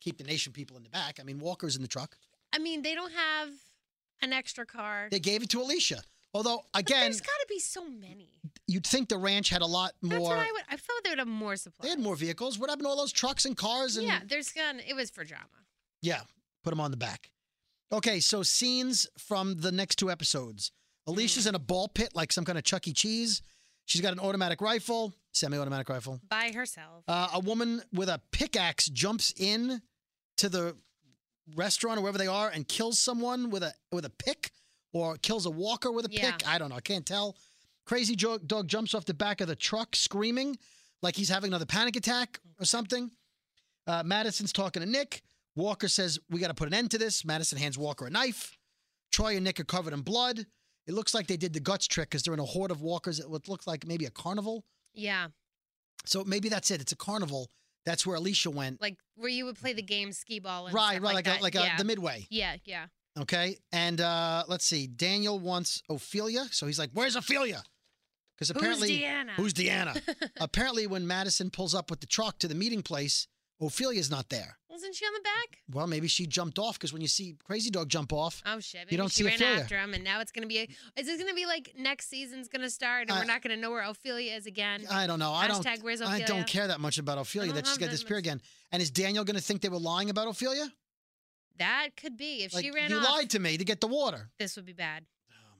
keep 0.00 0.18
the 0.18 0.24
nation 0.24 0.52
people 0.52 0.76
in 0.76 0.82
the 0.82 0.88
back. 0.88 1.18
I 1.20 1.24
mean, 1.24 1.38
Walker's 1.38 1.76
in 1.76 1.82
the 1.82 1.88
truck. 1.88 2.16
I 2.52 2.58
mean, 2.58 2.82
they 2.82 2.94
don't 2.94 3.12
have 3.12 3.50
an 4.22 4.32
extra 4.32 4.64
car. 4.66 5.08
They 5.10 5.20
gave 5.20 5.42
it 5.42 5.50
to 5.50 5.60
Alicia. 5.60 6.02
Although 6.34 6.62
But 6.72 6.80
again, 6.80 7.02
there's 7.02 7.20
got 7.20 7.28
to 7.40 7.46
be 7.48 7.58
so 7.58 7.88
many. 7.88 8.28
you'd 8.66 8.86
think 8.86 9.08
the 9.08 9.16
ranch 9.16 9.48
had 9.48 9.62
a 9.62 9.66
lot 9.66 9.92
That's 10.02 10.18
more. 10.20 10.28
what 10.30 10.38
I 10.38 10.52
would. 10.52 10.62
I 10.68 10.76
felt 10.76 11.02
they 11.02 11.10
would 11.10 11.18
have 11.18 11.26
more 11.28 11.56
supplies. 11.56 11.84
They 11.84 11.90
had 11.90 11.98
more 11.98 12.16
vehicles. 12.16 12.58
What 12.58 12.68
happened 12.68 12.84
to 12.84 12.90
all 12.90 12.96
those 12.96 13.12
trucks 13.12 13.46
and 13.46 13.56
cars? 13.56 13.96
And 13.96 14.06
Yeah, 14.06 14.20
there's 14.26 14.50
gonna. 14.52 14.82
It 14.86 14.94
was 14.94 15.10
for 15.10 15.24
drama. 15.24 15.44
Yeah, 16.02 16.20
put 16.62 16.70
them 16.70 16.80
on 16.80 16.90
the 16.90 16.96
back. 16.96 17.30
Okay, 17.90 18.20
so 18.20 18.42
scenes 18.42 19.06
from 19.18 19.60
the 19.60 19.72
next 19.72 19.96
two 19.96 20.10
episodes. 20.10 20.72
Alicia's 21.06 21.44
Mm. 21.46 21.50
in 21.50 21.54
a 21.54 21.58
ball 21.58 21.88
pit 21.88 22.14
like 22.14 22.32
some 22.32 22.44
kind 22.44 22.58
of 22.58 22.64
Chuck 22.64 22.86
E. 22.86 22.92
Cheese. 22.92 23.40
She's 23.86 24.02
got 24.02 24.12
an 24.12 24.20
automatic 24.20 24.60
rifle, 24.60 25.14
semi-automatic 25.32 25.88
rifle. 25.88 26.20
By 26.28 26.52
herself. 26.52 27.04
Uh, 27.08 27.30
a 27.32 27.40
woman 27.40 27.82
with 27.92 28.10
a 28.10 28.20
pickaxe 28.30 28.86
jumps 28.86 29.32
in 29.38 29.80
to 30.36 30.50
the 30.50 30.76
restaurant 31.56 31.98
or 31.98 32.02
wherever 32.02 32.18
they 32.18 32.26
are 32.26 32.50
and 32.50 32.68
kills 32.68 32.98
someone 32.98 33.48
with 33.48 33.62
a 33.62 33.74
with 33.90 34.04
a 34.04 34.10
pick, 34.10 34.52
or 34.92 35.16
kills 35.16 35.46
a 35.46 35.50
walker 35.50 35.90
with 35.90 36.04
a 36.06 36.10
Yeah. 36.12 36.32
pick. 36.32 36.46
I 36.46 36.58
don't 36.58 36.68
know. 36.68 36.76
I 36.76 36.80
can't 36.82 37.06
tell. 37.06 37.38
Crazy 37.86 38.14
dog 38.14 38.68
jumps 38.68 38.92
off 38.92 39.06
the 39.06 39.14
back 39.14 39.40
of 39.40 39.48
the 39.48 39.56
truck 39.56 39.96
screaming 39.96 40.58
like 41.00 41.16
he's 41.16 41.30
having 41.30 41.48
another 41.48 41.64
panic 41.64 41.96
attack 41.96 42.38
or 42.58 42.66
something. 42.66 43.10
Uh, 43.86 44.02
Madison's 44.02 44.52
talking 44.52 44.80
to 44.82 44.86
Nick. 44.86 45.22
Walker 45.58 45.88
says, 45.88 46.18
We 46.30 46.40
got 46.40 46.48
to 46.48 46.54
put 46.54 46.68
an 46.68 46.74
end 46.74 46.90
to 46.92 46.98
this. 46.98 47.24
Madison 47.24 47.58
hands 47.58 47.76
Walker 47.76 48.06
a 48.06 48.10
knife. 48.10 48.56
Troy 49.12 49.36
and 49.36 49.44
Nick 49.44 49.60
are 49.60 49.64
covered 49.64 49.92
in 49.92 50.00
blood. 50.02 50.46
It 50.86 50.94
looks 50.94 51.12
like 51.12 51.26
they 51.26 51.36
did 51.36 51.52
the 51.52 51.60
guts 51.60 51.86
trick 51.86 52.08
because 52.08 52.22
they're 52.22 52.34
in 52.34 52.40
a 52.40 52.44
horde 52.44 52.70
of 52.70 52.80
walkers 52.80 53.20
at 53.20 53.28
what 53.28 53.48
looks 53.48 53.66
like 53.66 53.86
maybe 53.86 54.06
a 54.06 54.10
carnival. 54.10 54.64
yeah, 54.94 55.28
So 56.06 56.24
maybe 56.24 56.48
that's 56.48 56.70
it. 56.70 56.80
It's 56.80 56.92
a 56.92 56.96
carnival. 56.96 57.50
That's 57.84 58.06
where 58.06 58.16
Alicia 58.16 58.50
went. 58.50 58.80
like 58.80 58.96
where 59.16 59.28
you 59.30 59.44
would 59.46 59.56
play 59.56 59.72
the 59.72 59.82
game 59.82 60.12
skee 60.12 60.40
ball. 60.40 60.66
And 60.66 60.74
right, 60.74 60.96
stuff 60.96 61.02
right, 61.04 61.14
like, 61.14 61.26
like, 61.26 61.40
a, 61.40 61.42
like 61.42 61.54
yeah. 61.54 61.74
a, 61.74 61.78
the 61.78 61.84
midway. 61.84 62.26
yeah, 62.30 62.56
yeah. 62.64 62.86
Okay. 63.18 63.58
And 63.72 64.00
uh, 64.00 64.44
let's 64.46 64.64
see. 64.64 64.86
Daniel 64.86 65.38
wants 65.40 65.82
Ofelia. 65.90 66.52
So 66.52 66.66
he's 66.66 66.78
like, 66.78 66.90
Where's 66.92 67.16
Ofelia? 67.16 67.62
Because 68.36 68.50
apparently. 68.50 68.90
Who's 68.90 69.02
Deanna? 69.02 69.30
Who's 69.32 69.54
Deanna? 69.54 70.30
apparently, 70.40 70.86
when 70.86 71.06
Madison 71.06 71.50
pulls 71.50 71.74
up 71.74 71.90
with 71.90 72.00
the 72.00 72.06
truck 72.06 72.38
to 72.38 72.48
the 72.48 72.54
meeting 72.54 72.82
place, 72.82 73.26
Ofelia's 73.60 74.10
not 74.10 74.28
there. 74.28 74.58
Wasn't 74.78 74.94
she 74.94 75.04
on 75.06 75.12
the 75.12 75.20
back? 75.22 75.58
Well, 75.72 75.88
maybe 75.88 76.06
she 76.06 76.24
jumped 76.26 76.56
off 76.58 76.78
because 76.78 76.92
when 76.92 77.02
you 77.02 77.08
see 77.08 77.34
Crazy 77.44 77.68
Dog 77.68 77.88
jump 77.88 78.12
off, 78.12 78.42
Oh 78.46 78.60
shit! 78.60 78.82
Maybe 78.86 78.96
don't 78.96 79.10
she 79.10 79.22
see 79.24 79.26
ran 79.28 79.38
Ofelia. 79.38 79.60
after 79.62 79.76
him, 79.76 79.92
and 79.92 80.04
now 80.04 80.20
it's 80.20 80.30
gonna 80.30 80.46
be. 80.46 80.58
A, 80.58 80.68
is 81.00 81.06
this 81.06 81.20
gonna 81.20 81.34
be 81.34 81.46
like 81.46 81.74
next 81.76 82.08
season's 82.08 82.46
gonna 82.48 82.70
start, 82.70 83.02
and 83.02 83.10
I- 83.12 83.18
we're 83.18 83.24
not 83.24 83.42
gonna 83.42 83.56
know 83.56 83.70
where 83.72 83.82
Ofelia 83.82 84.36
is 84.36 84.46
again? 84.46 84.84
I 84.88 85.08
don't 85.08 85.18
know. 85.18 85.32
I 85.32 85.48
don't. 85.48 85.64
Hashtag 85.64 85.82
where's 85.82 86.00
I 86.00 86.20
don't 86.20 86.46
care 86.46 86.68
that 86.68 86.78
much 86.78 86.98
about 86.98 87.18
Ofelia. 87.18 87.48
I 87.50 87.52
That 87.52 87.66
she's 87.66 87.76
going 87.78 87.88
to 87.90 87.94
disappear 87.94 88.18
much- 88.18 88.24
again. 88.26 88.42
And 88.70 88.80
is 88.80 88.90
Daniel 88.92 89.24
going 89.24 89.34
to 89.36 89.42
think 89.42 89.62
they 89.62 89.68
were 89.68 89.78
lying 89.80 90.10
about 90.10 90.28
Ofelia? 90.28 90.70
That 91.58 91.88
could 91.96 92.16
be 92.16 92.44
if 92.44 92.54
Like, 92.54 92.64
she 92.64 92.70
ran 92.70 92.88
you 92.90 92.98
off. 92.98 93.04
lied 93.04 93.30
to 93.30 93.38
me 93.40 93.56
to 93.58 93.64
get 93.64 93.80
the 93.80 93.88
water. 93.88 94.30
This 94.38 94.54
would 94.54 94.64
be 94.64 94.72
bad. 94.74 95.04
Oh 95.32 95.56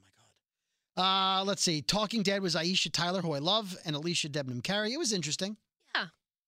my 0.95 1.03
god. 1.03 1.41
Uh, 1.41 1.43
let's 1.43 1.61
see. 1.61 1.81
Talking 1.81 2.23
Dead 2.23 2.41
was 2.41 2.55
Aisha 2.55 2.89
Tyler, 2.91 3.21
who 3.21 3.33
I 3.33 3.39
love, 3.39 3.75
and 3.83 3.95
Alycia 3.97 4.29
Debnam 4.29 4.63
Carey. 4.63 4.93
It 4.93 4.97
was 4.97 5.11
interesting. 5.11 5.57
Yeah. 5.93 6.05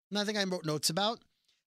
Nothing 0.09 0.37
I 0.37 0.43
wrote 0.45 0.65
notes 0.65 0.89
about. 0.89 1.19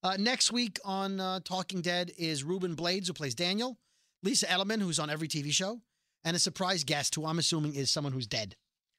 Uh, 0.05 0.17
next 0.19 0.53
week 0.53 0.79
on 0.85 1.19
uh, 1.19 1.41
Talking 1.45 1.81
Dead 1.81 2.13
is 2.19 2.45
Ruben 2.45 2.75
Blades, 2.75 3.09
who 3.09 3.15
plays 3.15 3.35
Daniel, 3.35 3.79
Lisa 4.23 4.45
Edelman, 4.47 4.81
who's 4.83 4.99
on 4.99 5.09
every 5.09 5.29
TV 5.29 5.51
show, 5.51 5.81
and 6.25 6.37
a 6.37 6.39
surprise 6.39 6.85
guest 6.85 7.15
who 7.15 7.25
I'm 7.25 7.39
assuming 7.39 7.75
is 7.75 7.91
someone 7.91 8.13
who's 8.13 8.27
dead. 8.27 8.55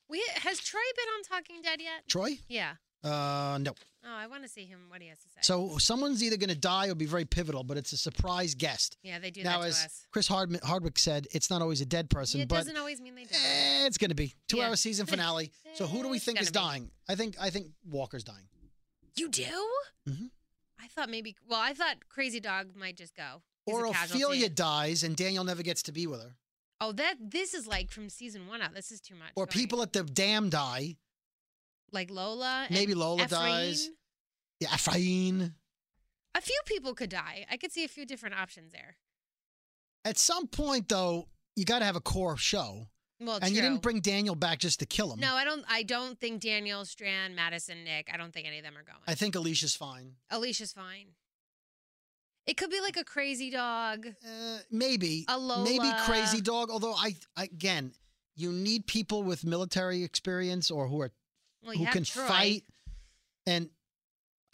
We 0.10 0.24
has 0.38 0.60
Troy 0.60 0.80
been 0.96 1.06
on 1.15 1.24
Talking 1.41 1.62
Dead 1.62 1.80
yet? 1.80 2.08
Troy? 2.10 2.39
Yeah. 2.48 2.74
Uh, 3.04 3.60
no. 3.62 3.74
Oh, 4.04 4.15
I 4.18 4.26
want 4.26 4.41
to 4.44 4.50
see 4.50 4.65
him. 4.65 4.80
What 4.89 5.00
he 5.02 5.10
has 5.10 5.20
to 5.20 5.30
say. 5.30 5.39
So 5.41 5.78
someone's 5.78 6.24
either 6.24 6.38
going 6.38 6.50
to 6.50 6.56
die 6.56 6.88
or 6.89 6.96
be 6.96 7.06
very 7.06 7.26
pivotal, 7.26 7.63
but 7.63 7.78
it's 7.78 7.91
a 7.91 7.98
surprise 7.98 8.56
guest. 8.56 8.98
yeah, 9.04 9.20
they 9.20 9.30
do 9.30 9.44
now, 9.44 9.60
that 9.60 9.63
to 9.63 9.70
as 9.70 9.86
us. 9.86 10.08
Chris 10.12 10.28
Hard- 10.28 10.60
Hardwick 10.63 10.98
said, 10.98 11.28
it's 11.32 11.52
not 11.52 11.62
always 11.62 11.82
a 11.82 11.86
dead 11.86 12.10
person, 12.10 12.39
but 12.39 12.44
it 12.44 12.50
but 12.50 12.56
doesn't 12.58 12.78
always 12.78 13.00
mean 13.02 13.13
they 13.15 13.24
die. 13.26 13.38
eh, 13.44 13.86
it's 13.86 13.98
going 14.00 14.10
to 14.10 14.15
be 14.15 14.34
two 14.48 14.58
Yeah. 14.58 14.70
hour 14.70 14.76
season 14.76 15.06
finale. 15.06 15.52
so 15.76 15.86
who 15.86 16.02
do 16.02 16.10
we 16.10 16.18
think 16.26 16.41
is 16.41 16.50
be. 16.50 16.54
dying? 16.60 16.89
I 17.08 17.13
think 17.15 17.36
I 17.39 17.52
think 17.52 17.68
Walker's 17.88 18.24
dying. 18.24 18.46
You 19.18 19.30
do? 19.30 19.44
Mhm. 20.10 20.30
I 20.86 20.88
thought 20.88 21.10
maybe. 21.10 21.36
Well, 21.50 21.60
I 21.60 21.74
thought 21.74 22.08
Crazy 22.10 22.39
Dog 22.39 22.76
might 22.76 22.95
just 22.95 23.15
go. 23.15 23.41
He's 23.65 23.76
or 23.76 23.86
a. 23.86 23.89
Ofelia 23.89 24.54
dies 24.54 25.04
and 25.04 25.15
Daniel 25.15 25.43
never 25.43 25.63
gets 25.63 25.82
to 25.84 25.91
be 25.91 26.06
with 26.06 26.21
her. 26.21 26.36
Oh, 26.80 26.91
that 26.91 27.15
this 27.19 27.54
is 27.56 27.65
like 27.65 27.89
from 27.89 28.10
season 28.10 28.48
one 28.48 28.62
out. 28.62 28.76
This 28.76 28.91
is 28.91 29.02
too 29.02 29.15
much. 29.15 29.32
Or 29.36 29.48
people 29.48 29.82
at 29.82 29.93
the 29.93 30.04
dam 30.04 30.50
die. 30.50 30.98
like 31.91 32.12
Lola. 32.12 32.67
Maybe 32.69 32.93
Lola 32.93 33.24
Ephraim. 33.24 33.41
dies. 33.41 33.89
Yeah, 34.60 34.74
Ephraim. 34.76 35.56
A 36.36 36.41
few 36.41 36.60
people 36.65 36.93
could 36.93 37.10
die. 37.10 37.45
I 37.50 37.58
could 37.58 37.71
see 37.71 37.84
a 37.84 37.88
few 37.88 38.06
different 38.06 38.36
options 38.36 38.74
there. 38.74 38.98
At 40.04 40.17
some 40.19 40.48
point, 40.48 40.89
though, 40.89 41.28
you 41.56 41.65
got 41.65 41.80
to 41.80 41.86
have 41.86 41.95
a 41.95 42.02
core 42.02 42.38
show, 42.38 42.89
Well, 43.19 43.39
and 43.41 43.56
you 43.56 43.62
didn't 43.62 43.82
bring 43.82 44.01
Daniel 44.01 44.36
back 44.36 44.60
just 44.60 44.80
to 44.80 44.86
kill 44.86 45.13
him. 45.13 45.19
No, 45.21 45.36
I 45.36 45.45
don't. 45.45 45.63
I 45.69 45.84
don't 45.84 46.19
think 46.19 46.41
Daniel, 46.41 46.84
Strand, 46.84 47.36
Madison, 47.36 47.84
Nick. 47.86 48.10
I 48.13 48.17
don't 48.17 48.34
think 48.34 48.45
any 48.45 48.58
of 48.58 48.63
them 48.65 48.73
are 48.78 48.84
going. 48.84 48.99
I 49.08 49.15
think 49.15 49.36
Alicia's 49.36 49.75
fine. 49.75 50.15
Alicia's 50.30 50.73
fine. 50.73 51.08
It 52.45 52.57
could 52.57 52.70
be 52.70 52.80
like 52.82 52.97
a 52.97 53.03
crazy 53.03 53.49
dog. 53.49 54.05
Uh, 54.24 54.57
maybe, 54.70 55.26
A 55.28 55.38
Lola. 55.38 55.63
maybe 55.63 55.89
Crazy 56.05 56.41
Dog. 56.41 56.70
Although 56.70 56.93
I, 56.93 57.16
I 57.36 57.45
again, 57.45 57.93
you 58.36 58.51
need 58.51 58.86
people 58.86 59.24
with 59.24 59.43
military 59.43 60.03
experience 60.03 60.70
or 60.70 60.88
who 60.88 61.01
are 61.01 61.11
Well, 61.66 61.76
who 61.76 61.86
can 61.88 62.03
Troy. 62.03 62.28
fight. 62.28 62.63
And 63.47 63.70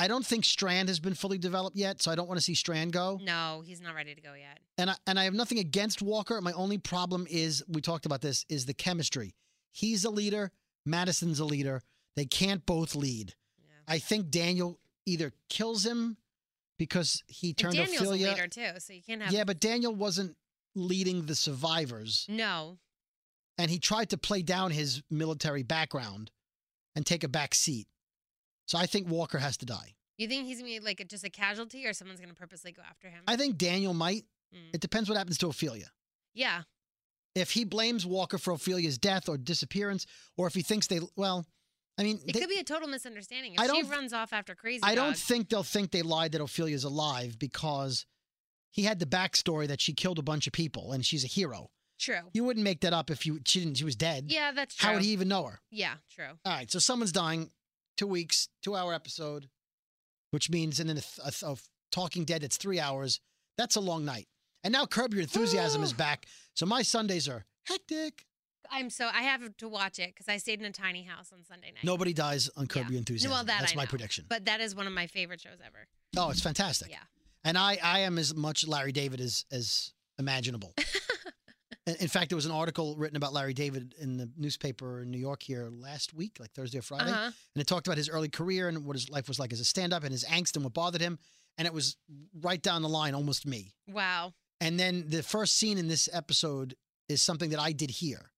I 0.04 0.08
don't 0.08 0.26
think 0.26 0.46
Strand 0.46 0.90
has 0.90 1.00
been 1.00 1.14
fully 1.14 1.38
developed 1.38 1.78
yet, 1.78 2.02
so 2.02 2.10
I 2.12 2.16
don't 2.16 2.28
want 2.28 2.40
to 2.40 2.44
see 2.44 2.56
Strand 2.56 2.92
go. 2.92 3.20
No, 3.22 3.62
he's 3.66 3.80
not 3.82 3.94
ready 3.94 4.16
to 4.16 4.22
go 4.22 4.34
yet. 4.34 4.60
And 4.80 4.90
I, 4.90 4.96
and 5.06 5.20
I 5.20 5.26
have 5.26 5.34
nothing 5.36 5.60
against 5.60 6.02
Walker. 6.02 6.42
My 6.42 6.54
only 6.54 6.80
problem 6.80 7.28
is 7.30 7.64
we 7.68 7.82
talked 7.82 8.08
about 8.08 8.22
this 8.22 8.44
is 8.50 8.66
the 8.66 8.74
chemistry. 8.74 9.36
He's 9.72 10.04
a 10.04 10.10
leader. 10.10 10.52
Madison's 10.88 11.40
a 11.40 11.46
leader. 11.46 11.82
They 12.16 12.26
can't 12.26 12.66
both 12.66 12.96
lead. 12.96 13.36
Yeah. 13.60 13.66
I 13.88 14.00
think 14.00 14.32
Daniel 14.32 14.80
either 15.06 15.34
kills 15.50 15.86
him 15.86 16.18
because 16.80 17.22
he 17.28 17.50
And 17.50 17.58
turned 17.58 17.76
Daniel's 17.76 18.08
Ofelia. 18.08 18.28
a 18.28 18.32
leader 18.32 18.48
too, 18.48 18.80
so 18.80 18.94
you 18.94 19.02
can't 19.04 19.22
have. 19.22 19.32
Yeah, 19.32 19.44
but 19.44 19.60
Daniel 19.60 19.94
wasn't 19.94 20.36
leading 20.74 21.28
the 21.28 21.36
survivors, 21.36 22.26
No. 22.28 22.80
and 23.60 23.70
he 23.70 23.78
tried 23.78 24.10
to 24.10 24.18
play 24.18 24.42
down 24.42 24.72
his 24.72 25.04
military 25.12 25.64
background. 25.64 26.32
and 26.96 27.06
take 27.06 27.24
a 27.24 27.28
back 27.30 27.56
seat. 27.56 27.88
So 28.72 28.78
I 28.78 28.86
think 28.86 29.10
Walker 29.10 29.38
has 29.38 29.58
to 29.58 29.66
die. 29.66 29.96
You 30.18 30.30
think 30.30 30.46
he's 30.46 30.60
gonna 30.60 30.70
be 30.70 30.80
like 30.80 31.02
a, 31.02 31.04
just 31.04 31.26
a 31.26 31.30
casualty, 31.30 31.86
or 31.86 31.92
someone's 31.92 32.22
gonna 32.22 32.34
purposely 32.34 32.72
go 32.72 32.82
after 32.90 33.10
him? 33.10 33.22
I 33.28 33.36
think 33.36 33.58
Daniel 33.58 33.94
might. 33.94 34.24
Mm. 34.56 34.74
It 34.74 34.80
depends 34.80 35.10
what 35.10 35.18
happens 35.18 35.38
to 35.40 35.48
Ofelia. 35.48 35.88
yeah, 36.34 36.62
If 37.36 37.52
he 37.52 37.66
blames 37.66 38.06
Walker 38.06 38.38
for 38.38 38.54
Ofelia's 38.54 38.98
death 38.98 39.28
or 39.28 39.38
disappearance, 39.38 40.06
or 40.38 40.48
if 40.48 40.54
he 40.54 40.62
thinks 40.62 40.88
they, 40.88 41.02
well, 41.18 41.46
I 41.98 42.04
mean, 42.04 42.22
it 42.26 42.32
they- 42.32 42.40
could 42.40 42.48
be 42.48 42.60
a 42.60 42.64
total 42.64 42.88
misunderstanding. 42.88 43.56
If 43.56 43.60
I 43.60 43.64
she 43.68 43.82
don't- 43.82 43.90
runs 43.90 44.14
off 44.14 44.32
after 44.32 44.56
Crazy 44.56 44.80
I 44.84 44.96
don't 44.96 45.18
think 45.18 45.50
they'll 45.50 45.64
think 45.64 45.92
they 45.92 46.02
lied 46.02 46.32
that 46.32 46.40
Ofelia's 46.42 46.86
alive 46.86 47.38
because 47.38 48.06
he 48.70 48.84
had 48.84 49.00
the 49.00 49.06
backstory 49.06 49.68
that 49.68 49.82
she 49.82 49.92
killed 49.94 50.18
a 50.18 50.24
bunch 50.24 50.48
of 50.48 50.54
people 50.54 50.94
and 50.94 51.06
she's 51.06 51.26
a 51.26 51.28
hero. 51.28 51.72
True. 52.00 52.22
You 52.34 52.46
wouldn't 52.46 52.64
make 52.64 52.80
that 52.82 52.94
up 52.94 53.12
if 53.12 53.26
you 53.26 53.42
she 53.46 53.60
didn't 53.60 53.76
she 53.76 53.84
was 53.84 53.98
dead. 53.98 54.32
Yeah, 54.32 54.54
that's 54.54 54.76
true. 54.76 54.88
How 54.88 54.94
would 54.94 55.04
he 55.04 55.10
even 55.12 55.28
know 55.28 55.44
her? 55.44 55.60
Yeah, 55.72 55.96
true. 56.10 56.40
All 56.46 56.54
right, 56.54 56.72
so 56.72 56.80
someone's 56.80 57.12
dying. 57.12 57.52
Two 58.02 58.08
weeks, 58.08 58.50
two 58.64 58.76
hour 58.76 58.96
episode, 58.96 59.48
which 60.32 60.50
means 60.50 60.80
and 60.80 60.90
then 60.90 60.98
a, 60.98 61.02
a, 61.24 61.52
a 61.52 61.56
Talking 61.92 62.26
Dead 62.26 62.42
that's 62.42 62.58
three 62.58 62.80
hours. 62.80 63.20
That's 63.60 63.76
a 63.76 63.80
long 63.80 64.06
night. 64.06 64.28
And 64.64 64.72
now 64.74 64.88
Curb 64.88 65.14
Your 65.14 65.22
Enthusiasm 65.22 65.84
is 65.84 65.94
back. 65.94 66.26
So 66.56 66.66
my 66.66 66.82
Sundays 66.82 67.30
are 67.30 67.46
hectic. 67.66 68.26
I'm 68.72 68.90
so 68.90 69.08
I 69.14 69.22
have 69.22 69.56
to 69.56 69.70
watch 69.70 70.00
it 70.00 70.16
because 70.16 70.28
I 70.28 70.38
stayed 70.38 70.62
in 70.62 70.66
a 70.66 70.72
tiny 70.72 71.04
house 71.04 71.32
on 71.32 71.44
Sunday 71.44 71.68
night. 71.68 71.84
Nobody 71.84 72.12
dies 72.12 72.50
on 72.58 72.66
Curb. 72.66 72.90
Your 72.90 72.98
Enthusiasm. 72.98 73.30
well, 73.30 73.44
that 73.44 73.60
that's 73.60 73.74
I 73.74 73.76
my 73.76 73.84
know. 73.84 73.90
prediction. 73.90 74.26
But 74.28 74.46
that 74.46 74.62
is 74.62 74.76
one 74.76 74.88
of 74.88 74.94
my 74.94 75.06
favorite 75.06 75.40
shows 75.40 75.60
ever. 75.64 75.86
oh, 76.18 76.32
it's 76.32 76.42
fantastic. 76.42 76.90
Yeah. 76.90 77.04
And 77.44 77.56
I, 77.56 77.78
I 77.84 78.00
am 78.00 78.18
as 78.18 78.34
much 78.34 78.68
Larry 78.68 78.94
David 78.94 79.22
as 79.22 79.46
as 79.52 79.94
imaginable. 80.18 80.74
in, 81.88 82.08
fact, 82.08 82.30
there 82.30 82.36
was 82.36 82.46
an 82.46 82.52
article 82.52 82.96
written 82.96 83.18
about 83.18 83.34
Larry 83.34 83.54
David 83.54 83.96
in 84.00 84.18
the 84.18 84.30
newspaper 84.38 85.02
in 85.02 85.10
New 85.12 85.18
York 85.18 85.42
here 85.44 85.70
last 85.72 86.14
week, 86.14 86.38
like 86.40 86.52
Thursday 86.52 86.78
or 86.80 86.84
Friday, 86.84 87.12
Uh-huh. 87.12 87.32
and 87.56 87.62
it 87.62 87.66
talked 87.68 87.88
about 87.88 87.98
his 87.98 88.10
early 88.10 88.30
career 88.30 88.68
and 88.68 88.86
what 88.86 88.96
his 88.96 89.10
life 89.10 89.28
was 89.28 89.40
like 89.40 89.52
as 89.52 89.60
a 89.60 89.66
stand-up 89.66 90.04
and 90.04 90.12
his 90.12 90.24
angst 90.26 90.56
and 90.56 90.64
what 90.64 90.74
bothered 90.74 91.02
him. 91.02 91.18
And 91.58 91.66
it 91.68 91.74
was 91.74 91.98
right 92.42 92.62
down 92.62 92.82
the 92.82 92.90
line, 92.90 93.14
almost 93.14 93.46
me. 93.46 93.74
Wow. 93.88 94.34
And 94.60 94.80
then 94.80 95.06
the 95.10 95.22
first 95.24 95.58
scene 95.58 95.78
in 95.78 95.88
this 95.88 96.08
episode 96.14 96.76
is 97.10 97.22
something 97.22 97.50
that 97.50 97.60
I 97.60 97.72
did 97.72 97.90
here. 97.92 98.32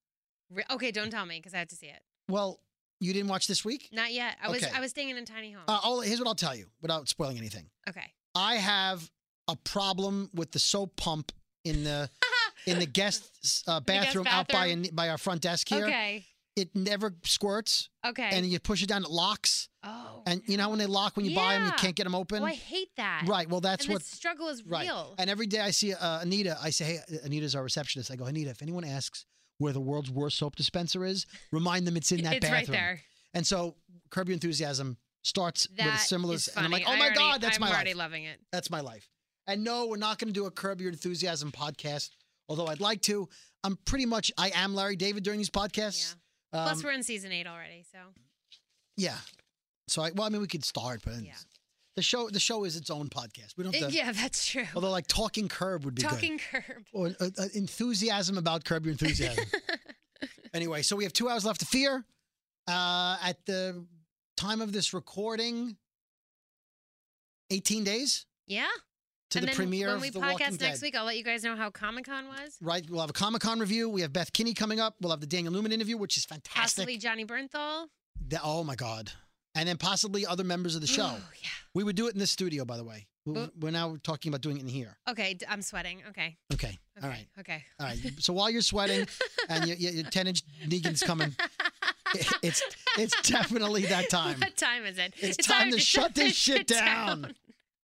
Re- 0.50 0.64
okay, 0.72 0.92
don't 0.92 1.10
tell 1.12 1.26
me 1.26 1.38
because 1.40 1.54
I 1.54 1.60
have 1.60 1.68
to 1.70 1.76
see 1.76 1.88
it. 1.88 2.02
Well, 2.30 2.60
you 3.00 3.12
didn't 3.14 3.30
watch 3.30 3.48
this 3.48 3.66
week? 3.66 3.90
Not 3.92 4.14
yet. 4.14 4.38
I 4.42 4.50
was 4.50 4.64
Okay. 4.64 4.72
I 4.74 4.80
was 4.80 4.92
staying 4.92 5.10
in 5.10 5.18
a 5.18 5.26
tiny 5.26 5.52
home. 5.52 5.64
Uh, 5.68 5.80
I'll, 5.84 6.00
here's 6.02 6.20
what 6.20 6.28
I'll 6.28 6.36
tell 6.36 6.56
you 6.56 6.68
without 6.82 7.08
spoiling 7.10 7.38
anything. 7.38 7.70
okay. 7.90 8.14
I 8.36 8.56
have 8.56 9.12
a 9.48 9.56
problem 9.58 10.30
with 10.34 10.52
the 10.54 10.60
soap 10.60 10.96
pump 10.96 11.32
in 11.66 11.84
the 11.84 12.10
in 12.66 12.80
the 12.80 12.86
guest 12.86 13.24
uh, 13.68 13.80
guest 13.80 13.86
bathroom, 13.86 14.28
out 14.28 14.48
by 14.48 14.68
bathroom? 14.74 14.86
by 14.94 15.10
our 15.10 15.18
front 15.18 15.42
desk 15.42 15.68
here. 15.70 15.86
Okay. 15.86 16.26
It 16.56 16.76
never 16.76 17.16
squirts, 17.24 17.90
Okay. 18.06 18.30
and 18.32 18.46
you 18.46 18.60
push 18.60 18.84
it 18.84 18.88
down, 18.90 19.04
it 19.04 19.10
locks. 19.10 19.70
oh. 19.84 20.22
And 20.28 20.44
you 20.46 20.56
know 20.56 20.70
when 20.70 20.78
they 20.78 20.86
lock 20.86 21.18
when 21.18 21.26
you 21.26 21.36
buy 21.36 21.56
them, 21.56 21.66
you 21.66 21.72
can't 21.74 21.96
get 21.96 22.04
them 22.04 22.14
open. 22.14 22.44
Oh, 22.44 22.46
I 22.46 22.54
hate 22.54 22.90
that. 22.98 23.24
right. 23.26 23.50
Well, 23.50 23.60
that's 23.60 23.86
and 23.86 23.94
what. 23.94 24.04
the 24.04 24.16
struggle 24.16 24.50
is 24.50 24.62
Right. 24.64 24.84
real. 24.86 25.16
And 25.18 25.32
every 25.32 25.48
day 25.48 25.60
I 25.62 25.72
see 25.72 25.94
uh, 25.94 26.20
Anita, 26.22 26.56
I 26.62 26.70
say, 26.70 26.86
"Hey, 26.86 27.00
Anita's 27.24 27.56
our 27.56 27.64
receptionist." 27.64 28.12
I 28.12 28.16
go, 28.16 28.26
"Anita, 28.26 28.52
if 28.52 28.62
anyone 28.62 28.84
asks 28.84 29.26
where 29.58 29.74
the 29.74 29.82
world's 29.82 30.12
worst 30.12 30.38
soap 30.38 30.56
dispenser 30.56 31.04
is, 31.04 31.26
remind 31.52 31.88
them 31.88 31.98
it's 31.98 32.12
in 32.12 32.22
that 32.24 32.36
it's 32.36 32.46
bathroom." 32.46 32.60
right 32.60 32.68
there. 32.68 33.02
And 33.34 33.48
so, 33.48 33.76
Curb 34.12 34.28
Your 34.30 34.34
Enthusiasm 34.36 34.98
starts 35.24 35.68
with 35.72 35.80
a 35.80 35.84
That 35.86 36.00
similar, 36.02 36.36
and 36.56 36.66
I'm 36.66 36.72
like, 36.72 36.84
"Oh 36.86 36.92
my 36.96 37.00
already- 37.08 37.16
god, 37.18 37.42
that's 37.42 37.58
I'm 37.58 37.62
my 37.62 37.72
already 37.72 37.96
loving 37.96 38.26
it. 38.26 38.40
That's 38.52 38.70
my 38.70 38.82
life." 38.82 39.10
And 39.48 39.64
no, 39.64 39.88
we're 39.88 39.98
not 39.98 40.20
going 40.20 40.28
to 40.32 40.40
do 40.40 40.46
a 40.46 40.52
Curb 40.52 40.82
Your 40.82 40.92
Enthusiasm 40.92 41.52
podcast, 41.52 42.12
although 42.50 42.68
I'd 42.68 42.82
like 42.82 43.02
to. 43.04 43.28
I'm 43.64 43.78
pretty 43.86 44.06
much, 44.06 44.32
I 44.38 44.52
am 44.56 44.76
Larry 44.76 44.96
David 44.96 45.24
during 45.24 45.40
these 45.40 45.50
podcasts. 45.50 46.16
Yeah. 46.54 46.64
Plus, 46.66 46.78
Um, 46.80 46.84
we're 46.84 46.92
in 46.92 47.04
season 47.04 47.32
eight 47.32 47.48
already, 47.48 47.84
so 47.92 48.00
yeah. 48.98 49.18
So 49.88 50.02
I, 50.02 50.12
well, 50.12 50.26
I 50.26 50.30
mean, 50.30 50.42
we 50.42 50.48
could 50.48 50.64
start, 50.66 51.02
but 51.04 51.16
Yeah. 51.24 51.34
the 51.96 52.02
show, 52.02 52.30
the 52.30 52.40
show 52.40 52.64
is 52.64 52.76
its 52.76 52.90
own 52.90 53.10
podcast. 53.10 53.58
We 53.58 53.64
don't 53.64 53.76
have 53.76 53.90
to. 53.92 53.96
yeah, 53.96 54.12
that's 54.12 54.46
true. 54.46 54.66
Although, 54.76 54.92
like 54.92 55.08
talking 55.08 55.48
Curb 55.48 55.86
would 55.86 55.96
be 55.96 56.02
good. 56.04 56.10
Talking 56.12 56.40
curb. 56.40 56.84
or 56.94 57.08
uh, 57.20 57.30
uh, 57.38 57.46
enthusiasm 57.54 58.38
about 58.38 58.66
curb 58.66 58.86
your 58.86 58.92
enthusiasm. 58.92 59.46
anyway, 60.54 60.82
so 60.84 60.96
we 60.96 61.04
have 61.06 61.14
two 61.14 61.30
hours 61.30 61.46
left 61.46 61.60
to 61.62 61.66
fear. 61.66 62.06
Uh, 62.68 63.18
at 63.22 63.46
the 63.46 63.86
time 64.38 64.62
of 64.62 64.72
this 64.72 64.94
recording, 64.94 65.76
18 67.50 67.84
days 67.84 68.26
yeah. 68.48 68.68
To 69.34 69.40
and 69.40 69.44
the 69.44 69.48
then 69.52 69.56
premiere 69.56 69.88
when 69.88 69.96
of 69.98 70.02
we 70.02 70.10
The 70.10 70.20
podcast 70.20 70.32
Walking 70.32 70.48
next 70.48 70.58
Dead. 70.58 70.82
week, 70.82 70.96
I'll 70.96 71.06
let 71.06 71.18
you 71.18 71.24
guys 71.24 71.44
know 71.44 71.56
how 71.56 71.70
Comic 71.70 72.06
Con 72.06 72.28
was. 72.28 72.58
Right, 72.62 72.84
we'll 72.90 73.02
have 73.02 73.10
a 73.10 73.14
Comic 73.14 73.42
Con 73.42 73.60
review. 73.60 73.90
We 73.90 74.02
have 74.02 74.12
Beth 74.14 74.32
Kinney 74.34 74.54
coming 74.54 74.80
up. 74.80 74.96
We'll 75.02 75.12
have 75.12 75.22
the 75.22 75.28
Daniel 75.28 75.54
Newman 75.54 75.72
interview, 75.72 75.98
which 75.98 76.18
is 76.18 76.26
fantastic. 76.26 76.62
Possibly 76.62 76.98
Johnny 76.98 77.26
Bernthal. 77.26 77.88
The- 78.28 78.40
oh 78.44 78.64
my 78.64 78.76
God! 78.76 79.12
And 79.56 79.68
then 79.70 79.78
possibly 79.78 80.26
other 80.26 80.44
members 80.44 80.74
of 80.76 80.82
the 80.82 80.88
show. 80.88 81.04
Yeah. 81.42 81.50
we 81.76 81.84
would 81.84 81.96
do 81.96 82.08
it 82.08 82.14
in 82.14 82.20
this 82.20 82.32
studio, 82.32 82.66
by 82.66 82.78
the 82.78 82.84
way. 82.84 83.08
We're, 83.26 83.50
we're 83.58 83.72
now 83.72 83.96
talking 84.04 84.30
about 84.32 84.42
doing 84.42 84.58
it 84.58 84.64
in 84.64 84.68
here. 84.68 84.98
Okay, 85.10 85.36
d- 85.36 85.46
I'm 85.48 85.62
sweating. 85.62 86.02
Okay. 86.10 86.36
Okay. 86.54 86.78
All 87.02 87.08
right. 87.08 87.26
Okay. 87.40 87.64
All 87.80 87.86
right. 87.86 87.98
So 88.20 88.34
while 88.34 88.50
you're 88.50 88.62
sweating 88.62 89.08
and 89.48 89.66
your, 89.66 89.78
your, 89.78 89.92
your 89.94 90.04
10 90.04 90.28
inch 90.28 90.42
Negan's 90.68 91.02
coming, 91.04 91.34
it's 92.44 92.62
it's 92.98 93.22
definitely 93.30 93.84
that 93.86 94.10
time. 94.10 94.40
What 94.40 94.58
time 94.58 94.86
is 94.86 94.98
it? 94.98 95.14
It's 95.18 95.38
time 95.48 95.72
to 95.72 95.80
shut 95.80 96.14
this 96.16 96.34
shit 96.36 96.68
down. 96.68 97.34